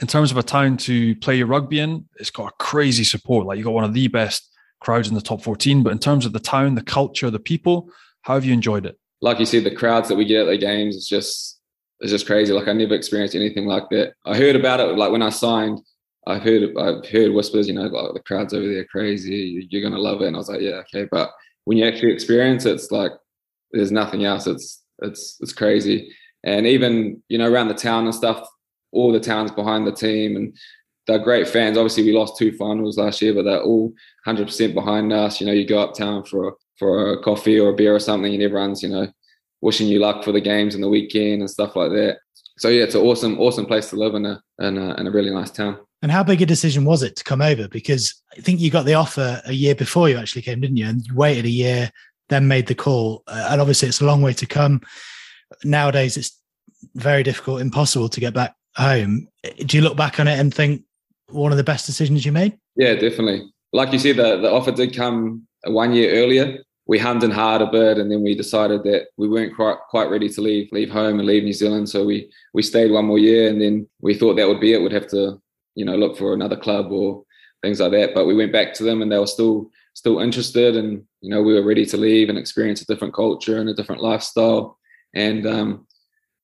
in 0.00 0.07
terms 0.07 0.30
of 0.30 0.37
a 0.37 0.42
town 0.42 0.76
to 0.78 1.16
play 1.16 1.37
your 1.37 1.46
rugby 1.46 1.80
in, 1.80 2.09
it's 2.16 2.30
got 2.30 2.52
a 2.52 2.62
crazy 2.62 3.04
support. 3.04 3.46
Like 3.46 3.59
you 3.59 3.64
got 3.64 3.74
one 3.74 3.85
of 3.85 3.94
the 3.94 4.09
best 4.09 4.48
crowds 4.80 5.09
in 5.09 5.14
the 5.14 5.20
top 5.20 5.42
14. 5.42 5.83
But 5.83 5.92
in 5.92 5.98
terms 5.98 6.26
of 6.26 6.33
the 6.33 6.40
town, 6.40 6.74
the 6.74 6.83
culture, 6.83 7.30
the 7.30 7.40
people, 7.40 7.88
how 8.22 8.35
have 8.35 8.44
you 8.44 8.52
enjoyed 8.52 8.87
it? 8.87 8.98
Like 9.20 9.38
you 9.40 9.46
said, 9.46 9.64
the 9.64 9.74
crowds 9.74 10.09
that 10.09 10.16
we 10.16 10.24
get 10.24 10.42
at 10.42 10.50
the 10.50 10.59
games 10.59 10.94
is 10.94 11.09
just 11.09 11.59
it's 12.00 12.12
just 12.12 12.26
crazy. 12.26 12.52
Like 12.52 12.68
I 12.68 12.72
never 12.72 12.94
experienced 12.94 13.35
anything 13.35 13.66
like 13.66 13.88
that. 13.90 14.14
I 14.24 14.37
heard 14.37 14.57
about 14.57 14.80
it 14.80 14.96
like 14.96 15.11
when 15.11 15.22
I 15.22 15.30
signed 15.30 15.80
I've 16.26 16.42
heard 16.42 16.76
I've 16.76 17.06
heard 17.06 17.32
whispers, 17.32 17.68
you 17.68 17.74
know, 17.74 17.82
like 17.82 18.14
the 18.14 18.20
crowds 18.20 18.54
over 18.54 18.66
there 18.66 18.84
crazy. 18.84 19.66
You're 19.70 19.82
gonna 19.82 20.00
love 20.00 20.22
it, 20.22 20.26
and 20.28 20.37
I 20.37 20.38
was 20.38 20.48
like, 20.48 20.60
yeah, 20.60 20.82
okay. 20.87 21.06
But 21.10 21.30
when 21.64 21.78
you 21.78 21.87
actually 21.87 22.12
experience 22.12 22.64
it, 22.64 22.74
it's 22.74 22.90
like 22.90 23.12
there's 23.72 23.92
nothing 23.92 24.24
else. 24.24 24.46
It's 24.46 24.82
it's 25.00 25.37
it's 25.40 25.52
crazy. 25.52 26.14
And 26.44 26.66
even 26.66 27.22
you 27.28 27.38
know 27.38 27.50
around 27.50 27.68
the 27.68 27.74
town 27.74 28.04
and 28.04 28.14
stuff, 28.14 28.48
all 28.92 29.12
the 29.12 29.20
towns 29.20 29.50
behind 29.50 29.87
the 29.87 29.92
team, 29.92 30.37
and 30.37 30.56
they're 31.06 31.18
great 31.18 31.48
fans. 31.48 31.76
Obviously, 31.76 32.04
we 32.04 32.12
lost 32.12 32.38
two 32.38 32.52
finals 32.56 32.96
last 32.96 33.20
year, 33.20 33.34
but 33.34 33.44
they're 33.44 33.62
all 33.62 33.92
100% 34.26 34.74
behind 34.74 35.12
us. 35.12 35.40
You 35.40 35.46
know, 35.46 35.52
you 35.52 35.66
go 35.66 35.80
uptown 35.80 36.24
for 36.24 36.56
for 36.78 37.12
a 37.12 37.22
coffee 37.22 37.58
or 37.60 37.70
a 37.70 37.74
beer 37.74 37.94
or 37.94 38.00
something, 38.00 38.32
and 38.32 38.42
everyone's 38.42 38.82
you 38.82 38.88
know 38.88 39.08
wishing 39.60 39.88
you 39.88 39.98
luck 39.98 40.24
for 40.24 40.32
the 40.32 40.40
games 40.40 40.74
and 40.74 40.84
the 40.84 40.88
weekend 40.88 41.40
and 41.40 41.50
stuff 41.50 41.76
like 41.76 41.90
that. 41.90 42.18
So 42.58 42.68
yeah, 42.68 42.84
it's 42.84 42.94
an 42.94 43.02
awesome 43.02 43.38
awesome 43.40 43.66
place 43.66 43.90
to 43.90 43.96
live 43.96 44.14
in 44.14 44.26
a 44.26 44.40
in 44.60 44.78
a, 44.78 44.94
in 44.94 45.06
a 45.06 45.10
really 45.10 45.30
nice 45.30 45.50
town. 45.50 45.78
And 46.04 46.12
how 46.12 46.22
big 46.22 46.42
a 46.42 46.46
decision 46.46 46.84
was 46.84 47.02
it 47.02 47.16
to 47.16 47.24
come 47.24 47.40
over? 47.40 47.66
Because 47.66 48.22
I 48.36 48.42
think 48.42 48.60
you 48.60 48.70
got 48.70 48.84
the 48.84 48.92
offer 48.92 49.40
a 49.46 49.54
year 49.54 49.74
before 49.74 50.10
you 50.10 50.18
actually 50.18 50.42
came, 50.42 50.60
didn't 50.60 50.76
you? 50.76 50.86
And 50.86 51.02
you 51.06 51.14
waited 51.14 51.46
a 51.46 51.50
year, 51.50 51.90
then 52.28 52.46
made 52.46 52.66
the 52.66 52.74
call. 52.74 53.22
Uh, 53.26 53.48
and 53.52 53.58
obviously, 53.58 53.88
it's 53.88 54.02
a 54.02 54.04
long 54.04 54.20
way 54.20 54.34
to 54.34 54.44
come. 54.44 54.82
Nowadays, 55.64 56.18
it's 56.18 56.38
very 56.94 57.22
difficult, 57.22 57.62
impossible 57.62 58.10
to 58.10 58.20
get 58.20 58.34
back 58.34 58.54
home. 58.76 59.28
Do 59.64 59.78
you 59.78 59.82
look 59.82 59.96
back 59.96 60.20
on 60.20 60.28
it 60.28 60.38
and 60.38 60.52
think 60.52 60.82
one 61.30 61.52
of 61.52 61.56
the 61.56 61.64
best 61.64 61.86
decisions 61.86 62.26
you 62.26 62.32
made? 62.32 62.58
Yeah, 62.76 62.96
definitely. 62.96 63.50
Like 63.72 63.90
you 63.94 63.98
said, 63.98 64.16
the, 64.16 64.36
the 64.42 64.50
offer 64.50 64.72
did 64.72 64.94
come 64.94 65.46
one 65.64 65.94
year 65.94 66.22
earlier. 66.22 66.58
We 66.86 66.98
hummed 66.98 67.24
and 67.24 67.32
hard 67.32 67.62
a 67.62 67.66
bit, 67.66 67.96
and 67.96 68.12
then 68.12 68.22
we 68.22 68.34
decided 68.34 68.82
that 68.82 69.06
we 69.16 69.26
weren't 69.26 69.56
quite 69.56 69.78
quite 69.88 70.10
ready 70.10 70.28
to 70.28 70.42
leave 70.42 70.68
leave 70.70 70.90
home 70.90 71.18
and 71.18 71.26
leave 71.26 71.44
New 71.44 71.54
Zealand. 71.54 71.88
So 71.88 72.04
we 72.04 72.30
we 72.52 72.60
stayed 72.60 72.90
one 72.90 73.06
more 73.06 73.18
year, 73.18 73.48
and 73.48 73.58
then 73.58 73.88
we 74.02 74.12
thought 74.12 74.34
that 74.34 74.48
would 74.48 74.60
be 74.60 74.74
it. 74.74 74.82
We'd 74.82 74.92
have 74.92 75.08
to, 75.08 75.40
you 75.74 75.84
know, 75.84 75.96
look 75.96 76.16
for 76.16 76.34
another 76.34 76.56
club 76.56 76.90
or 76.90 77.24
things 77.62 77.80
like 77.80 77.92
that. 77.92 78.14
But 78.14 78.26
we 78.26 78.34
went 78.34 78.52
back 78.52 78.74
to 78.74 78.84
them, 78.84 79.02
and 79.02 79.10
they 79.10 79.18
were 79.18 79.26
still 79.26 79.70
still 79.94 80.18
interested, 80.18 80.76
and 80.76 81.04
you 81.20 81.30
know, 81.30 81.42
we 81.42 81.54
were 81.54 81.66
ready 81.66 81.87
to 81.87 81.96
leave 81.96 82.28
and 82.28 82.38
experience 82.38 82.82
a 82.82 82.87
different 82.87 83.14
culture 83.14 83.58
and 83.58 83.68
a 83.68 83.74
different 83.74 84.02
lifestyle. 84.02 84.78
And 85.14 85.46
um, 85.46 85.87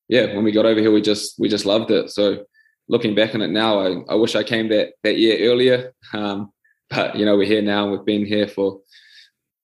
yeah, 0.08 0.34
when 0.34 0.44
we 0.44 0.52
got 0.52 0.66
over 0.66 0.80
here, 0.80 0.92
we 0.92 1.02
just 1.02 1.38
we 1.38 1.48
just 1.48 1.66
loved 1.66 1.90
it. 1.90 2.10
So 2.10 2.44
looking 2.88 3.14
back 3.14 3.34
on 3.34 3.42
it 3.42 3.50
now, 3.50 3.80
I, 3.80 4.02
I 4.10 4.14
wish 4.14 4.34
I 4.34 4.42
came 4.42 4.68
that 4.68 4.94
that 5.02 5.18
year 5.18 5.50
earlier. 5.50 5.92
Um, 6.12 6.52
but 6.88 7.16
you 7.16 7.24
know, 7.24 7.36
we're 7.36 7.46
here 7.46 7.62
now. 7.62 7.84
And 7.84 7.92
we've 7.92 8.04
been 8.04 8.26
here 8.26 8.48
for 8.48 8.80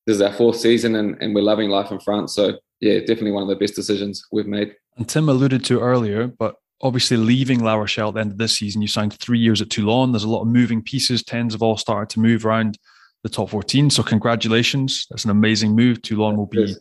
this 0.07 0.17
is 0.17 0.23
our 0.23 0.33
fourth 0.33 0.57
season, 0.57 0.95
and, 0.95 1.21
and 1.21 1.35
we're 1.35 1.43
loving 1.43 1.69
life 1.69 1.91
in 1.91 2.01
France. 2.01 2.35
So 2.35 2.59
yeah, 2.81 3.01
definitely 3.01 3.33
one 3.33 3.43
of 3.43 3.49
the 3.49 3.57
best 3.57 3.75
decisions 3.75 4.25
we've 4.31 4.47
made. 4.47 4.75
And 4.97 5.09
Tim 5.09 5.29
alluded 5.29 5.65
to 5.67 5.81
earlier, 5.81 6.27
but 6.27 6.57
obviously 6.83 7.17
leaving 7.17 7.61
La 7.61 7.75
Rochelle 7.75 8.09
at 8.09 8.15
the 8.15 8.21
end 8.21 8.33
of 8.33 8.39
this 8.39 8.59
season, 8.59 8.83
you 8.83 8.89
signed 8.89 9.15
three 9.15 9.39
years 9.39 9.63
at 9.63 9.71
Toulon. 9.71 10.13
There's 10.13 10.25
a 10.25 10.29
lot 10.29 10.43
of 10.43 10.49
moving 10.49 10.83
pieces. 10.83 11.23
Tens 11.23 11.55
have 11.55 11.63
all 11.63 11.77
started 11.77 12.11
to 12.11 12.21
move 12.21 12.45
around 12.45 12.79
the 13.23 13.29
top 13.29 13.51
14. 13.51 13.91
So 13.91 14.03
congratulations. 14.03 15.07
That's 15.11 15.25
an 15.25 15.31
amazing 15.31 15.75
move. 15.75 16.03
Toulon 16.03 16.37
will 16.37 16.47
be 16.47 16.75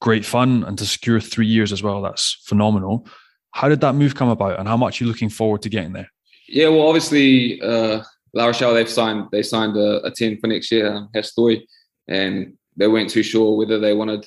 great 0.00 0.24
fun. 0.24 0.64
And 0.64 0.78
to 0.78 0.86
secure 0.86 1.20
three 1.20 1.46
years 1.46 1.72
as 1.72 1.82
well, 1.82 2.02
that's 2.02 2.42
phenomenal. 2.44 3.06
How 3.52 3.68
did 3.68 3.80
that 3.82 3.94
move 3.94 4.14
come 4.14 4.28
about 4.28 4.58
and 4.58 4.66
how 4.66 4.76
much 4.76 5.00
are 5.00 5.04
you 5.04 5.08
looking 5.10 5.28
forward 5.28 5.62
to 5.62 5.68
getting 5.68 5.92
there? 5.92 6.10
Yeah, 6.48 6.68
well, 6.68 6.88
obviously, 6.88 7.60
uh, 7.62 8.02
La 8.34 8.46
Rochelle, 8.46 8.74
they've 8.74 8.88
signed, 8.88 9.28
they 9.30 9.42
signed 9.42 9.76
a, 9.76 10.04
a 10.04 10.10
10 10.10 10.38
for 10.38 10.48
next 10.48 10.70
year, 10.72 10.92
um, 10.92 11.08
Hastoy, 11.14 11.62
and 12.08 12.54
they 12.76 12.88
weren't 12.88 13.10
too 13.10 13.22
sure 13.22 13.56
whether 13.56 13.78
they 13.78 13.94
wanted 13.94 14.26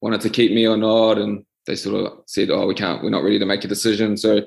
wanted 0.00 0.20
to 0.22 0.30
keep 0.30 0.52
me 0.52 0.66
or 0.66 0.76
not. 0.76 1.18
And 1.18 1.44
they 1.66 1.76
sort 1.76 2.04
of 2.04 2.18
said, 2.26 2.50
oh, 2.50 2.66
we 2.66 2.74
can't, 2.74 3.02
we're 3.02 3.10
not 3.10 3.24
ready 3.24 3.38
to 3.38 3.46
make 3.46 3.64
a 3.64 3.68
decision. 3.68 4.16
So, 4.16 4.40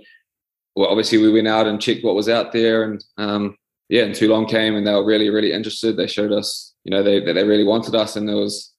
well, 0.75 0.89
obviously 0.89 1.17
we 1.17 1.31
went 1.31 1.47
out 1.47 1.67
and 1.67 1.81
checked 1.81 2.03
what 2.03 2.15
was 2.15 2.29
out 2.29 2.51
there 2.51 2.83
and, 2.83 3.03
um, 3.17 3.57
yeah, 3.89 4.03
and 4.03 4.15
Toulon 4.15 4.45
came 4.45 4.75
and 4.75 4.85
they 4.85 4.93
were 4.93 5.05
really, 5.05 5.29
really 5.29 5.51
interested. 5.51 5.97
They 5.97 6.07
showed 6.07 6.31
us, 6.31 6.75
you 6.83 6.91
know, 6.91 7.03
they, 7.03 7.19
that 7.19 7.33
they 7.33 7.43
really 7.43 7.63
wanted 7.63 7.95
us 7.95 8.15
and 8.15 8.29
it 8.29 8.35
was, 8.35 8.73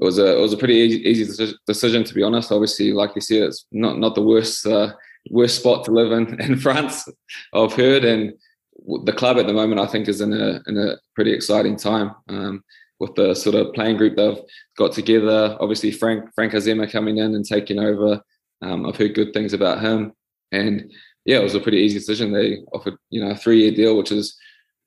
it 0.00 0.04
was 0.04 0.18
a, 0.18 0.38
it 0.38 0.40
was 0.40 0.52
a 0.52 0.56
pretty 0.56 0.74
easy, 0.74 1.08
easy 1.08 1.54
decision 1.66 2.04
to 2.04 2.14
be 2.14 2.22
honest. 2.22 2.50
Obviously, 2.50 2.92
like 2.92 3.14
you 3.14 3.20
said, 3.20 3.42
it's 3.42 3.66
not, 3.72 3.98
not 3.98 4.14
the 4.14 4.22
worst, 4.22 4.66
uh, 4.66 4.92
worst 5.30 5.58
spot 5.58 5.84
to 5.84 5.90
live 5.90 6.12
in, 6.12 6.40
in 6.40 6.56
France, 6.56 7.08
I've 7.52 7.74
heard. 7.74 8.04
And 8.04 8.32
the 9.04 9.12
club 9.12 9.38
at 9.38 9.46
the 9.46 9.52
moment, 9.52 9.80
I 9.80 9.86
think 9.86 10.08
is 10.08 10.20
in 10.20 10.32
a, 10.32 10.62
in 10.66 10.78
a 10.78 10.96
pretty 11.14 11.32
exciting 11.32 11.76
time. 11.76 12.12
Um, 12.28 12.64
with 13.00 13.14
the 13.14 13.34
sort 13.34 13.54
of 13.54 13.72
playing 13.74 13.96
group 13.96 14.16
they've 14.16 14.40
got 14.76 14.92
together. 14.92 15.56
Obviously, 15.60 15.90
Frank 15.90 16.32
Franck 16.34 16.52
Azéma 16.52 16.90
coming 16.90 17.18
in 17.18 17.34
and 17.34 17.44
taking 17.44 17.78
over. 17.78 18.20
Um, 18.62 18.86
I've 18.86 18.96
heard 18.96 19.14
good 19.14 19.32
things 19.32 19.52
about 19.52 19.80
him, 19.80 20.12
and 20.52 20.90
yeah, 21.24 21.38
it 21.38 21.42
was 21.42 21.54
a 21.54 21.60
pretty 21.60 21.78
easy 21.78 21.98
decision. 21.98 22.32
They 22.32 22.58
offered 22.72 22.96
you 23.10 23.22
know 23.22 23.30
a 23.30 23.36
three 23.36 23.62
year 23.62 23.72
deal, 23.72 23.96
which 23.96 24.12
is 24.12 24.36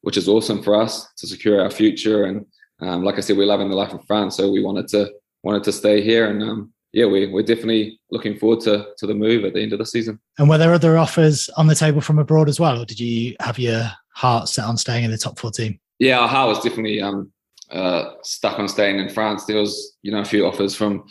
which 0.01 0.17
is 0.17 0.27
awesome 0.27 0.61
for 0.61 0.75
us 0.75 1.07
to 1.17 1.27
secure 1.27 1.61
our 1.61 1.69
future. 1.69 2.25
And 2.25 2.45
um, 2.81 3.03
like 3.03 3.17
I 3.17 3.21
said, 3.21 3.37
we're 3.37 3.45
loving 3.45 3.69
the 3.69 3.75
life 3.75 3.91
in 3.91 3.99
France, 3.99 4.37
so 4.37 4.51
we 4.51 4.63
wanted 4.63 4.87
to 4.89 5.11
wanted 5.43 5.63
to 5.63 5.71
stay 5.71 6.01
here. 6.01 6.29
And 6.29 6.43
um, 6.43 6.73
yeah, 6.93 7.05
we, 7.05 7.27
we're 7.27 7.43
definitely 7.43 7.99
looking 8.09 8.37
forward 8.37 8.61
to 8.61 8.87
to 8.97 9.07
the 9.07 9.13
move 9.13 9.45
at 9.45 9.53
the 9.53 9.61
end 9.61 9.73
of 9.73 9.79
the 9.79 9.85
season. 9.85 10.19
And 10.37 10.49
were 10.49 10.57
there 10.57 10.73
other 10.73 10.97
offers 10.97 11.49
on 11.55 11.67
the 11.67 11.75
table 11.75 12.01
from 12.01 12.19
abroad 12.19 12.49
as 12.49 12.59
well, 12.59 12.81
or 12.81 12.85
did 12.85 12.99
you 12.99 13.35
have 13.39 13.57
your 13.57 13.89
heart 14.13 14.49
set 14.49 14.65
on 14.65 14.77
staying 14.77 15.05
in 15.05 15.11
the 15.11 15.17
top 15.17 15.39
14? 15.39 15.79
Yeah, 15.99 16.19
our 16.19 16.27
heart 16.27 16.49
was 16.49 16.63
definitely 16.63 17.01
um, 17.01 17.31
uh, 17.71 18.13
stuck 18.23 18.59
on 18.59 18.67
staying 18.67 18.99
in 18.99 19.09
France. 19.09 19.45
There 19.45 19.57
was, 19.57 19.97
you 20.01 20.11
know, 20.11 20.19
a 20.19 20.25
few 20.25 20.45
offers 20.45 20.75
from 20.75 21.05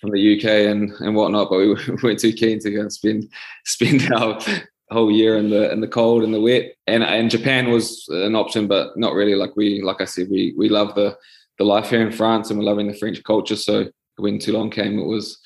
from 0.00 0.10
the 0.10 0.36
UK 0.36 0.70
and 0.70 0.92
and 1.00 1.14
whatnot, 1.14 1.50
but 1.50 1.58
we 1.58 1.74
weren't 2.02 2.20
too 2.20 2.32
keen 2.32 2.58
to 2.60 2.70
go 2.70 2.80
and 2.80 2.92
spend 2.92 3.30
spend 3.64 4.12
our 4.12 4.38
whole 4.90 5.10
year 5.10 5.36
in 5.36 5.50
the 5.50 5.70
in 5.70 5.80
the 5.80 5.88
cold 5.88 6.22
and 6.22 6.32
the 6.32 6.40
wet. 6.40 6.74
And 6.86 7.02
and 7.02 7.30
Japan 7.30 7.70
was 7.70 8.06
an 8.08 8.34
option, 8.34 8.66
but 8.66 8.96
not 8.96 9.14
really. 9.14 9.34
Like 9.34 9.56
we, 9.56 9.82
like 9.82 10.00
I 10.00 10.04
said, 10.04 10.28
we 10.30 10.54
we 10.56 10.68
love 10.68 10.94
the 10.94 11.16
the 11.58 11.64
life 11.64 11.90
here 11.90 12.06
in 12.06 12.12
France, 12.12 12.50
and 12.50 12.58
we're 12.58 12.66
loving 12.66 12.86
the 12.86 12.94
French 12.94 13.22
culture. 13.24 13.56
So 13.56 13.88
when 14.16 14.38
Toulon 14.38 14.70
came, 14.70 14.98
it 14.98 15.06
was 15.06 15.38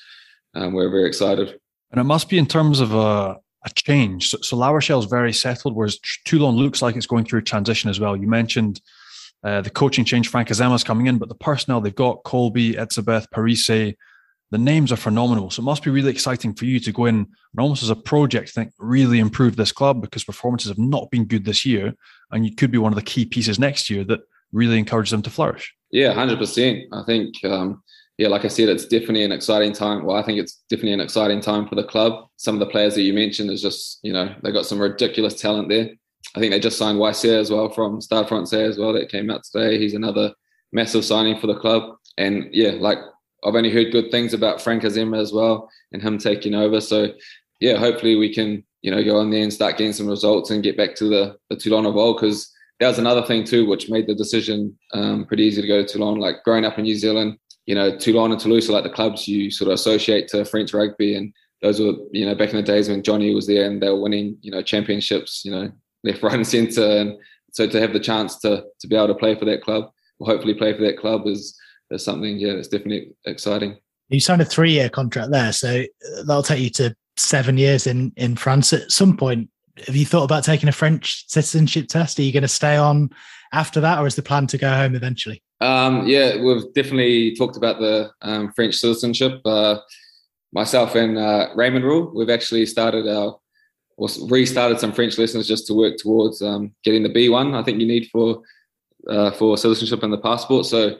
um, 0.55 0.73
we 0.73 0.83
are 0.83 0.89
very 0.89 1.07
excited. 1.07 1.59
And 1.91 1.99
it 1.99 2.05
must 2.05 2.29
be 2.29 2.37
in 2.37 2.47
terms 2.47 2.79
of 2.79 2.93
a 2.93 3.37
a 3.65 3.69
change. 3.69 4.29
So, 4.29 4.37
so 4.41 4.57
La 4.57 4.75
is 4.75 5.05
very 5.05 5.33
settled, 5.33 5.75
whereas 5.75 5.99
Toulon 6.25 6.55
looks 6.55 6.81
like 6.81 6.95
it's 6.95 7.05
going 7.05 7.25
through 7.25 7.39
a 7.39 7.43
transition 7.43 7.89
as 7.89 7.99
well. 7.99 8.15
You 8.15 8.27
mentioned 8.27 8.81
uh, 9.43 9.61
the 9.61 9.69
coaching 9.69 10.05
change, 10.05 10.29
Franck 10.29 10.49
Azéma's 10.49 10.83
coming 10.83 11.07
in, 11.07 11.17
but 11.17 11.29
the 11.29 11.35
personnel 11.35 11.81
they've 11.81 11.93
got, 11.93 12.23
Kolbe, 12.23 12.75
Etzebeth, 12.75 13.29
Parisse, 13.31 13.95
the 14.53 14.57
names 14.59 14.91
are 14.91 14.97
phenomenal. 14.97 15.49
So 15.49 15.61
it 15.61 15.65
must 15.65 15.83
be 15.83 15.89
really 15.89 16.11
exciting 16.11 16.53
for 16.53 16.65
you 16.65 16.79
to 16.81 16.91
go 16.91 17.05
in 17.05 17.15
and 17.15 17.59
almost 17.59 17.81
as 17.81 17.89
a 17.89 17.95
project 17.95 18.51
think 18.51 18.71
really 18.77 19.17
improve 19.17 19.55
this 19.55 19.71
club 19.71 19.99
because 19.99 20.23
performances 20.23 20.69
have 20.69 20.77
not 20.77 21.09
been 21.09 21.25
good 21.25 21.43
this 21.43 21.65
year. 21.65 21.93
And 22.31 22.45
you 22.45 22.55
could 22.55 22.69
be 22.69 22.77
one 22.77 22.91
of 22.91 22.95
the 22.95 23.03
key 23.03 23.25
pieces 23.25 23.57
next 23.57 23.89
year 23.89 24.03
that 24.05 24.21
really 24.51 24.77
encourages 24.77 25.09
them 25.09 25.23
to 25.23 25.31
flourish. 25.31 25.73
Yeah, 25.89 26.13
100%. 26.13 26.83
I 26.93 27.03
think, 27.03 27.43
um, 27.43 27.81
yeah, 28.19 28.27
like 28.27 28.45
I 28.45 28.47
said, 28.47 28.69
it's 28.69 28.85
definitely 28.85 29.23
an 29.23 29.31
exciting 29.31 29.73
time. 29.73 30.05
Well, 30.05 30.17
I 30.17 30.21
think 30.21 30.39
it's 30.39 30.63
definitely 30.69 30.93
an 30.93 31.01
exciting 31.01 31.41
time 31.41 31.67
for 31.67 31.73
the 31.73 31.83
club. 31.83 32.27
Some 32.37 32.53
of 32.53 32.59
the 32.59 32.67
players 32.67 32.93
that 32.93 33.01
you 33.01 33.13
mentioned 33.13 33.49
is 33.49 33.61
just, 33.61 33.99
you 34.03 34.13
know, 34.13 34.35
they've 34.43 34.53
got 34.53 34.67
some 34.67 34.79
ridiculous 34.79 35.41
talent 35.41 35.69
there. 35.69 35.89
I 36.35 36.39
think 36.39 36.51
they 36.51 36.59
just 36.59 36.77
signed 36.77 36.99
Waisea 36.99 37.39
as 37.39 37.51
well 37.51 37.69
from 37.69 38.01
Stade 38.01 38.27
Francais 38.27 38.63
as 38.63 38.77
well. 38.77 38.93
That 38.93 39.09
came 39.09 39.29
out 39.29 39.43
today. 39.43 39.77
He's 39.77 39.93
another 39.93 40.33
massive 40.71 41.05
signing 41.05 41.39
for 41.39 41.47
the 41.47 41.59
club. 41.59 41.97
And 42.17 42.47
yeah, 42.51 42.71
like 42.71 42.97
I've 43.43 43.55
only 43.55 43.71
heard 43.71 43.91
good 43.91 44.11
things 44.11 44.33
about 44.33 44.61
Franck 44.61 44.83
Azéma 44.83 45.19
as 45.19 45.31
well 45.31 45.69
and 45.91 46.01
him 46.01 46.17
taking 46.17 46.55
over. 46.55 46.81
So 46.81 47.09
yeah, 47.59 47.77
hopefully 47.77 48.15
we 48.15 48.33
can 48.33 48.63
you 48.81 48.91
know 48.91 49.03
go 49.03 49.17
on 49.17 49.29
there 49.29 49.43
and 49.43 49.53
start 49.53 49.77
getting 49.77 49.93
some 49.93 50.07
results 50.07 50.49
and 50.49 50.63
get 50.63 50.77
back 50.77 50.95
to 50.95 51.05
the 51.05 51.37
the 51.49 51.55
Toulon 51.55 51.85
of 51.85 51.95
because 52.15 52.51
that 52.79 52.87
was 52.87 52.99
another 52.99 53.23
thing 53.23 53.43
too, 53.43 53.67
which 53.67 53.89
made 53.89 54.07
the 54.07 54.15
decision 54.15 54.77
um, 54.93 55.25
pretty 55.25 55.43
easy 55.43 55.61
to 55.61 55.67
go 55.67 55.81
to 55.81 55.87
Toulon. 55.87 56.19
Like 56.19 56.43
growing 56.43 56.65
up 56.65 56.77
in 56.77 56.83
New 56.83 56.95
Zealand, 56.95 57.37
you 57.65 57.75
know, 57.75 57.95
Toulon 57.97 58.31
and 58.31 58.39
Toulouse 58.39 58.69
are 58.69 58.73
like 58.73 58.83
the 58.83 58.89
clubs 58.89 59.27
you 59.27 59.51
sort 59.51 59.69
of 59.69 59.75
associate 59.75 60.27
to 60.29 60.45
French 60.45 60.73
rugby, 60.73 61.15
and 61.15 61.33
those 61.61 61.79
were 61.79 61.93
you 62.11 62.25
know 62.25 62.35
back 62.35 62.49
in 62.49 62.57
the 62.57 62.63
days 62.63 62.89
when 62.89 63.03
Jonny 63.03 63.33
was 63.33 63.47
there 63.47 63.65
and 63.65 63.81
they 63.81 63.89
were 63.89 64.01
winning 64.01 64.37
you 64.41 64.51
know 64.51 64.61
championships, 64.61 65.45
you 65.45 65.51
know 65.51 65.71
left, 66.09 66.23
right, 66.23 66.33
and 66.33 66.47
centre. 66.47 66.85
And 66.85 67.17
so 67.51 67.67
to 67.67 67.79
have 67.79 67.93
the 67.93 67.99
chance 67.99 68.39
to 68.39 68.65
to 68.79 68.87
be 68.87 68.95
able 68.95 69.07
to 69.07 69.15
play 69.15 69.35
for 69.35 69.45
that 69.45 69.63
club, 69.63 69.91
or 70.19 70.27
hopefully 70.27 70.53
play 70.53 70.73
for 70.73 70.81
that 70.81 70.97
club, 70.97 71.27
is 71.27 71.57
is 71.91 72.03
something 72.03 72.37
yeah, 72.37 72.53
it's 72.53 72.67
definitely 72.67 73.11
exciting. 73.25 73.77
You 74.09 74.19
signed 74.19 74.41
a 74.41 74.45
three 74.45 74.71
year 74.71 74.89
contract 74.89 75.31
there, 75.31 75.53
so 75.53 75.83
that'll 76.25 76.43
take 76.43 76.61
you 76.61 76.69
to 76.71 76.95
seven 77.17 77.57
years 77.57 77.87
in 77.87 78.11
in 78.17 78.35
France. 78.35 78.73
At 78.73 78.91
some 78.91 79.17
point, 79.17 79.49
have 79.87 79.95
you 79.95 80.05
thought 80.05 80.23
about 80.23 80.43
taking 80.43 80.69
a 80.69 80.73
French 80.73 81.27
citizenship 81.27 81.87
test? 81.87 82.19
Are 82.19 82.23
you 82.23 82.33
going 82.33 82.43
to 82.43 82.47
stay 82.47 82.75
on 82.75 83.09
after 83.53 83.79
that, 83.81 83.99
or 83.99 84.07
is 84.07 84.15
the 84.15 84.21
plan 84.21 84.47
to 84.47 84.57
go 84.57 84.69
home 84.69 84.95
eventually? 84.95 85.41
Um, 85.61 86.05
yeah, 86.07 86.41
we've 86.41 86.73
definitely 86.73 87.35
talked 87.35 87.57
about 87.57 87.79
the 87.79 88.11
um, 88.21 88.51
French 88.53 88.75
citizenship. 88.75 89.39
Uh, 89.45 89.77
myself 90.51 90.95
and 90.95 91.17
uh, 91.17 91.49
Raymond 91.55 91.85
Rhule, 91.85 92.11
we've 92.13 92.29
actually 92.29 92.65
started 92.65 93.07
our 93.07 93.39
or 93.97 94.07
restarted 94.27 94.79
some 94.79 94.91
French 94.91 95.17
lessons 95.17 95.47
just 95.47 95.67
to 95.67 95.73
work 95.73 95.97
towards 95.97 96.41
um, 96.41 96.73
getting 96.83 97.03
the 97.03 97.09
B1. 97.09 97.55
I 97.55 97.63
think 97.63 97.79
you 97.79 97.87
need 97.87 98.09
for 98.11 98.41
uh, 99.07 99.31
for 99.31 99.57
citizenship 99.57 100.03
and 100.03 100.13
the 100.13 100.17
passport. 100.17 100.65
So 100.65 100.97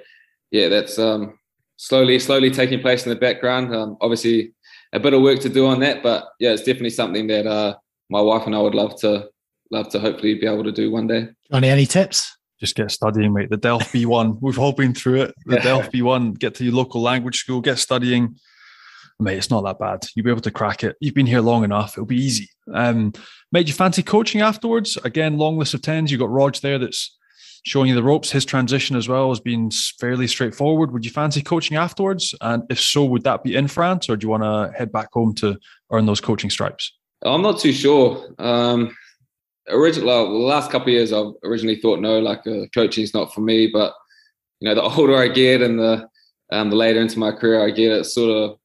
yeah, 0.52 0.68
that's 0.70 1.00
um, 1.00 1.40
slowly 1.78 2.20
slowly 2.20 2.52
taking 2.52 2.82
place 2.82 3.06
in 3.06 3.10
the 3.10 3.16
background. 3.16 3.76
Um, 3.76 3.98
obviously, 4.02 4.54
a 4.94 5.00
bit 5.00 5.14
of 5.14 5.22
work 5.22 5.40
to 5.40 5.50
do 5.50 5.68
on 5.68 5.80
that, 5.80 6.04
but 6.04 6.30
yeah, 6.40 6.52
it's 6.52 6.64
definitely 6.64 6.92
something 6.92 7.28
that 7.28 7.48
uh, 7.48 7.76
my 8.10 8.22
wife 8.22 8.46
and 8.46 8.56
I 8.56 8.60
would 8.60 8.76
love 8.76 9.00
to 9.02 9.30
love 9.72 9.90
to 9.90 10.00
hopefully 10.00 10.36
be 10.36 10.46
able 10.46 10.64
to 10.64 10.72
do 10.72 10.92
one 10.92 11.08
day. 11.08 11.30
Johnny, 11.52 11.70
any 11.70 11.86
tips? 11.86 12.38
Just 12.60 12.76
get 12.76 12.92
studying, 12.92 13.34
mate. 13.34 13.50
The 13.50 13.58
DELF 13.58 13.92
B1. 13.92 14.38
We've 14.40 14.60
all 14.60 14.72
been 14.72 14.94
through 14.94 15.24
it. 15.24 15.36
The 15.46 15.56
yeah. 15.56 15.64
DELF 15.64 15.92
B1. 15.92 16.40
Get 16.40 16.56
to 16.56 16.64
your 16.64 16.74
local 16.74 17.02
language 17.02 17.38
school. 17.38 17.60
Get 17.60 17.78
studying 17.78 18.38
mate, 19.20 19.38
it's 19.38 19.50
not 19.50 19.64
that 19.64 19.80
bad. 19.80 20.06
You'll 20.16 20.26
be 20.26 20.32
able 20.32 20.42
to 20.42 20.52
crack 20.52 20.84
it. 20.84 20.96
You've 21.00 21.16
been 21.16 21.26
here 21.26 21.42
long 21.42 21.64
enough. 21.64 21.94
It'll 21.94 22.06
be 22.06 22.22
easy. 22.22 22.50
Um, 22.74 23.14
mate, 23.52 23.68
you 23.68 23.74
fancy 23.74 24.04
coaching 24.04 24.42
afterwards? 24.42 24.98
Again, 25.04 25.38
long 25.38 25.58
list 25.58 25.74
of 25.74 25.82
tens. 25.82 26.12
You've 26.12 26.20
got 26.20 26.30
Rog 26.30 26.56
there 26.56 26.80
that's 26.80 27.18
showing 27.66 27.90
you 27.90 27.96
the 27.96 28.04
ropes. 28.04 28.32
His 28.32 28.46
transition 28.46 28.96
as 28.96 29.08
well 29.08 29.30
has 29.30 29.40
been 29.40 29.72
fairly 29.72 30.28
straightforward. 30.28 30.92
Would 30.92 31.06
you 31.06 31.12
fancy 31.12 31.42
coaching 31.42 31.78
afterwards? 31.78 32.36
And 32.42 32.64
if 32.70 32.80
so, 32.80 33.06
would 33.06 33.24
that 33.24 33.44
be 33.44 33.56
in 33.56 33.68
France 33.68 34.10
or 34.10 34.18
do 34.18 34.26
you 34.26 34.30
want 34.30 34.44
to 34.44 34.78
head 34.78 34.92
back 34.92 35.10
home 35.14 35.34
to 35.36 35.58
earn 35.92 36.06
those 36.06 36.22
coaching 36.22 36.50
stripes? 36.50 36.94
I'm 37.24 37.42
not 37.42 37.60
too 37.60 37.72
sure. 37.72 38.34
Um, 38.38 38.96
originally, 39.70 40.08
well, 40.08 40.28
the 40.28 40.38
last 40.38 40.72
couple 40.72 40.90
of 40.90 40.94
years, 40.94 41.14
I've 41.14 41.34
originally 41.44 41.80
thought 41.80 42.02
no, 42.02 42.20
like 42.20 42.46
uh, 42.46 42.66
coaching 42.74 43.04
is 43.04 43.14
not 43.14 43.34
for 43.34 43.42
me. 43.42 43.68
But 43.68 43.94
you 44.60 44.68
know, 44.68 44.76
the 44.76 44.82
older 44.98 45.18
I 45.18 45.30
get 45.30 45.62
and 45.62 45.80
the 45.80 46.08
um, 46.52 46.70
the 46.70 46.76
later 46.76 47.02
into 47.02 47.18
my 47.18 47.32
career 47.32 47.66
I 47.66 47.72
get, 47.72 47.92
it 47.92 48.04
sort 48.06 48.30
of 48.30 48.60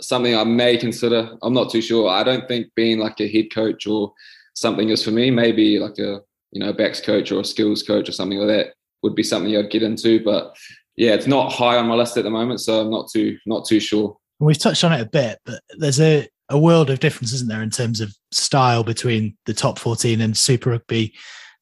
something 0.00 0.36
I 0.36 0.44
may 0.44 0.76
consider. 0.76 1.36
I'm 1.42 1.54
not 1.54 1.70
too 1.70 1.82
sure. 1.82 2.08
I 2.08 2.22
don't 2.24 2.46
think 2.48 2.68
being 2.74 2.98
like 2.98 3.20
a 3.20 3.30
head 3.30 3.52
coach 3.52 3.86
or 3.86 4.12
something 4.54 4.88
is 4.88 5.04
for 5.04 5.10
me. 5.10 5.30
Maybe 5.30 5.78
like 5.78 5.98
a 5.98 6.20
you 6.52 6.60
know 6.60 6.72
backs 6.72 7.00
coach 7.00 7.32
or 7.32 7.40
a 7.40 7.44
skills 7.44 7.82
coach 7.82 8.08
or 8.08 8.12
something 8.12 8.38
like 8.38 8.48
that 8.48 8.74
would 9.02 9.14
be 9.14 9.22
something 9.22 9.56
I'd 9.56 9.70
get 9.70 9.82
into. 9.82 10.22
But 10.22 10.56
yeah, 10.96 11.14
it's 11.14 11.26
not 11.26 11.52
high 11.52 11.76
on 11.76 11.86
my 11.86 11.94
list 11.94 12.16
at 12.16 12.24
the 12.24 12.30
moment, 12.30 12.60
so 12.60 12.80
I'm 12.80 12.90
not 12.90 13.10
too 13.10 13.38
not 13.46 13.66
too 13.66 13.80
sure. 13.80 14.16
We've 14.40 14.58
touched 14.58 14.84
on 14.84 14.92
it 14.92 15.00
a 15.00 15.06
bit, 15.06 15.38
but 15.44 15.60
there's 15.78 16.00
a 16.00 16.28
a 16.50 16.58
world 16.58 16.90
of 16.90 17.00
difference, 17.00 17.32
isn't 17.32 17.48
there, 17.48 17.62
in 17.62 17.70
terms 17.70 18.00
of 18.00 18.14
style 18.30 18.84
between 18.84 19.36
the 19.46 19.54
top 19.54 19.78
14 19.78 20.20
and 20.20 20.36
Super 20.36 20.70
Rugby 20.70 21.14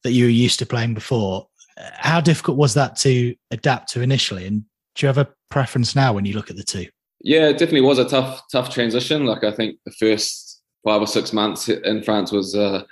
that 0.03 0.11
you 0.11 0.25
were 0.25 0.29
used 0.29 0.59
to 0.59 0.65
playing 0.65 0.93
before. 0.93 1.47
How 1.77 2.19
difficult 2.19 2.57
was 2.57 2.73
that 2.73 2.97
to 2.97 3.33
adapt 3.51 3.89
to 3.93 4.01
initially? 4.01 4.45
And 4.45 4.63
do 4.95 5.05
you 5.05 5.07
have 5.07 5.17
a 5.17 5.29
preference 5.49 5.95
now 5.95 6.13
when 6.13 6.25
you 6.25 6.33
look 6.33 6.49
at 6.49 6.57
the 6.57 6.63
two? 6.63 6.87
Yeah, 7.23 7.47
it 7.47 7.53
definitely 7.53 7.81
was 7.81 7.99
a 7.99 8.07
tough, 8.07 8.43
tough 8.51 8.69
transition. 8.69 9.25
Like 9.25 9.45
I 9.45 9.51
think 9.51 9.79
the 9.85 9.91
first 9.91 10.61
five 10.83 11.01
or 11.01 11.07
six 11.07 11.31
months 11.31 11.69
in 11.69 12.03
France 12.03 12.33
was 12.33 12.53
uh, 12.53 12.83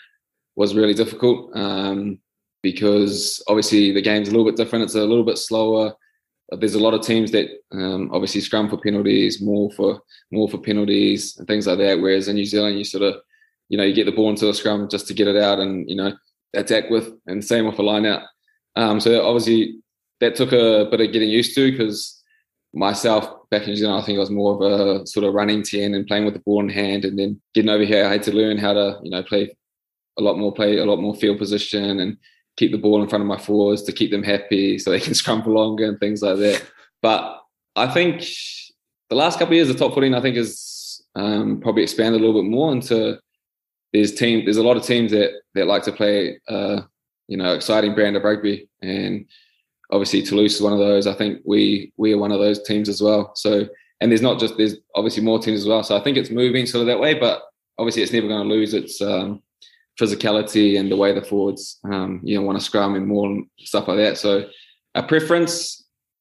was 0.55 0.73
really 0.73 0.93
difficult 0.93 1.51
um, 1.55 2.17
because 2.63 3.43
obviously 3.47 3.91
the 3.91 4.01
game's 4.01 4.29
a 4.29 4.31
little 4.31 4.45
bit 4.45 4.55
different. 4.55 4.85
It's 4.85 4.95
a 4.95 5.03
little 5.03 5.25
bit 5.25 5.37
slower. 5.37 5.93
There's 6.49 6.75
a 6.75 6.79
lot 6.79 6.93
of 6.93 7.01
teams 7.01 7.31
that 7.31 7.47
um, 7.73 8.09
obviously 8.13 8.41
scrum 8.41 8.69
for 8.69 8.77
penalties, 8.77 9.41
more 9.41 9.69
for 9.71 10.01
more 10.31 10.49
for 10.49 10.57
penalties 10.57 11.37
and 11.37 11.47
things 11.47 11.67
like 11.67 11.79
that. 11.79 11.99
Whereas 11.99 12.29
in 12.29 12.35
New 12.35 12.45
Zealand, 12.45 12.77
you 12.77 12.85
sort 12.85 13.03
of, 13.03 13.15
you 13.67 13.77
know, 13.77 13.83
you 13.83 13.93
get 13.93 14.05
the 14.05 14.11
ball 14.13 14.29
into 14.29 14.45
the 14.45 14.53
scrum 14.53 14.87
just 14.89 15.07
to 15.07 15.13
get 15.13 15.27
it 15.27 15.37
out 15.37 15.59
and 15.59 15.89
you 15.89 15.95
know 15.97 16.13
attack 16.53 16.89
with, 16.89 17.13
and 17.27 17.43
same 17.43 17.65
with 17.65 17.79
a 17.79 17.83
line 17.83 18.05
out. 18.05 18.23
Um, 18.77 19.01
so 19.01 19.25
obviously 19.25 19.81
that 20.21 20.35
took 20.35 20.53
a 20.53 20.87
bit 20.89 21.01
of 21.01 21.11
getting 21.11 21.29
used 21.29 21.53
to 21.55 21.71
because 21.71 22.20
myself 22.73 23.49
back 23.49 23.63
in 23.63 23.69
New 23.69 23.75
Zealand, 23.75 24.01
I 24.01 24.05
think 24.05 24.17
I 24.17 24.19
was 24.19 24.29
more 24.29 24.53
of 24.53 24.61
a 24.61 25.05
sort 25.05 25.25
of 25.25 25.33
running 25.33 25.63
10 25.63 25.93
and 25.93 26.07
playing 26.07 26.25
with 26.25 26.33
the 26.33 26.39
ball 26.39 26.61
in 26.61 26.69
hand. 26.69 27.05
And 27.05 27.17
then 27.19 27.41
getting 27.53 27.69
over 27.69 27.83
here, 27.83 28.05
I 28.05 28.11
had 28.11 28.23
to 28.23 28.35
learn 28.35 28.57
how 28.57 28.73
to, 28.73 28.99
you 29.03 29.11
know, 29.11 29.23
play 29.23 29.55
a 30.17 30.21
lot 30.21 30.37
more, 30.37 30.53
play 30.53 30.77
a 30.77 30.85
lot 30.85 31.01
more 31.01 31.15
field 31.15 31.37
position 31.37 31.99
and 31.99 32.17
keep 32.57 32.71
the 32.71 32.77
ball 32.77 33.01
in 33.01 33.09
front 33.09 33.21
of 33.21 33.27
my 33.27 33.37
forwards 33.37 33.83
to 33.83 33.91
keep 33.91 34.11
them 34.11 34.23
happy 34.23 34.77
so 34.77 34.89
they 34.89 34.99
can 34.99 35.13
scrum 35.13 35.43
for 35.43 35.49
longer 35.49 35.85
and 35.85 35.99
things 35.99 36.21
like 36.21 36.37
that. 36.37 36.63
But 37.01 37.41
I 37.75 37.87
think 37.87 38.23
the 39.09 39.15
last 39.15 39.39
couple 39.39 39.53
of 39.53 39.55
years, 39.55 39.67
the 39.67 39.73
top 39.73 39.93
14, 39.93 40.13
I 40.13 40.21
think, 40.21 40.37
has 40.37 41.01
um, 41.15 41.59
probably 41.61 41.83
expanded 41.83 42.21
a 42.21 42.25
little 42.25 42.41
bit 42.41 42.49
more 42.49 42.71
into 42.71 43.19
there's 43.93 44.13
team. 44.13 44.45
There's 44.45 44.57
a 44.57 44.63
lot 44.63 44.77
of 44.77 44.83
teams 44.83 45.11
that 45.11 45.31
that 45.53 45.67
like 45.67 45.83
to 45.83 45.91
play, 45.91 46.39
uh, 46.47 46.81
you 47.27 47.37
know, 47.37 47.53
exciting 47.53 47.93
brand 47.93 48.15
of 48.15 48.23
rugby, 48.23 48.69
and 48.81 49.25
obviously 49.91 50.21
Toulouse 50.21 50.55
is 50.55 50.61
one 50.61 50.73
of 50.73 50.79
those. 50.79 51.07
I 51.07 51.13
think 51.13 51.41
we 51.45 51.91
we 51.97 52.13
are 52.13 52.17
one 52.17 52.31
of 52.31 52.39
those 52.39 52.61
teams 52.63 52.89
as 52.89 53.01
well. 53.01 53.31
So 53.35 53.67
and 53.99 54.11
there's 54.11 54.21
not 54.21 54.39
just 54.39 54.57
there's 54.57 54.75
obviously 54.95 55.23
more 55.23 55.39
teams 55.39 55.61
as 55.61 55.67
well. 55.67 55.83
So 55.83 55.95
I 55.95 56.03
think 56.03 56.17
it's 56.17 56.29
moving 56.29 56.65
sort 56.65 56.81
of 56.81 56.87
that 56.87 56.99
way, 56.99 57.13
but 57.13 57.43
obviously 57.77 58.01
it's 58.01 58.13
never 58.13 58.27
going 58.27 58.47
to 58.47 58.53
lose 58.53 58.73
its 58.73 59.01
um, 59.01 59.41
physicality 59.99 60.79
and 60.79 60.91
the 60.91 60.97
way 60.97 61.13
the 61.13 61.21
forwards 61.21 61.79
um, 61.83 62.21
you 62.23 62.35
know 62.35 62.45
want 62.45 62.57
to 62.57 62.63
scrum 62.63 62.95
and 62.95 63.07
more 63.07 63.27
and 63.27 63.45
stuff 63.59 63.87
like 63.87 63.97
that. 63.97 64.17
So 64.17 64.47
a 64.95 65.03
preference. 65.03 65.77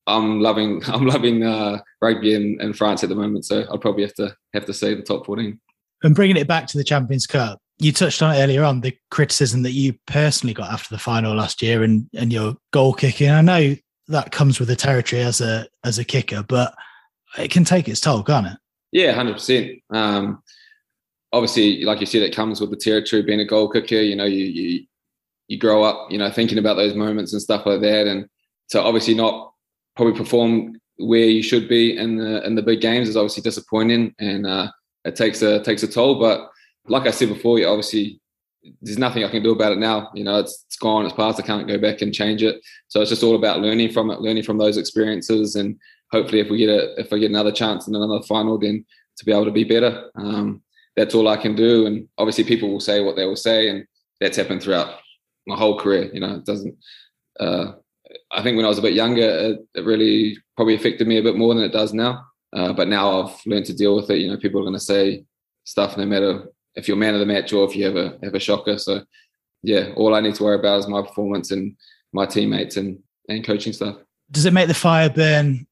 I'm 0.07 0.41
loving 0.41 0.83
I'm 0.89 1.07
loving 1.07 1.45
uh, 1.45 1.79
rugby 2.03 2.35
in, 2.35 2.61
in 2.61 2.73
France 2.73 3.03
at 3.03 3.09
the 3.09 3.15
moment, 3.15 3.45
so 3.45 3.65
I'll 3.71 3.79
probably 3.79 4.03
have 4.03 4.15
to 4.15 4.35
have 4.55 4.67
to 4.67 4.75
say 4.75 4.95
the 4.95 5.03
top 5.03 5.27
14. 5.27 5.59
And 6.03 6.15
bringing 6.15 6.39
it 6.39 6.49
back 6.49 6.67
to 6.69 6.79
the 6.79 6.85
Champions 6.85 7.27
Cup, 7.27 7.61
you 7.81 7.93
touched 7.93 8.23
on 8.23 8.35
it 8.35 8.39
earlier 8.39 8.63
on 8.63 8.83
the 8.83 8.97
criticism 9.11 9.63
that 9.63 9.73
you 9.73 9.95
personally 10.07 10.53
got 10.53 10.71
after 10.71 10.95
the 10.95 10.99
final 10.99 11.35
last 11.35 11.63
year 11.63 11.83
and 11.83 12.09
and 12.15 12.33
your 12.33 12.57
goal 12.73 12.93
kicking. 12.93 13.31
I 13.31 13.41
know 13.41 13.75
that 14.09 14.33
comes 14.33 14.59
with 14.59 14.69
the 14.69 14.77
territory 14.77 15.23
as 15.23 15.41
a 15.41 15.67
as 15.83 15.99
a 15.99 16.05
kicker, 16.05 16.43
but 16.43 16.75
it 17.39 17.51
can 17.51 17.65
take 17.65 17.89
its 17.89 18.01
toll, 18.01 18.23
can't 18.23 18.47
it? 18.47 18.59
Yeah, 18.93 19.13
hundred 19.13 19.31
um, 19.31 19.37
percent. 19.37 20.39
Obviously, 21.33 21.85
like 21.85 22.01
you 22.01 22.07
said, 22.07 22.23
it 22.23 22.35
comes 22.35 22.61
with 22.61 22.71
the 22.71 22.77
territory. 22.77 23.23
Being 23.23 23.41
a 23.41 23.45
goal 23.45 23.71
kicker, 23.71 23.95
you 24.01 24.17
know, 24.17 24.25
you 24.25 24.45
you 24.45 24.87
you 25.49 25.59
grow 25.59 25.83
up, 25.83 26.11
you 26.11 26.19
know, 26.19 26.31
thinking 26.31 26.59
about 26.59 26.75
those 26.75 26.95
moments 26.95 27.33
and 27.33 27.41
stuff 27.41 27.67
like 27.67 27.81
that, 27.81 28.07
and 28.07 28.29
so 28.67 28.83
obviously 28.83 29.15
not 29.15 29.53
probably 29.97 30.17
perform 30.17 30.79
where 30.99 31.25
you 31.25 31.43
should 31.43 31.69
be 31.69 31.97
in 31.97 32.17
the 32.17 32.45
in 32.45 32.57
the 32.57 32.63
big 32.63 32.81
games 32.81 33.09
is 33.09 33.17
obviously 33.17 33.43
disappointing, 33.43 34.15
and 34.19 34.47
uh, 34.47 34.71
it 35.05 35.17
takes 35.17 35.41
a 35.41 35.63
takes 35.63 35.83
a 35.83 35.89
toll. 35.89 36.19
But 36.19 36.51
like 36.91 37.07
I 37.07 37.13
said 37.13 37.29
before, 37.29 37.59
yeah, 37.59 37.69
obviously 37.69 38.21
there's 38.83 38.99
nothing 38.99 39.25
I 39.25 39.31
can 39.31 39.43
do 39.43 39.53
about 39.53 39.73
it 39.73 39.79
now. 39.79 40.11
You 40.15 40.25
know, 40.25 40.39
it's, 40.39 40.65
it's 40.67 40.77
gone, 40.77 41.07
it's 41.07 41.15
past. 41.15 41.41
I 41.41 41.47
can't 41.47 41.69
go 41.69 41.79
back 41.79 42.03
and 42.03 42.13
change 42.13 42.43
it. 42.43 42.61
So 42.89 43.01
it's 43.01 43.11
just 43.11 43.23
all 43.23 43.37
about 43.37 43.61
learning 43.61 43.93
from 43.93 44.11
it, 44.11 44.21
learning 44.21 44.43
from 44.43 44.59
those 44.59 44.77
experiences, 44.77 45.57
and 45.57 45.79
hopefully, 46.13 46.41
if 46.41 46.51
we 46.51 46.59
get 46.59 46.69
a 46.69 47.01
if 47.01 47.13
I 47.13 47.19
get 47.19 47.31
another 47.31 47.53
chance 47.53 47.87
in 47.87 47.95
another 47.95 48.23
final, 48.23 48.59
then 48.59 48.85
to 49.19 49.25
be 49.25 49.33
able 49.33 49.47
to 49.47 49.51
be 49.51 49.65
better. 49.65 50.11
Um, 50.17 50.63
that's 50.97 51.15
all 51.15 51.29
I 51.29 51.37
can 51.37 51.55
do. 51.55 51.87
And 51.87 52.09
obviously, 52.19 52.45
people 52.45 52.71
will 52.71 52.81
say 52.81 53.01
what 53.01 53.17
they 53.17 53.25
will 53.25 53.37
say, 53.37 53.69
and 53.69 53.87
that's 54.21 54.37
happened 54.37 54.63
throughout 54.63 54.99
my 55.47 55.57
whole 55.57 55.79
career. 55.79 56.11
You 56.13 56.21
know, 56.21 56.35
it 56.35 56.45
doesn't. 56.45 56.77
Uh, 57.39 57.73
I 58.33 58.43
think 58.43 58.57
when 58.57 58.67
I 58.67 58.69
was 58.69 58.79
a 58.79 58.83
bit 58.83 58.95
younger, 58.95 59.23
it, 59.23 59.61
it, 59.75 59.85
really 59.85 60.37
probably 60.57 60.75
affected 60.75 61.07
me 61.07 61.19
a 61.19 61.23
bit 61.23 61.37
more 61.37 61.55
than 61.55 61.63
it 61.63 61.73
does 61.73 61.95
now. 61.95 62.27
Uh, 62.53 62.73
but 62.73 62.89
now 62.89 63.23
I've 63.23 63.41
learned 63.47 63.67
to 63.67 63.77
deal 63.77 63.95
with 63.95 64.11
it. 64.11 64.19
You 64.19 64.29
know, 64.29 64.37
people 64.37 64.61
are 64.61 64.65
going 64.65 64.75
to 64.75 64.81
say 64.81 65.25
stuff 65.65 65.97
no 65.97 66.05
matter 66.05 66.49
if 66.75 66.89
you're 66.89 66.97
man 66.97 67.15
of 67.15 67.21
the 67.21 67.27
match 67.27 67.53
or 67.53 67.69
if 67.69 67.77
you 67.77 67.85
have 67.85 67.97
a 67.97 68.19
have 68.23 68.35
a 68.35 68.41
shocker. 68.41 68.79
So 68.79 69.03
yeah, 69.63 69.93
all 69.97 70.15
I 70.15 70.21
need 70.21 70.35
to 70.37 70.45
worry 70.45 70.59
about 70.59 70.81
is 70.81 70.89
my 70.89 71.03
performance 71.03 71.51
and 71.51 71.77
my 72.13 72.27
teammates 72.27 72.77
and 72.77 72.99
and 73.29 73.45
coaching 73.45 73.73
stuff. 73.73 73.97
Does 74.31 74.47
it 74.47 74.53
make 74.53 74.69
the 74.69 74.75
fire 74.75 75.11
burn 75.11 75.67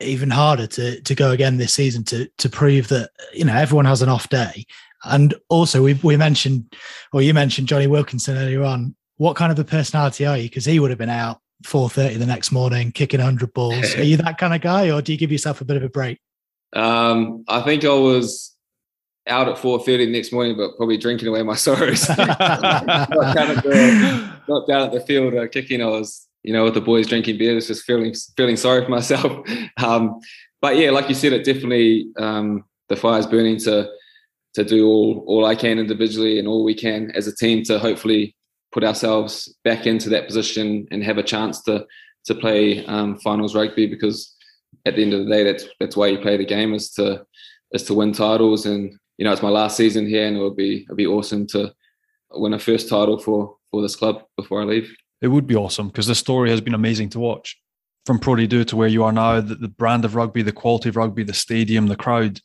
even 0.00 0.30
harder 0.30 0.66
to 0.66 1.00
to 1.00 1.14
go 1.14 1.30
again 1.30 1.56
this 1.56 1.72
season 1.72 2.04
to 2.04 2.28
to 2.38 2.48
prove 2.48 2.88
that 2.88 3.10
you 3.32 3.44
know 3.44 3.54
everyone 3.54 3.86
has 3.86 4.02
an 4.02 4.08
off 4.08 4.28
day? 4.28 4.64
And 5.04 5.34
also 5.48 5.82
we 5.82 5.94
we 6.02 6.16
mentioned 6.16 6.74
or 7.12 7.22
you 7.22 7.34
mentioned 7.34 7.68
Jonny 7.68 7.86
Wilkinson 7.86 8.36
earlier 8.36 8.64
on. 8.64 8.94
What 9.16 9.36
kind 9.36 9.52
of 9.52 9.58
a 9.60 9.64
personality 9.64 10.26
are 10.26 10.36
you? 10.36 10.44
Because 10.44 10.64
he 10.64 10.80
would 10.80 10.90
have 10.90 10.98
been 10.98 11.08
out 11.08 11.40
4.30 11.64 12.18
the 12.18 12.26
next 12.26 12.52
morning 12.52 12.92
kicking 12.92 13.20
100 13.20 13.52
balls 13.54 13.94
are 13.96 14.02
you 14.02 14.16
that 14.18 14.38
kind 14.38 14.54
of 14.54 14.60
guy 14.60 14.90
or 14.90 15.00
do 15.00 15.12
you 15.12 15.18
give 15.18 15.32
yourself 15.32 15.60
a 15.60 15.64
bit 15.64 15.76
of 15.76 15.82
a 15.82 15.88
break 15.88 16.18
um, 16.74 17.44
i 17.48 17.60
think 17.62 17.84
i 17.84 17.88
was 17.88 18.53
out 19.26 19.48
at 19.48 19.56
4.30 19.56 19.84
the 19.84 20.06
next 20.12 20.32
morning, 20.32 20.56
but 20.56 20.76
probably 20.76 20.96
drinking 20.96 21.28
away 21.28 21.42
my 21.42 21.54
sorrows. 21.66 22.08
not, 22.18 22.38
down 22.38 23.54
the, 23.56 24.32
not, 24.48 24.66
down 24.66 24.82
at 24.82 24.92
the 24.92 25.00
field 25.06 25.34
uh, 25.34 25.48
kicking. 25.48 25.82
I 25.82 25.86
was, 25.86 26.26
you 26.42 26.52
know, 26.52 26.64
with 26.64 26.74
the 26.74 26.80
boys 26.80 27.06
drinking 27.06 27.38
beers, 27.38 27.66
just 27.66 27.84
feeling 27.84 28.14
feeling 28.36 28.56
sorry 28.56 28.84
for 28.84 28.90
myself. 28.90 29.46
Um, 29.82 30.20
but 30.62 30.78
yeah, 30.78 30.90
like 30.90 31.10
you 31.10 31.14
said, 31.14 31.34
it 31.34 31.44
definitely 31.44 32.06
um, 32.16 32.64
the 32.88 32.96
fire's 32.96 33.26
burning 33.26 33.58
to 33.60 33.90
to 34.54 34.64
do 34.64 34.86
all 34.86 35.24
all 35.26 35.44
I 35.44 35.54
can 35.56 35.78
individually 35.78 36.38
and 36.38 36.48
all 36.48 36.64
we 36.64 36.74
can 36.74 37.10
as 37.10 37.26
a 37.26 37.34
team 37.34 37.64
to 37.64 37.78
hopefully 37.78 38.34
put 38.72 38.84
ourselves 38.84 39.54
back 39.64 39.86
into 39.86 40.08
that 40.10 40.26
position 40.26 40.86
and 40.90 41.04
have 41.04 41.18
a 41.18 41.22
chance 41.22 41.60
to 41.62 41.86
to 42.26 42.34
play 42.34 42.84
um, 42.86 43.18
finals 43.18 43.54
rugby 43.54 43.86
because 43.86 44.34
at 44.86 44.96
the 44.96 45.02
end 45.02 45.12
of 45.12 45.24
the 45.24 45.30
day, 45.30 45.44
that's 45.44 45.66
that's 45.80 45.96
why 45.96 46.06
you 46.06 46.18
play 46.18 46.36
the 46.36 46.44
game 46.44 46.74
is 46.74 46.90
to 46.92 47.24
is 47.72 47.82
to 47.84 47.94
win 47.94 48.12
titles 48.12 48.66
and 48.66 48.98
you 49.16 49.24
know, 49.24 49.32
it's 49.32 49.42
my 49.42 49.48
last 49.50 49.76
season 49.76 50.06
here, 50.06 50.26
and 50.26 50.36
it 50.36 50.40
would 50.40 50.56
be 50.56 50.82
it'd 50.82 50.96
be 50.96 51.06
awesome 51.06 51.46
to 51.48 51.72
win 52.30 52.54
a 52.54 52.58
first 52.58 52.88
title 52.88 53.18
for 53.18 53.56
for 53.70 53.82
this 53.82 53.96
club 53.96 54.22
before 54.36 54.62
I 54.62 54.64
leave. 54.64 54.94
It 55.20 55.28
would 55.28 55.46
be 55.46 55.56
awesome 55.56 55.88
because 55.88 56.06
the 56.06 56.14
story 56.14 56.50
has 56.50 56.60
been 56.60 56.74
amazing 56.74 57.10
to 57.10 57.20
watch. 57.20 57.58
From 58.06 58.18
Pro 58.18 58.34
D2 58.34 58.66
to 58.66 58.76
where 58.76 58.88
you 58.88 59.02
are 59.02 59.12
now, 59.12 59.40
the, 59.40 59.54
the, 59.54 59.68
brand 59.68 60.04
of 60.04 60.14
rugby, 60.14 60.42
the 60.42 60.52
quality 60.52 60.90
of 60.90 60.96
rugby, 60.96 61.22
the 61.22 61.32
stadium, 61.32 61.86
the 61.86 61.96
crowd, 61.96 62.38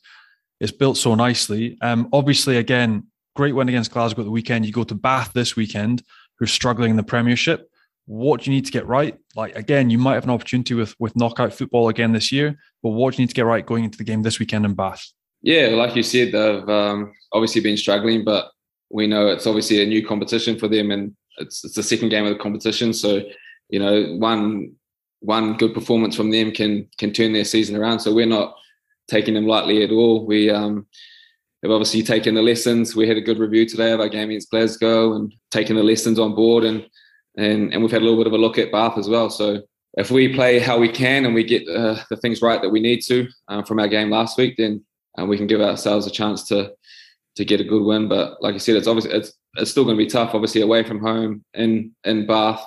it's 0.58 0.72
built 0.72 0.96
so 0.96 1.14
nicely. 1.14 1.76
Um, 1.82 2.08
obviously, 2.14 2.56
again, 2.56 3.08
great 3.36 3.54
win 3.54 3.68
against 3.68 3.90
Glasgow 3.90 4.22
at 4.22 4.24
the 4.24 4.30
weekend. 4.30 4.64
You 4.64 4.72
go 4.72 4.84
to 4.84 4.94
Bath 4.94 5.32
this 5.34 5.56
weekend, 5.56 6.02
who's 6.38 6.50
struggling 6.50 6.92
in 6.92 6.96
the 6.96 7.02
Premiership. 7.02 7.68
What 8.06 8.40
do 8.40 8.50
you 8.50 8.56
need 8.56 8.64
to 8.64 8.72
get 8.72 8.86
right? 8.86 9.18
Like 9.36 9.54
again, 9.54 9.90
you 9.90 9.98
might 9.98 10.14
have 10.14 10.24
an 10.24 10.30
opportunity 10.30 10.72
with 10.72 10.94
with 10.98 11.14
knockout 11.14 11.52
football 11.52 11.90
again 11.90 12.12
this 12.12 12.32
year, 12.32 12.58
but 12.82 12.90
what 12.90 13.14
do 13.14 13.20
you 13.20 13.26
need 13.26 13.30
to 13.30 13.34
get 13.34 13.44
right 13.44 13.64
going 13.64 13.84
into 13.84 13.98
the 13.98 14.04
game 14.04 14.22
this 14.22 14.38
weekend 14.38 14.64
in 14.64 14.72
Bath? 14.72 15.12
Yeah, 15.42 15.68
like 15.68 15.96
you 15.96 16.02
said, 16.02 16.32
they've 16.32 16.68
um, 16.68 17.12
obviously 17.32 17.60
been 17.60 17.76
struggling, 17.76 18.24
but 18.24 18.50
we 18.90 19.06
know 19.06 19.28
it's 19.28 19.46
obviously 19.46 19.82
a 19.82 19.86
new 19.86 20.06
competition 20.06 20.58
for 20.58 20.68
them, 20.68 20.90
and 20.90 21.14
it's 21.38 21.64
it's 21.64 21.76
the 21.76 21.82
second 21.82 22.10
game 22.10 22.26
of 22.26 22.32
the 22.32 22.38
competition. 22.42 22.92
So, 22.92 23.22
you 23.68 23.78
know, 23.78 24.16
one 24.16 24.74
one 25.20 25.56
good 25.56 25.74
performance 25.74 26.16
from 26.16 26.30
them 26.30 26.52
can 26.52 26.88
can 26.98 27.12
turn 27.12 27.32
their 27.32 27.44
season 27.44 27.76
around. 27.76 28.00
So 28.00 28.12
we're 28.12 28.26
not 28.26 28.54
taking 29.08 29.34
them 29.34 29.46
lightly 29.46 29.82
at 29.82 29.90
all. 29.90 30.26
We 30.26 30.50
um, 30.50 30.86
have 31.62 31.72
obviously 31.72 32.02
taken 32.02 32.34
the 32.34 32.42
lessons. 32.42 32.94
We 32.94 33.08
had 33.08 33.16
a 33.16 33.22
good 33.22 33.38
review 33.38 33.66
today 33.66 33.92
of 33.92 34.00
our 34.00 34.08
game 34.08 34.30
against 34.30 34.50
Glasgow 34.50 35.14
and 35.14 35.32
taken 35.50 35.76
the 35.76 35.82
lessons 35.82 36.18
on 36.18 36.34
board, 36.34 36.64
and 36.64 36.86
and 37.36 37.72
and 37.72 37.82
we've 37.82 37.92
had 37.92 38.02
a 38.02 38.04
little 38.04 38.18
bit 38.18 38.26
of 38.26 38.34
a 38.34 38.38
look 38.38 38.58
at 38.58 38.72
Bath 38.72 38.98
as 38.98 39.08
well. 39.08 39.30
So 39.30 39.62
if 39.94 40.10
we 40.10 40.34
play 40.34 40.58
how 40.58 40.78
we 40.78 40.88
can 40.88 41.24
and 41.24 41.34
we 41.34 41.44
get 41.44 41.66
uh, 41.68 41.96
the 42.10 42.16
things 42.16 42.42
right 42.42 42.60
that 42.62 42.70
we 42.70 42.80
need 42.80 43.00
to 43.02 43.26
uh, 43.48 43.62
from 43.62 43.80
our 43.80 43.88
game 43.88 44.10
last 44.10 44.38
week, 44.38 44.56
then 44.56 44.84
and 45.16 45.28
we 45.28 45.36
can 45.36 45.46
give 45.46 45.60
ourselves 45.60 46.06
a 46.06 46.10
chance 46.10 46.46
to 46.48 46.72
to 47.36 47.44
get 47.44 47.60
a 47.60 47.64
good 47.64 47.84
win. 47.84 48.08
But 48.08 48.42
like 48.42 48.54
I 48.54 48.58
said, 48.58 48.76
it's 48.76 48.86
obviously 48.86 49.12
it's 49.12 49.32
it's 49.56 49.70
still 49.70 49.84
going 49.84 49.96
to 49.96 50.04
be 50.04 50.10
tough. 50.10 50.34
Obviously, 50.34 50.60
away 50.60 50.82
from 50.82 51.00
home 51.00 51.44
in 51.54 51.94
in 52.04 52.26
Bath 52.26 52.64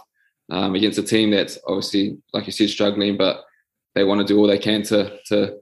um, 0.51 0.75
against 0.75 0.99
a 0.99 1.03
team 1.03 1.31
that's 1.31 1.57
obviously, 1.67 2.17
like 2.33 2.45
you 2.45 2.51
said, 2.51 2.69
struggling, 2.69 3.17
but 3.17 3.43
they 3.95 4.03
want 4.03 4.21
to 4.21 4.27
do 4.27 4.37
all 4.37 4.47
they 4.47 4.57
can 4.57 4.83
to 4.83 5.17
to 5.27 5.57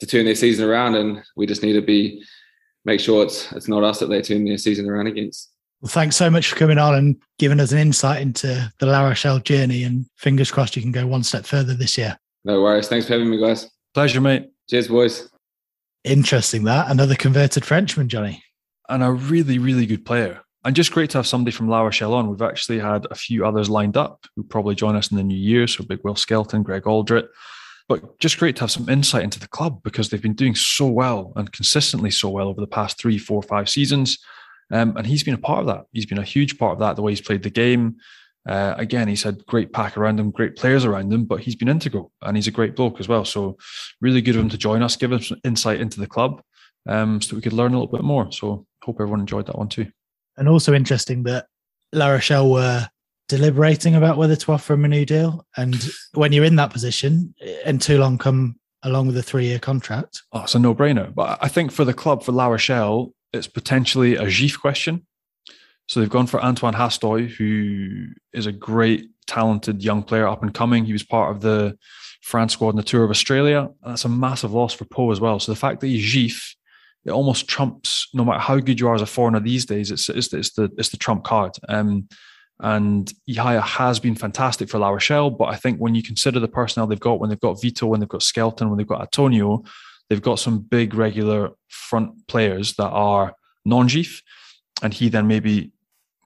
to 0.00 0.06
turn 0.06 0.24
their 0.24 0.34
season 0.34 0.68
around, 0.68 0.94
and 0.94 1.22
we 1.36 1.46
just 1.46 1.62
need 1.62 1.74
to 1.74 1.82
be 1.82 2.22
make 2.84 3.00
sure 3.00 3.24
it's 3.24 3.50
it's 3.52 3.68
not 3.68 3.84
us 3.84 4.00
that 4.00 4.06
they 4.06 4.22
turn 4.22 4.44
their 4.44 4.58
season 4.58 4.88
around 4.88 5.06
against. 5.06 5.50
Well, 5.80 5.90
thanks 5.90 6.16
so 6.16 6.30
much 6.30 6.48
for 6.48 6.56
coming 6.56 6.78
on 6.78 6.94
and 6.94 7.20
giving 7.38 7.60
us 7.60 7.72
an 7.72 7.78
insight 7.78 8.22
into 8.22 8.72
the 8.78 8.86
La 8.86 9.06
Rochelle 9.06 9.38
journey. 9.38 9.84
And 9.84 10.06
fingers 10.16 10.50
crossed 10.50 10.76
you 10.76 10.82
can 10.82 10.92
go 10.92 11.06
one 11.06 11.22
step 11.22 11.44
further 11.44 11.74
this 11.74 11.98
year. 11.98 12.18
No 12.44 12.62
worries. 12.62 12.88
Thanks 12.88 13.06
for 13.06 13.12
having 13.12 13.28
me, 13.28 13.38
guys. 13.38 13.70
Pleasure, 13.92 14.22
mate. 14.22 14.48
Cheers, 14.70 14.88
boys. 14.88 15.28
Interesting 16.04 16.64
that. 16.64 16.90
Another 16.90 17.14
converted 17.14 17.64
Frenchman, 17.64 18.08
Johnny. 18.08 18.44
And 18.88 19.02
a 19.02 19.10
really, 19.10 19.58
really 19.58 19.86
good 19.86 20.04
player. 20.04 20.42
And 20.64 20.76
just 20.76 20.92
great 20.92 21.10
to 21.10 21.18
have 21.18 21.26
somebody 21.26 21.54
from 21.54 21.68
La 21.68 21.82
Rochelle 21.82 22.14
on. 22.14 22.28
We've 22.28 22.42
actually 22.42 22.78
had 22.78 23.06
a 23.10 23.14
few 23.14 23.46
others 23.46 23.68
lined 23.70 23.96
up 23.96 24.24
who 24.36 24.42
probably 24.44 24.74
join 24.74 24.96
us 24.96 25.10
in 25.10 25.16
the 25.16 25.22
new 25.22 25.36
year. 25.36 25.66
So 25.66 25.84
Big 25.84 26.00
Will 26.04 26.16
Skelton, 26.16 26.62
Greg 26.62 26.82
Alldritt. 26.84 27.28
But 27.88 28.18
just 28.18 28.38
great 28.38 28.56
to 28.56 28.60
have 28.62 28.70
some 28.70 28.88
insight 28.88 29.24
into 29.24 29.40
the 29.40 29.48
club 29.48 29.82
because 29.82 30.08
they've 30.08 30.22
been 30.22 30.34
doing 30.34 30.54
so 30.54 30.86
well 30.86 31.32
and 31.36 31.52
consistently 31.52 32.10
so 32.10 32.30
well 32.30 32.48
over 32.48 32.60
the 32.60 32.66
past 32.66 32.98
three, 32.98 33.18
four, 33.18 33.42
five 33.42 33.68
seasons. 33.68 34.18
Um, 34.72 34.96
and 34.96 35.06
he's 35.06 35.22
been 35.22 35.34
a 35.34 35.38
part 35.38 35.60
of 35.60 35.66
that. 35.66 35.84
He's 35.92 36.06
been 36.06 36.18
a 36.18 36.22
huge 36.22 36.58
part 36.58 36.72
of 36.72 36.78
that, 36.80 36.96
the 36.96 37.02
way 37.02 37.12
he's 37.12 37.20
played 37.20 37.42
the 37.42 37.50
game. 37.50 37.96
Uh, 38.46 38.74
again, 38.76 39.08
he's 39.08 39.22
had 39.22 39.44
great 39.46 39.72
pack 39.72 39.96
around 39.96 40.20
him, 40.20 40.30
great 40.30 40.56
players 40.56 40.84
around 40.84 41.12
him, 41.12 41.24
but 41.24 41.40
he's 41.40 41.56
been 41.56 41.68
integral 41.68 42.12
and 42.22 42.36
he's 42.36 42.46
a 42.46 42.52
great 42.52 42.76
bloke 42.76 43.00
as 43.00 43.08
well. 43.08 43.24
So, 43.24 43.56
really 44.00 44.20
good 44.20 44.36
of 44.36 44.42
him 44.42 44.50
to 44.50 44.58
join 44.58 44.82
us, 44.82 44.96
give 44.96 45.12
us 45.12 45.32
insight 45.44 45.80
into 45.80 45.98
the 45.98 46.06
club 46.06 46.42
um, 46.86 47.20
so 47.22 47.36
we 47.36 47.42
could 47.42 47.54
learn 47.54 47.72
a 47.72 47.78
little 47.78 47.92
bit 47.92 48.04
more. 48.04 48.30
So, 48.32 48.66
hope 48.82 48.96
everyone 48.96 49.20
enjoyed 49.20 49.46
that 49.46 49.56
one 49.56 49.68
too. 49.68 49.86
And 50.36 50.48
also 50.48 50.74
interesting 50.74 51.22
that 51.22 51.46
La 51.92 52.08
Rochelle 52.08 52.50
were 52.50 52.88
deliberating 53.28 53.94
about 53.94 54.18
whether 54.18 54.36
to 54.36 54.52
offer 54.52 54.74
him 54.74 54.84
a 54.84 54.88
new 54.88 55.06
deal. 55.06 55.46
And 55.56 55.76
when 56.12 56.32
you're 56.32 56.44
in 56.44 56.56
that 56.56 56.72
position 56.72 57.34
and 57.64 57.80
Toulon 57.80 58.18
come 58.18 58.56
along 58.82 59.06
with 59.06 59.16
a 59.16 59.22
three 59.22 59.46
year 59.46 59.58
contract. 59.58 60.22
Oh, 60.32 60.42
it's 60.42 60.54
a 60.54 60.58
no 60.58 60.74
brainer. 60.74 61.12
But 61.14 61.38
I 61.40 61.48
think 61.48 61.72
for 61.72 61.84
the 61.84 61.94
club, 61.94 62.22
for 62.22 62.32
La 62.32 62.46
Rochelle, 62.46 63.12
it's 63.32 63.48
potentially 63.48 64.16
a 64.16 64.26
JIFF 64.26 64.60
question. 64.60 65.06
So 65.86 66.00
they've 66.00 66.08
gone 66.08 66.26
for 66.26 66.42
Antoine 66.42 66.74
Hastoy, 66.74 67.28
who 67.28 68.06
is 68.32 68.46
a 68.46 68.52
great, 68.52 69.10
talented 69.26 69.82
young 69.82 70.02
player 70.02 70.26
up 70.26 70.42
and 70.42 70.54
coming. 70.54 70.84
He 70.84 70.92
was 70.92 71.02
part 71.02 71.34
of 71.34 71.42
the 71.42 71.76
France 72.22 72.54
squad 72.54 72.70
in 72.70 72.76
the 72.76 72.82
Tour 72.82 73.04
of 73.04 73.10
Australia. 73.10 73.68
And 73.82 73.92
that's 73.92 74.04
a 74.04 74.08
massive 74.08 74.52
loss 74.52 74.72
for 74.72 74.86
Pau 74.86 75.10
as 75.10 75.20
well. 75.20 75.38
So 75.38 75.52
the 75.52 75.56
fact 75.56 75.80
that 75.80 75.88
he's 75.88 76.04
JIFF, 76.04 76.56
it 77.04 77.10
almost 77.10 77.48
trumps 77.48 78.08
no 78.14 78.24
matter 78.24 78.38
how 78.38 78.58
good 78.60 78.80
you 78.80 78.88
are 78.88 78.94
as 78.94 79.02
a 79.02 79.06
foreigner 79.06 79.40
these 79.40 79.66
days. 79.66 79.90
It's 79.90 80.08
it's, 80.08 80.32
it's 80.32 80.52
the 80.52 80.70
it's 80.78 80.88
the 80.88 80.96
trump 80.96 81.24
card. 81.24 81.52
Um, 81.68 82.08
and 82.60 83.12
Ihaia 83.28 83.60
has 83.60 84.00
been 84.00 84.14
fantastic 84.14 84.70
for 84.70 84.78
La 84.78 84.88
Rochelle, 84.88 85.30
but 85.30 85.46
I 85.46 85.56
think 85.56 85.78
when 85.78 85.94
you 85.94 86.02
consider 86.02 86.40
the 86.40 86.48
personnel 86.48 86.86
they've 86.86 87.00
got, 87.00 87.20
when 87.20 87.28
they've 87.28 87.40
got 87.40 87.60
Vito, 87.60 87.86
when 87.86 88.00
they've 88.00 88.08
got 88.08 88.22
Skelton, 88.22 88.70
when 88.70 88.78
they've 88.78 88.86
got 88.86 89.10
Atonio, 89.10 89.66
they've 90.08 90.22
got 90.22 90.38
some 90.38 90.60
big 90.60 90.94
regular 90.94 91.50
front 91.68 92.26
players 92.28 92.74
that 92.74 92.88
are 92.88 93.34
non-JIFF, 93.64 94.22
and 94.82 94.94
he 94.94 95.08
then 95.08 95.26
maybe 95.26 95.72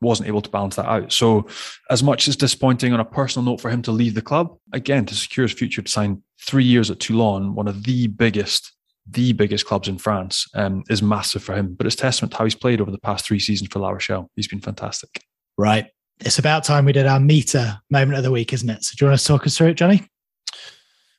wasn't 0.01 0.28
able 0.28 0.40
to 0.42 0.51
balance 0.51 0.76
that 0.76 0.86
out. 0.86 1.12
So, 1.12 1.46
as 1.90 2.03
much 2.03 2.28
as 2.28 2.36
disappointing 2.36 2.92
on 2.92 3.01
a 3.01 3.05
personal 3.05 3.44
note 3.44 3.61
for 3.61 3.70
him 3.70 3.82
to 3.82 3.92
leave 3.92 4.14
the 4.14 4.22
club, 4.22 4.57
again 4.72 5.07
to 5.07 5.14
secure 5.14 5.46
his 5.46 5.57
future 5.57 5.82
to 5.82 5.90
sign 5.90 6.22
three 6.40 6.64
years 6.64 6.90
at 6.90 7.01
Toulon, 7.01 7.55
one 7.55 7.68
of 7.68 7.84
the 7.84 8.07
biggest, 8.07 8.72
the 9.11 9.32
biggest 9.32 9.66
clubs 9.66 9.88
in 9.88 9.99
France, 9.99 10.46
um, 10.55 10.84
is 10.88 11.03
massive 11.03 11.42
for 11.42 11.55
him. 11.55 11.74
But 11.74 11.86
it's 11.86 11.96
testament 11.96 12.32
to 12.32 12.38
how 12.38 12.44
he's 12.44 12.55
played 12.55 12.80
over 12.80 12.90
the 12.90 12.99
past 12.99 13.24
three 13.24 13.38
seasons 13.38 13.70
for 13.72 13.78
La 13.78 13.90
Rochelle. 13.90 14.30
He's 14.36 14.49
been 14.49 14.61
fantastic. 14.61 15.22
Right 15.57 15.86
it's 16.20 16.38
about 16.38 16.64
time 16.64 16.84
we 16.84 16.92
did 16.92 17.07
our 17.07 17.20
Meater 17.20 17.78
moment 17.90 18.18
of 18.18 18.24
the 18.24 18.30
week, 18.30 18.53
isn't 18.53 18.68
it? 18.68 18.84
So 18.84 18.94
do 18.96 19.05
you 19.05 19.11
want 19.11 19.20
to 19.20 19.26
talk 19.26 19.46
us 19.46 19.57
through 19.57 19.68
it, 19.68 19.74
Johnny? 19.74 20.07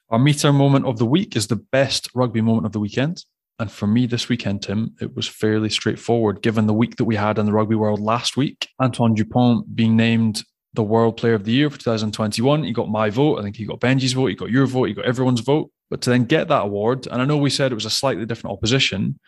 Our 0.09 0.19
Meater 0.19 0.51
moment 0.51 0.85
of 0.85 0.97
the 0.97 1.05
week 1.05 1.35
is 1.35 1.47
the 1.47 1.55
best 1.55 2.09
rugby 2.13 2.41
moment 2.41 2.65
of 2.65 2.71
the 2.71 2.79
weekend. 2.79 3.23
And 3.59 3.71
for 3.71 3.87
me 3.87 4.05
this 4.05 4.29
weekend, 4.29 4.61
Tim, 4.61 4.95
it 5.01 5.15
was 5.15 5.27
fairly 5.27 5.69
straightforward 5.69 6.41
given 6.41 6.65
the 6.65 6.73
week 6.73 6.95
that 6.95 7.05
we 7.05 7.15
had 7.15 7.37
in 7.37 7.45
the 7.45 7.51
rugby 7.51 7.75
world 7.75 7.99
last 7.99 8.37
week. 8.37 8.69
Antoine 8.81 9.13
Dupont 9.13 9.75
being 9.75 9.97
named 9.97 10.43
the 10.73 10.83
World 10.83 11.17
Player 11.17 11.33
of 11.33 11.43
the 11.43 11.51
Year 11.51 11.69
for 11.69 11.77
2021. 11.77 12.63
He 12.63 12.71
got 12.71 12.89
my 12.89 13.09
vote. 13.09 13.37
I 13.37 13.43
think 13.43 13.57
he 13.57 13.65
got 13.65 13.81
Benji's 13.81 14.13
vote. 14.13 14.27
He 14.27 14.35
got 14.35 14.51
your 14.51 14.65
vote. 14.65 14.85
He 14.85 14.93
got 14.93 15.05
everyone's 15.05 15.41
vote. 15.41 15.71
But 15.89 16.01
to 16.01 16.09
then 16.09 16.25
get 16.25 16.47
that 16.47 16.63
award, 16.63 17.07
and 17.07 17.21
I 17.21 17.25
know 17.25 17.37
we 17.37 17.49
said 17.49 17.71
it 17.71 17.75
was 17.75 17.85
a 17.85 17.89
slightly 17.89 18.25
different 18.25 18.53
opposition 18.53 19.19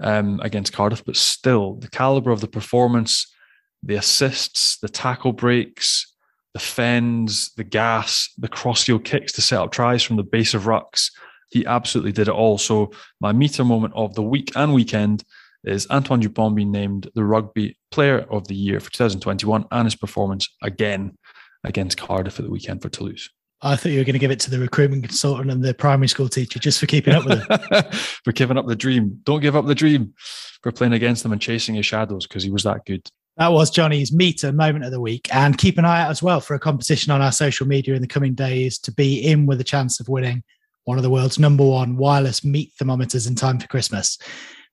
um, 0.00 0.38
against 0.40 0.72
Cardiff, 0.72 1.04
but 1.04 1.16
still 1.16 1.74
the 1.74 1.88
caliber 1.88 2.30
of 2.30 2.40
the 2.40 2.48
performance 2.48 3.26
the 3.82 3.96
assists, 3.96 4.78
the 4.78 4.88
tackle 4.88 5.32
breaks, 5.32 6.14
the 6.52 6.60
fends, 6.60 7.52
the 7.56 7.64
gas, 7.64 8.28
the 8.36 8.48
crossfield 8.48 9.04
kicks 9.04 9.32
to 9.32 9.42
set 9.42 9.60
up 9.60 9.72
tries 9.72 10.02
from 10.02 10.16
the 10.16 10.22
base 10.22 10.54
of 10.54 10.64
rucks. 10.64 11.10
He 11.50 11.66
absolutely 11.66 12.12
did 12.12 12.28
it 12.28 12.34
all. 12.34 12.58
So 12.58 12.92
my 13.20 13.32
Meater 13.32 13.64
moment 13.64 13.94
of 13.94 14.14
the 14.14 14.22
week 14.22 14.52
and 14.56 14.72
weekend 14.72 15.24
is 15.64 15.86
Antoine 15.90 16.20
Dupont 16.20 16.56
being 16.56 16.70
named 16.70 17.10
the 17.14 17.24
Rugby 17.24 17.76
Player 17.90 18.20
of 18.30 18.48
the 18.48 18.54
Year 18.54 18.80
for 18.80 18.90
2021 18.90 19.66
and 19.70 19.86
his 19.86 19.94
performance 19.94 20.48
again 20.62 21.16
against 21.64 21.98
Cardiff 21.98 22.38
at 22.38 22.44
the 22.44 22.50
weekend 22.50 22.82
for 22.82 22.88
Toulouse. 22.88 23.28
I 23.62 23.76
thought 23.76 23.90
you 23.90 23.98
were 23.98 24.04
going 24.04 24.14
to 24.14 24.20
give 24.20 24.30
it 24.30 24.40
to 24.40 24.50
the 24.50 24.58
recruitment 24.58 25.04
consultant 25.04 25.50
and 25.50 25.62
the 25.62 25.74
primary 25.74 26.08
school 26.08 26.30
teacher 26.30 26.58
just 26.58 26.80
for 26.80 26.86
keeping 26.86 27.14
up 27.14 27.26
with 27.26 27.44
it. 27.50 27.94
for 28.24 28.32
giving 28.32 28.56
up 28.56 28.66
the 28.66 28.76
dream. 28.76 29.20
Don't 29.24 29.40
give 29.40 29.54
up 29.54 29.66
the 29.66 29.74
dream 29.74 30.14
for 30.62 30.72
playing 30.72 30.94
against 30.94 31.22
them 31.22 31.32
and 31.32 31.42
chasing 31.42 31.74
his 31.74 31.84
shadows 31.84 32.26
because 32.26 32.42
he 32.42 32.50
was 32.50 32.62
that 32.62 32.86
good. 32.86 33.06
That 33.36 33.52
was 33.52 33.70
Johnny's 33.70 34.12
Meater 34.12 34.52
moment 34.52 34.86
of 34.86 34.92
the 34.92 35.00
week. 35.00 35.28
And 35.34 35.58
keep 35.58 35.76
an 35.76 35.84
eye 35.84 36.02
out 36.02 36.10
as 36.10 36.22
well 36.22 36.40
for 36.40 36.54
a 36.54 36.58
competition 36.58 37.12
on 37.12 37.20
our 37.20 37.32
social 37.32 37.66
media 37.66 37.94
in 37.94 38.00
the 38.00 38.08
coming 38.08 38.34
days 38.34 38.78
to 38.78 38.92
be 38.92 39.18
in 39.18 39.44
with 39.44 39.60
a 39.60 39.64
chance 39.64 40.00
of 40.00 40.08
winning 40.08 40.42
one 40.84 40.98
of 40.98 41.02
the 41.02 41.10
world's 41.10 41.38
number 41.38 41.64
one 41.64 41.96
wireless 41.96 42.44
meat 42.44 42.72
thermometers 42.78 43.26
in 43.26 43.34
time 43.34 43.58
for 43.58 43.66
Christmas. 43.66 44.18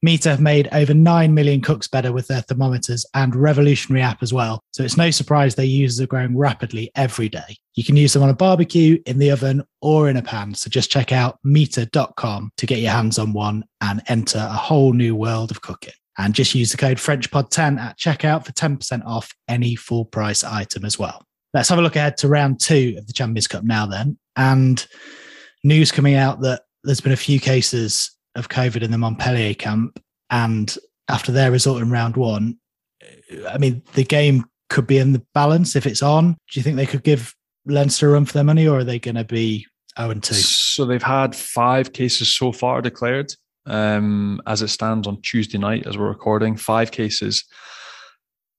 Meater 0.03 0.29
have 0.29 0.41
made 0.41 0.69
over 0.73 0.93
9 0.93 1.33
million 1.33 1.59
cooks 1.59 1.87
better 1.87 2.11
with 2.11 2.27
their 2.27 2.41
thermometers 2.41 3.03
and 3.15 3.35
revolutionary 3.35 4.03
app 4.03 4.21
as 4.21 4.31
well. 4.31 4.61
So 4.71 4.83
it's 4.83 4.95
no 4.95 5.09
surprise 5.09 5.55
their 5.55 5.65
users 5.65 5.99
are 5.99 6.07
growing 6.07 6.37
rapidly 6.37 6.91
every 6.93 7.29
day. 7.29 7.57
You 7.73 7.83
can 7.83 7.97
use 7.97 8.13
them 8.13 8.21
on 8.21 8.29
a 8.29 8.35
barbecue, 8.35 9.01
in 9.07 9.17
the 9.17 9.31
oven, 9.31 9.63
or 9.81 10.07
in 10.07 10.17
a 10.17 10.21
pan. 10.21 10.53
So 10.53 10.69
just 10.69 10.91
check 10.91 11.11
out 11.11 11.39
meater.com 11.43 12.51
to 12.57 12.65
get 12.67 12.77
your 12.77 12.91
hands 12.91 13.17
on 13.17 13.33
one 13.33 13.65
and 13.81 14.03
enter 14.07 14.37
a 14.37 14.53
whole 14.53 14.93
new 14.93 15.15
world 15.15 15.49
of 15.49 15.61
cooking 15.61 15.93
and 16.19 16.35
just 16.35 16.53
use 16.53 16.71
the 16.71 16.77
code 16.77 16.97
FrenchPod10 16.97 17.79
at 17.79 17.97
checkout 17.97 18.45
for 18.45 18.51
10% 18.51 19.03
off 19.05 19.33
any 19.47 19.75
full 19.75 20.05
price 20.05 20.43
item 20.43 20.85
as 20.85 20.99
well. 20.99 21.23
Let's 21.53 21.69
have 21.69 21.79
a 21.79 21.81
look 21.81 21.95
ahead 21.95 22.17
to 22.17 22.27
round 22.27 22.59
two 22.59 22.95
of 22.99 23.07
the 23.07 23.13
Champions 23.13 23.47
Cup 23.47 23.63
now, 23.63 23.87
then. 23.87 24.17
And 24.35 24.85
news 25.67 25.91
coming 25.91 26.15
out 26.15 26.41
that 26.41 26.63
there's 26.83 27.01
been 27.01 27.11
a 27.11 27.17
few 27.17 27.39
cases 27.39 28.11
of 28.35 28.49
COVID 28.49 28.81
in 28.81 28.91
the 28.91 28.97
Montpellier 28.97 29.53
camp. 29.53 29.99
And 30.29 30.75
after 31.09 31.31
their 31.31 31.51
result 31.51 31.81
in 31.81 31.91
round 31.91 32.15
one, 32.15 32.57
I 33.49 33.57
mean, 33.57 33.83
the 33.93 34.03
game 34.03 34.45
could 34.69 34.87
be 34.87 34.97
in 34.97 35.13
the 35.13 35.25
balance 35.33 35.75
if 35.75 35.85
it's 35.85 36.01
on. 36.01 36.33
Do 36.33 36.59
you 36.59 36.63
think 36.63 36.77
they 36.77 36.85
could 36.85 37.03
give 37.03 37.35
Leinster 37.65 38.09
a 38.09 38.13
run 38.13 38.25
for 38.25 38.33
their 38.33 38.43
money 38.43 38.67
or 38.67 38.79
are 38.79 38.83
they 38.83 38.99
going 38.99 39.15
to 39.15 39.23
be 39.23 39.65
0 39.99 40.13
2? 40.13 40.33
So 40.33 40.85
they've 40.85 41.03
had 41.03 41.35
five 41.35 41.93
cases 41.93 42.33
so 42.33 42.51
far 42.51 42.81
declared 42.81 43.33
um, 43.65 44.41
as 44.47 44.61
it 44.61 44.69
stands 44.69 45.07
on 45.07 45.21
Tuesday 45.21 45.57
night 45.57 45.85
as 45.85 45.97
we're 45.97 46.07
recording, 46.07 46.55
five 46.55 46.91
cases. 46.91 47.43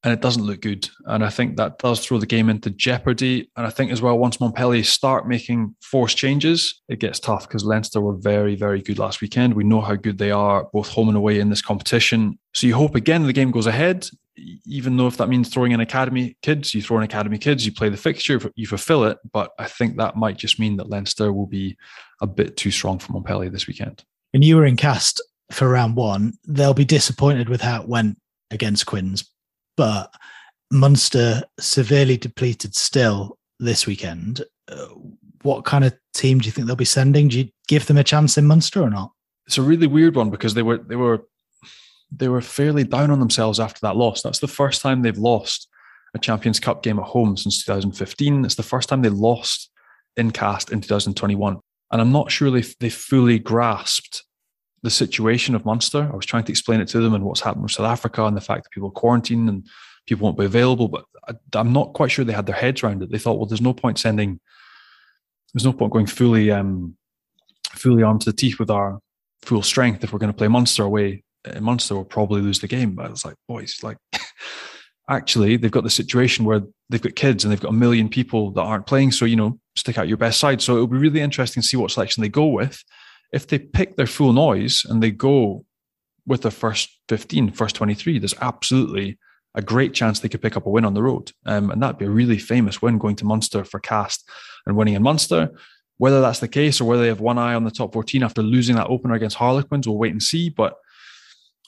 And 0.05 0.13
it 0.13 0.21
doesn't 0.21 0.45
look 0.45 0.61
good. 0.61 0.89
And 1.07 1.25
I 1.25 1.29
think 1.29 1.57
that 1.57 1.79
does 1.79 2.05
throw 2.05 2.19
the 2.19 2.27
game 2.27 2.49
into 2.49 2.71
jeopardy. 2.71 3.51
And 3.57 3.67
I 3.67 3.71
think 3.71 3.91
as 3.91 4.01
well, 4.01 4.17
once 4.17 4.41
Montpellier 4.41 4.85
start 4.85 5.27
making 5.27 5.75
forced 5.83 6.17
changes, 6.17 6.81
it 6.89 7.01
gets 7.01 7.19
tough 7.19 7.49
because 7.49 7.65
Leinster 7.65 8.01
were 8.01 8.17
very, 8.17 8.55
very 8.55 8.81
good 8.81 8.99
last 8.99 9.21
weekend. 9.21 9.55
We 9.55 9.65
know 9.65 9.81
how 9.81 9.97
good 9.97 10.19
they 10.19 10.31
are, 10.31 10.69
both 10.73 10.89
home 10.89 11.09
and 11.09 11.17
away 11.17 11.41
in 11.41 11.51
this 11.51 11.63
competition. 11.63 12.39
So 12.55 12.69
you 12.69 12.77
hope 12.77 12.95
again 12.95 13.25
the 13.25 13.33
game 13.33 13.51
goes 13.51 13.67
ahead, 13.67 14.09
even 14.65 14.97
though 14.97 15.09
if 15.09 15.17
that 15.17 15.29
means 15.29 15.49
throwing 15.49 15.73
in 15.73 15.81
academy 15.81 16.37
kids, 16.43 16.75
you 16.75 16.81
throw 16.81 16.99
in 16.99 17.03
academy 17.03 17.39
kids, 17.39 17.67
you 17.67 17.73
play 17.73 17.89
the 17.89 17.97
fixture, 17.97 18.41
you 18.55 18.69
fulfill 18.69 19.03
it. 19.05 19.19
But 19.33 19.51
I 19.59 19.65
think 19.65 19.97
that 19.97 20.17
might 20.17 20.37
just 20.37 20.61
mean 20.61 20.77
that 20.77 20.89
Leinster 20.89 21.33
will 21.33 21.49
be 21.49 21.77
a 22.23 22.27
bit 22.29 22.57
too 22.57 22.71
strong 22.71 23.01
for 23.01 23.13
Montpellier 23.13 23.51
this 23.51 23.67
weekend 23.67 24.05
and 24.35 24.45
you 24.45 24.57
were 24.57 24.67
in 24.67 24.77
Castres 24.77 25.27
for 25.51 25.69
round 25.69 25.97
one, 25.97 26.35
they'll 26.47 26.75
be 26.75 26.85
disappointed 26.85 27.49
with 27.49 27.61
how 27.61 27.83
it 27.83 27.89
went 27.89 28.19
against 28.51 28.87
Quins. 28.87 29.25
But 29.79 30.13
Munster 30.73 31.45
severely 31.59 32.17
depleted 32.17 32.75
still 32.75 33.39
this 33.61 33.87
weekend. 33.87 34.43
Uh, 34.71 34.89
what 35.43 35.65
kind 35.65 35.85
of 35.85 35.97
team 36.13 36.41
do 36.41 36.47
you 36.47 36.53
think 36.53 36.67
they'll 36.67 36.77
be 36.77 36.85
sending? 36.85 37.29
Do 37.29 37.39
you 37.39 37.49
give 37.69 37.87
them 37.87 37.97
a 37.97 38.05
chance 38.05 38.37
in 38.37 38.45
Munster 38.45 38.83
or 38.83 38.91
not? 38.91 39.13
It's 39.47 39.57
a 39.57 39.63
really 39.63 39.87
weird 39.87 40.17
one 40.17 40.31
because 40.31 40.55
they 40.55 40.63
were 40.63 40.79
they 40.79 40.97
were 40.97 41.27
they 42.11 42.29
were 42.29 42.41
fairly 42.41 42.83
down 42.83 43.13
on 43.13 43.21
themselves 43.21 43.61
after 43.61 43.79
that 43.83 43.97
loss. 43.97 44.21
That's 44.21 44.41
the 44.41 44.49
first 44.49 44.83
time 44.83 45.03
they've 45.03 45.17
lost 45.17 45.69
a 46.15 46.19
Champions 46.19 46.59
Cup 46.59 46.83
game 46.83 46.99
at 46.99 47.05
home 47.05 47.37
since 47.37 47.65
2015. 47.65 48.45
It's 48.45 48.57
the 48.57 48.63
first 48.63 48.89
time 48.89 49.03
they 49.03 49.11
lost 49.11 49.71
in 50.17 50.33
Castres 50.33 50.73
in 50.73 50.81
2021. 50.81 51.61
And 51.93 52.01
I'm 52.01 52.13
not 52.13 52.33
sure 52.33 52.51
they, 52.51 52.65
they 52.81 52.91
fully 52.91 53.39
grasped 53.39 54.25
the 54.83 54.91
situation 54.91 55.55
of 55.55 55.65
Munster. 55.65 56.09
I 56.13 56.17
was 56.17 56.27
trying 56.27 56.45
to 56.45 56.53
explain 56.53 56.81
it 56.81 56.89
to 56.89 57.01
them 57.01 57.15
and 57.15 57.25
what's 57.25 57.41
happened 57.41 57.63
with 57.63 57.73
South 57.73 57.87
Africa 57.87 58.25
and 58.25 58.37
the 58.37 58.41
fact 58.41 58.65
that 58.65 58.71
people 58.71 58.89
are 58.89 58.93
quarantined 58.93 59.49
and 59.49 59.67
people 60.07 60.25
won't 60.25 60.39
be 60.39 60.45
available. 60.45 60.89
But 60.89 61.05
I, 61.29 61.61
am 61.61 61.73
not 61.73 61.93
quite 61.95 62.11
sure 62.11 62.25
they 62.25 62.33
had 62.33 62.47
their 62.47 62.57
heads 62.57 62.83
around 62.83 63.03
it. 63.03 63.11
They 63.11 63.19
thought, 63.19 63.39
well, 63.39 63.47
there's 63.47 63.61
no 63.61 63.75
point 63.75 63.99
sending, 63.99 64.41
there's 65.53 65.65
no 65.65 65.73
point 65.73 65.93
going 65.93 66.07
fully, 66.07 66.51
um, 66.51 66.97
fully 67.73 68.03
armed 68.03 68.23
to 68.23 68.31
the 68.31 68.37
teeth 68.37 68.59
with 68.59 68.71
our 68.71 69.01
full 69.43 69.63
strength 69.63 70.05
if 70.05 70.13
we're 70.13 70.19
going 70.19 70.33
to 70.33 70.37
play 70.37 70.49
Munster 70.49 70.85
away. 70.85 71.25
In 71.45 71.65
Munster 71.65 71.95
will 71.95 72.05
probably 72.05 72.41
lose 72.41 72.59
the 72.59 72.69
game. 72.69 72.95
But 72.95 73.07
I 73.07 73.11
was 73.11 73.25
like, 73.25 73.37
boys, 73.47 73.79
like 73.83 73.97
actually 75.09 75.57
they've 75.57 75.71
got 75.71 75.85
the 75.85 75.91
situation 75.91 76.45
where 76.45 76.63
they've 76.91 77.03
got 77.03 77.15
kids 77.15 77.45
and 77.45 77.53
they've 77.53 77.61
got 77.61 77.71
a 77.71 77.73
million 77.73 78.09
people 78.09 78.51
that 78.53 78.63
aren't 78.63 78.87
playing. 78.87 79.13
So, 79.13 79.25
you 79.25 79.37
know, 79.37 79.59
stick 79.77 79.99
out 79.99 80.09
your 80.09 80.17
best 80.17 80.41
side. 80.41 80.61
So 80.61 80.75
it'll 80.75 80.87
be 80.87 80.99
really 80.99 81.21
interesting 81.21 81.63
to 81.63 81.67
see 81.67 81.77
what 81.77 81.91
selection 81.91 82.23
they 82.23 82.29
go 82.29 82.47
with. 82.47 82.83
If 83.33 83.47
they 83.47 83.59
pick 83.59 83.97
their 83.97 84.07
full 84.07 84.33
noise 84.33 84.85
and 84.89 85.03
they 85.03 85.11
go 85.11 85.65
with 86.27 86.43
the 86.43 86.51
first 86.51 86.91
15, 87.09 87.53
first 87.53 87.77
23, 87.77 88.19
there's 88.19 88.35
absolutely 88.41 89.19
a 89.55 89.63
great 89.63 89.95
chance 89.95 90.21
they 90.21 90.29
could 90.29 90.43
pick 90.43 90.57
up 90.57 90.67
a 90.67 90.71
win 90.71 90.85
on 90.85 90.95
the 90.95 91.03
road. 91.03 91.33
Um, 91.47 91.71
and 91.71 91.83
that'd 91.83 91.99
be 91.99 92.05
a 92.05 92.11
really 92.11 92.39
famous 92.39 92.81
win 92.81 92.99
going 92.99 93.17
to 93.17 93.25
Munster 93.25 93.65
for 93.65 93.81
Castres 93.81 94.25
and 94.67 94.77
winning 94.77 94.95
in 94.95 95.03
Munster. 95.03 95.51
Whether 95.97 96.21
that's 96.21 96.39
the 96.39 96.49
case 96.49 96.81
or 96.81 96.85
whether 96.85 97.03
they 97.03 97.09
have 97.09 97.21
one 97.21 97.39
eye 97.39 97.55
on 97.55 97.65
the 97.65 97.71
top 97.71 97.93
14 97.93 98.23
after 98.23 98.43
losing 98.43 98.77
that 98.77 98.87
opener 98.87 99.15
against 99.15 99.37
Harlequins, 99.37 99.89
we'll 99.89 99.99
wait 99.99 100.13
and 100.13 100.23
see. 100.23 100.49
But 100.49 100.77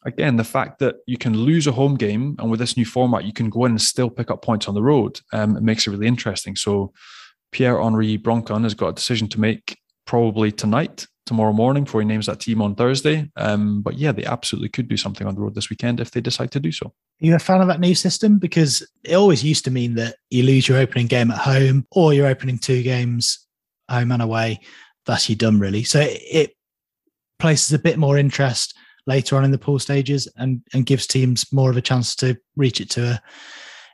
again, 0.04 0.36
the 0.36 0.44
fact 0.44 0.78
that 0.78 0.96
you 1.06 1.18
can 1.18 1.36
lose 1.36 1.66
a 1.66 1.72
home 1.72 1.96
game 1.96 2.36
and 2.38 2.50
with 2.50 2.60
this 2.60 2.76
new 2.76 2.84
format, 2.84 3.24
you 3.24 3.32
can 3.32 3.50
go 3.50 3.64
in 3.64 3.72
and 3.72 3.82
still 3.82 4.08
pick 4.08 4.30
up 4.30 4.42
points 4.42 4.68
on 4.68 4.74
the 4.74 4.82
road, 4.82 5.20
um, 5.32 5.56
it 5.56 5.62
makes 5.62 5.86
it 5.86 5.90
really 5.90 6.06
interesting. 6.06 6.54
So 6.54 6.92
Pierre-Henry 7.50 8.18
Broncan 8.18 8.62
has 8.62 8.74
got 8.74 8.88
a 8.88 8.94
decision 8.94 9.28
to 9.28 9.40
make 9.40 9.78
probably 10.06 10.52
tonight, 10.52 11.06
tomorrow 11.30 11.52
morning, 11.52 11.84
before 11.84 12.00
he 12.00 12.06
names 12.08 12.26
that 12.26 12.40
team 12.40 12.60
on 12.60 12.74
Thursday. 12.74 13.30
Um, 13.36 13.82
but 13.82 13.96
yeah, 13.96 14.10
they 14.10 14.24
absolutely 14.24 14.68
could 14.68 14.88
do 14.88 14.96
something 14.96 15.28
on 15.28 15.36
the 15.36 15.40
road 15.40 15.54
this 15.54 15.70
weekend 15.70 16.00
if 16.00 16.10
they 16.10 16.20
decide 16.20 16.50
to 16.50 16.58
do 16.58 16.72
so. 16.72 16.86
Are 16.86 16.92
you 17.26 17.36
a 17.36 17.38
fan 17.38 17.60
of 17.60 17.68
that 17.68 17.78
new 17.78 17.94
system? 17.94 18.40
Because 18.40 18.84
it 19.04 19.14
always 19.14 19.44
used 19.44 19.64
to 19.66 19.70
mean 19.70 19.94
that 19.94 20.16
you 20.28 20.42
lose 20.42 20.66
your 20.66 20.78
opening 20.78 21.06
game 21.06 21.30
at 21.30 21.38
home 21.38 21.86
or 21.92 22.12
you're 22.12 22.26
opening 22.26 22.58
two 22.58 22.82
games 22.82 23.46
home 23.88 24.10
and 24.10 24.22
away. 24.22 24.58
That's 25.06 25.28
you 25.28 25.36
done, 25.36 25.60
really. 25.60 25.84
So 25.84 26.00
it, 26.00 26.20
it 26.28 26.50
places 27.38 27.72
a 27.72 27.78
bit 27.78 27.96
more 27.96 28.18
interest 28.18 28.76
later 29.06 29.36
on 29.36 29.44
in 29.44 29.52
the 29.52 29.58
pool 29.58 29.78
stages 29.78 30.26
and, 30.36 30.62
and 30.74 30.84
gives 30.84 31.06
teams 31.06 31.52
more 31.52 31.70
of 31.70 31.76
a 31.76 31.80
chance 31.80 32.16
to 32.16 32.36
reach 32.56 32.80
it 32.80 32.90
to 32.90 33.12
a 33.12 33.22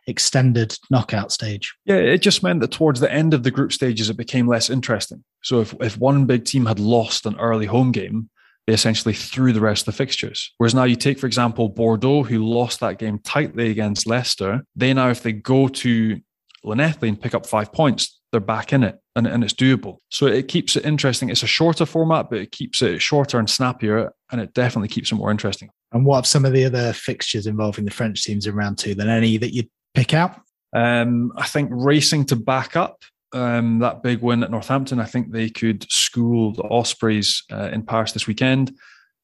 extended 0.07 0.76
knockout 0.90 1.32
stage. 1.32 1.74
Yeah, 1.84 1.96
it 1.96 2.18
just 2.18 2.42
meant 2.42 2.61
that 2.61 2.72
towards 2.72 3.00
the 3.00 3.12
end 3.12 3.34
of 3.34 3.42
the 3.42 3.50
group 3.50 3.72
stages, 3.72 4.11
it 4.11 4.16
became 4.16 4.46
less 4.46 4.70
interesting. 4.70 5.24
So 5.42 5.61
if, 5.61 5.74
if 5.80 5.98
one 5.98 6.26
big 6.26 6.44
team 6.44 6.66
had 6.66 6.78
lost 6.78 7.26
an 7.26 7.38
early 7.38 7.66
home 7.66 7.92
game, 7.92 8.30
they 8.66 8.72
essentially 8.72 9.14
threw 9.14 9.52
the 9.52 9.61
rest 9.61 9.82
of 9.82 9.94
the 9.94 9.98
fixtures. 9.98 10.52
Whereas 10.59 10.74
now 10.74 10.84
you 10.84 10.96
take, 10.96 11.18
for 11.18 11.26
example, 11.26 11.68
Bordeaux, 11.68 12.24
who 12.24 12.44
lost 12.44 12.80
that 12.80 12.98
game 12.98 13.20
tightly 13.20 13.70
against 13.70 14.07
Leicester. 14.07 14.64
They 14.74 14.92
now, 14.92 15.11
if 15.11 15.22
they 15.22 15.32
go 15.32 15.68
to 15.68 16.20
Llanelli 16.64 17.09
and 17.09 17.20
pick 17.20 17.34
up 17.34 17.46
five 17.46 17.72
points, 17.72 18.18
they're 18.32 18.40
back 18.40 18.72
in 18.72 18.82
it 18.82 18.98
and, 19.14 19.26
and 19.26 19.44
it's 19.44 19.54
doable. 19.54 19.98
So 20.11 20.26
it 20.26 20.48
keeps 20.48 20.74
it 20.74 20.84
interesting. 20.84 21.30
It's 21.30 21.44
a 21.44 21.46
shorter 21.46 21.86
format, 21.86 22.28
but 22.28 22.40
it 22.40 22.50
keeps 22.50 22.82
it 22.82 23.00
shorter 23.00 23.38
and 23.38 23.48
snappier 23.48 24.12
and 24.32 24.40
it 24.40 24.52
definitely 24.52 24.88
keeps 24.88 25.12
it 25.12 25.14
more 25.14 25.30
interesting. 25.30 25.70
And 25.92 26.04
what 26.04 26.16
have 26.16 26.26
some 26.26 26.44
of 26.44 26.52
the 26.52 26.64
other 26.64 26.92
fixtures 26.92 27.46
involving 27.46 27.84
the 27.84 27.92
French 27.92 28.24
teams 28.24 28.46
in 28.46 28.54
round 28.54 28.78
two 28.78 28.94
than 28.94 29.09
any 29.09 29.36
that 29.36 29.54
you'd 29.54 29.70
pick 29.97 30.14
out? 30.14 30.40
Um, 30.72 31.32
I 31.36 31.47
think 31.47 31.70
racing 31.72 32.26
to 32.26 32.36
back 32.36 32.76
up 32.76 33.03
um, 33.32 33.78
that 33.80 34.03
big 34.03 34.20
win 34.20 34.42
at 34.42 34.51
Northampton. 34.51 35.01
I 35.01 35.07
think 35.07 35.32
they 35.32 35.49
could 35.49 35.90
school 35.90 36.53
the 36.53 36.64
Ospreys 36.64 37.42
uh, 37.51 37.70
in 37.72 37.82
Paris 37.82 38.12
this 38.12 38.26
weekend. 38.26 38.76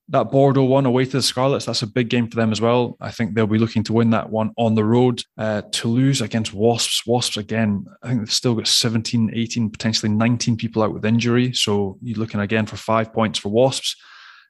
That 0.08 0.30
Bordeaux 0.30 0.64
one 0.64 0.84
away 0.84 1.04
to 1.04 1.10
the 1.12 1.22
Scarlets, 1.22 1.64
that's 1.64 1.82
a 1.82 1.86
big 1.86 2.08
game 2.08 2.28
for 2.28 2.36
them 2.36 2.50
as 2.50 2.60
well. 2.60 2.96
I 3.00 3.10
think 3.10 3.34
they'll 3.34 3.46
be 3.46 3.58
looking 3.58 3.84
to 3.84 3.92
win 3.92 4.10
that 4.10 4.30
one 4.30 4.52
on 4.58 4.74
the 4.74 4.84
road. 4.84 5.22
Uh, 5.38 5.62
Toulouse 5.70 6.20
against 6.20 6.52
Wasps. 6.52 7.06
Wasps, 7.06 7.36
again, 7.36 7.86
I 8.02 8.08
think 8.08 8.20
they've 8.20 8.32
still 8.32 8.54
got 8.54 8.66
17, 8.66 9.30
18, 9.32 9.70
potentially 9.70 10.10
19 10.10 10.56
people 10.56 10.82
out 10.82 10.92
with 10.92 11.04
injury. 11.04 11.52
So 11.52 11.98
you're 12.02 12.18
looking 12.18 12.40
again 12.40 12.66
for 12.66 12.76
five 12.76 13.12
points 13.12 13.38
for 13.38 13.50
Wasps 13.50 13.96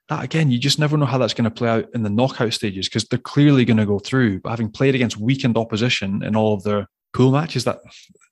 that 0.09 0.23
again, 0.23 0.51
you 0.51 0.57
just 0.57 0.79
never 0.79 0.97
know 0.97 1.05
how 1.05 1.17
that's 1.17 1.33
going 1.33 1.45
to 1.45 1.51
play 1.51 1.69
out 1.69 1.89
in 1.93 2.03
the 2.03 2.09
knockout 2.09 2.53
stages 2.53 2.89
because 2.89 3.05
they're 3.05 3.19
clearly 3.19 3.65
going 3.65 3.77
to 3.77 3.85
go 3.85 3.99
through. 3.99 4.41
But 4.41 4.49
having 4.49 4.69
played 4.69 4.95
against 4.95 5.17
weakened 5.17 5.57
opposition 5.57 6.23
in 6.23 6.35
all 6.35 6.53
of 6.53 6.63
their 6.63 6.87
pool 7.13 7.31
matches, 7.31 7.63
that 7.63 7.79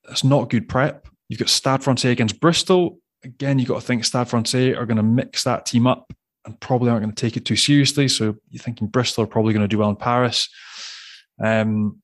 that's 0.07 0.24
not 0.24 0.49
good 0.49 0.67
prep. 0.67 1.07
You've 1.30 1.39
got 1.39 1.49
Stade 1.49 1.84
Francais 1.84 2.11
against 2.11 2.41
Bristol. 2.41 2.99
Again, 3.24 3.57
you've 3.59 3.69
got 3.69 3.82
to 3.82 3.88
think 3.88 4.03
Stade 4.03 4.28
Francais 4.28 4.74
are 4.74 4.86
going 4.86 4.97
to 4.97 5.03
mix 5.03 5.43
that 5.45 5.65
team 5.65 5.88
up 5.88 6.11
and 6.45 6.59
probably 6.59 6.89
aren't 6.89 7.03
going 7.03 7.15
to 7.15 7.22
take 7.22 7.38
it 7.38 7.45
too 7.45 7.55
seriously. 7.55 8.07
So 8.07 8.36
you're 8.49 8.63
thinking 8.63 8.88
Bristol 8.88 9.24
are 9.24 9.28
probably 9.28 9.53
going 9.53 9.63
to 9.63 9.67
do 9.67 9.78
well 9.78 9.89
in 9.89 9.95
Paris. 9.95 10.49
Um, 11.41 12.01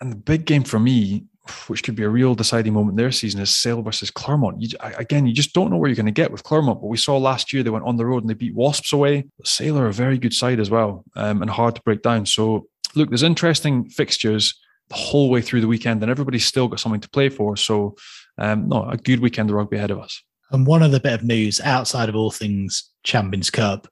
and 0.00 0.10
the 0.10 0.16
big 0.16 0.44
game 0.44 0.64
for 0.64 0.80
me 0.80 1.26
which 1.66 1.82
could 1.82 1.96
be 1.96 2.04
a 2.04 2.08
real 2.08 2.34
deciding 2.34 2.72
moment 2.72 2.96
their 2.96 3.10
season, 3.10 3.40
is 3.40 3.54
Sale 3.54 3.82
versus 3.82 4.10
Clermont. 4.10 4.60
You, 4.60 4.76
again, 4.80 5.26
you 5.26 5.32
just 5.32 5.52
don't 5.52 5.70
know 5.70 5.76
where 5.76 5.88
you're 5.88 5.96
going 5.96 6.06
to 6.06 6.12
get 6.12 6.30
with 6.30 6.44
Clermont. 6.44 6.80
But 6.80 6.86
we 6.86 6.96
saw 6.96 7.16
last 7.16 7.52
year 7.52 7.62
they 7.62 7.70
went 7.70 7.84
on 7.84 7.96
the 7.96 8.06
road 8.06 8.22
and 8.22 8.30
they 8.30 8.34
beat 8.34 8.54
Wasps 8.54 8.92
away. 8.92 9.24
Sale 9.44 9.78
are 9.78 9.88
a 9.88 9.92
very 9.92 10.18
good 10.18 10.34
side 10.34 10.60
as 10.60 10.70
well 10.70 11.04
um, 11.16 11.42
and 11.42 11.50
hard 11.50 11.74
to 11.74 11.82
break 11.82 12.02
down. 12.02 12.26
So, 12.26 12.66
look, 12.94 13.08
there's 13.08 13.22
interesting 13.22 13.88
fixtures 13.88 14.54
the 14.88 14.94
whole 14.94 15.30
way 15.30 15.40
through 15.40 15.62
the 15.62 15.68
weekend, 15.68 16.02
and 16.02 16.10
everybody's 16.10 16.44
still 16.44 16.68
got 16.68 16.80
something 16.80 17.00
to 17.00 17.10
play 17.10 17.28
for. 17.28 17.56
So, 17.56 17.96
um, 18.38 18.68
no, 18.68 18.84
a 18.84 18.96
good 18.96 19.20
weekend 19.20 19.50
of 19.50 19.56
rugby 19.56 19.78
ahead 19.78 19.90
of 19.90 19.98
us. 19.98 20.22
And 20.50 20.66
one 20.66 20.82
other 20.82 21.00
bit 21.00 21.14
of 21.14 21.24
news 21.24 21.60
outside 21.60 22.08
of 22.08 22.14
all 22.14 22.30
things 22.30 22.90
Champions 23.04 23.50
Cup 23.50 23.88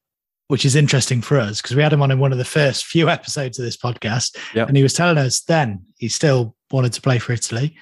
which 0.51 0.65
is 0.65 0.75
interesting 0.75 1.23
for 1.23 1.39
us 1.39 1.63
because 1.63 1.77
we 1.77 1.83
had 1.83 1.93
him 1.93 2.03
on 2.03 2.11
in 2.11 2.19
one 2.19 2.33
of 2.33 2.39
the 2.39 2.45
first 2.45 2.85
few 2.85 3.09
episodes 3.17 3.57
of 3.57 3.65
this 3.65 3.77
podcast. 3.77 4.37
Yep. 4.53 4.67
And 4.67 4.77
he 4.77 4.83
was 4.83 4.93
telling 4.93 5.17
us 5.17 5.43
then 5.43 5.85
he 5.97 6.09
still 6.09 6.57
wanted 6.73 6.93
to 6.95 7.01
play 7.01 7.21
for 7.21 7.33
Italy. 7.33 7.77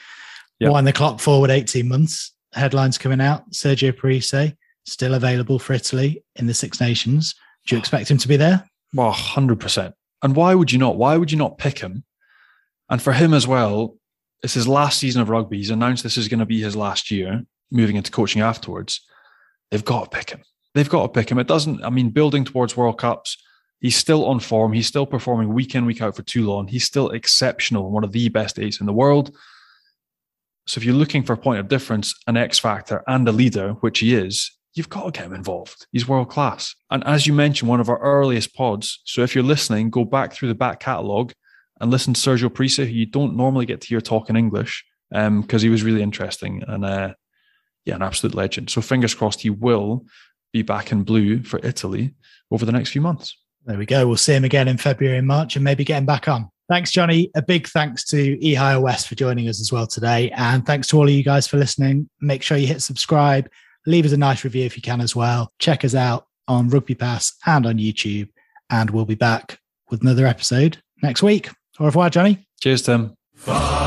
Yep. 0.60 0.72
Wind 0.72 0.86
the 0.86 0.92
clock 0.92 1.18
forward 1.18 1.48
18 1.48 1.88
months. 1.88 2.34
Headlines 2.52 2.98
coming 2.98 3.22
out. 3.22 3.50
Sergio 3.52 3.96
Parisse 3.96 4.52
still 4.84 5.14
available 5.14 5.58
for 5.58 5.72
Italy 5.72 6.22
in 6.36 6.46
the 6.46 6.52
Six 6.52 6.78
Nations. 6.78 7.34
Do 7.66 7.74
you 7.74 7.78
expect 7.78 8.10
him 8.10 8.18
to 8.18 8.28
be 8.28 8.36
there? 8.36 8.62
Well, 8.92 9.14
100%. 9.14 9.94
And 10.22 10.36
why 10.36 10.54
would 10.54 10.70
you 10.70 10.78
not? 10.78 10.96
Why 10.96 11.16
would 11.16 11.32
you 11.32 11.38
not 11.38 11.56
pick 11.56 11.78
him? 11.78 12.04
And 12.90 13.00
for 13.00 13.14
him 13.14 13.32
as 13.32 13.46
well, 13.46 13.96
it's 14.42 14.54
his 14.54 14.68
last 14.68 14.98
season 14.98 15.22
of 15.22 15.30
rugby. 15.30 15.56
He's 15.56 15.70
announced 15.70 16.02
this 16.02 16.18
is 16.18 16.28
going 16.28 16.40
to 16.40 16.46
be 16.46 16.60
his 16.60 16.76
last 16.76 17.10
year, 17.10 17.44
moving 17.70 17.96
into 17.96 18.10
coaching 18.10 18.42
afterwards. 18.42 19.00
They've 19.70 19.84
got 19.84 20.10
to 20.10 20.18
pick 20.18 20.30
him. 20.30 20.42
They've 20.74 20.88
got 20.88 21.02
to 21.02 21.08
pick 21.08 21.30
him. 21.30 21.38
It 21.38 21.46
doesn't, 21.46 21.84
I 21.84 21.90
mean, 21.90 22.10
building 22.10 22.44
towards 22.44 22.76
World 22.76 22.98
Cups, 22.98 23.36
he's 23.80 23.96
still 23.96 24.26
on 24.26 24.40
form. 24.40 24.72
He's 24.72 24.86
still 24.86 25.06
performing 25.06 25.52
week 25.52 25.74
in, 25.74 25.86
week 25.86 26.02
out 26.02 26.16
for 26.16 26.22
Toulon. 26.22 26.68
He's 26.68 26.84
still 26.84 27.10
exceptional, 27.10 27.90
one 27.90 28.04
of 28.04 28.12
the 28.12 28.28
best 28.28 28.58
eights 28.58 28.80
in 28.80 28.86
the 28.86 28.92
world. 28.92 29.34
So 30.66 30.78
if 30.78 30.84
you're 30.84 30.94
looking 30.94 31.22
for 31.22 31.32
a 31.32 31.38
point 31.38 31.60
of 31.60 31.68
difference, 31.68 32.14
an 32.26 32.36
X 32.36 32.58
factor, 32.58 33.02
and 33.06 33.26
a 33.26 33.32
leader, 33.32 33.70
which 33.80 34.00
he 34.00 34.14
is, 34.14 34.52
you've 34.74 34.90
got 34.90 35.04
to 35.06 35.10
get 35.10 35.26
him 35.26 35.34
involved. 35.34 35.86
He's 35.92 36.06
world 36.06 36.28
class. 36.28 36.74
And 36.90 37.02
as 37.04 37.26
you 37.26 37.32
mentioned, 37.32 37.70
one 37.70 37.80
of 37.80 37.88
our 37.88 37.98
earliest 38.00 38.54
pods. 38.54 39.00
So 39.04 39.22
if 39.22 39.34
you're 39.34 39.42
listening, 39.42 39.90
go 39.90 40.04
back 40.04 40.34
through 40.34 40.48
the 40.48 40.54
back 40.54 40.80
catalogue 40.80 41.32
and 41.80 41.90
listen 41.90 42.12
to 42.12 42.20
Sergio 42.20 42.52
Parisse, 42.52 42.76
who 42.76 42.84
you 42.84 43.06
don't 43.06 43.36
normally 43.36 43.66
get 43.66 43.80
to 43.80 43.88
hear 43.88 44.00
talk 44.00 44.28
in 44.28 44.36
English, 44.36 44.84
because 45.10 45.26
um, 45.26 45.60
he 45.60 45.70
was 45.70 45.82
really 45.82 46.02
interesting 46.02 46.62
and 46.68 46.84
uh, 46.84 47.14
yeah, 47.86 47.94
an 47.94 48.02
absolute 48.02 48.34
legend. 48.34 48.68
So 48.68 48.82
fingers 48.82 49.14
crossed 49.14 49.40
he 49.40 49.50
will 49.50 50.04
be 50.52 50.62
back 50.62 50.92
in 50.92 51.02
blue 51.02 51.42
for 51.42 51.60
Italy 51.62 52.14
over 52.50 52.64
the 52.64 52.72
next 52.72 52.90
few 52.90 53.00
months. 53.00 53.36
There 53.66 53.78
we 53.78 53.86
go. 53.86 54.06
We'll 54.06 54.16
see 54.16 54.34
him 54.34 54.44
again 54.44 54.68
in 54.68 54.78
February 54.78 55.18
and 55.18 55.26
March 55.26 55.56
and 55.56 55.64
maybe 55.64 55.84
get 55.84 55.98
him 55.98 56.06
back 56.06 56.28
on. 56.28 56.48
Thanks, 56.68 56.90
Johnny. 56.90 57.30
A 57.34 57.42
big 57.42 57.66
thanks 57.66 58.04
to 58.06 58.36
Ihaia 58.38 58.80
West 58.80 59.08
for 59.08 59.14
joining 59.14 59.48
us 59.48 59.60
as 59.60 59.72
well 59.72 59.86
today. 59.86 60.30
And 60.32 60.66
thanks 60.66 60.86
to 60.88 60.96
all 60.96 61.04
of 61.04 61.10
you 61.10 61.22
guys 61.22 61.46
for 61.46 61.56
listening. 61.56 62.08
Make 62.20 62.42
sure 62.42 62.56
you 62.58 62.66
hit 62.66 62.82
subscribe, 62.82 63.48
leave 63.86 64.04
us 64.04 64.12
a 64.12 64.16
nice 64.16 64.44
review 64.44 64.64
if 64.64 64.76
you 64.76 64.82
can 64.82 65.00
as 65.00 65.16
well. 65.16 65.52
Check 65.58 65.84
us 65.84 65.94
out 65.94 66.26
on 66.46 66.68
Rugby 66.68 66.94
Pass 66.94 67.34
and 67.46 67.66
on 67.66 67.78
YouTube. 67.78 68.28
And 68.70 68.90
we'll 68.90 69.06
be 69.06 69.14
back 69.14 69.58
with 69.90 70.02
another 70.02 70.26
episode 70.26 70.82
next 71.02 71.22
week. 71.22 71.48
Au 71.80 71.86
revoir, 71.86 72.10
Johnny. 72.10 72.46
Cheers, 72.60 72.82
Tim. 72.82 73.14
Bye. 73.46 73.77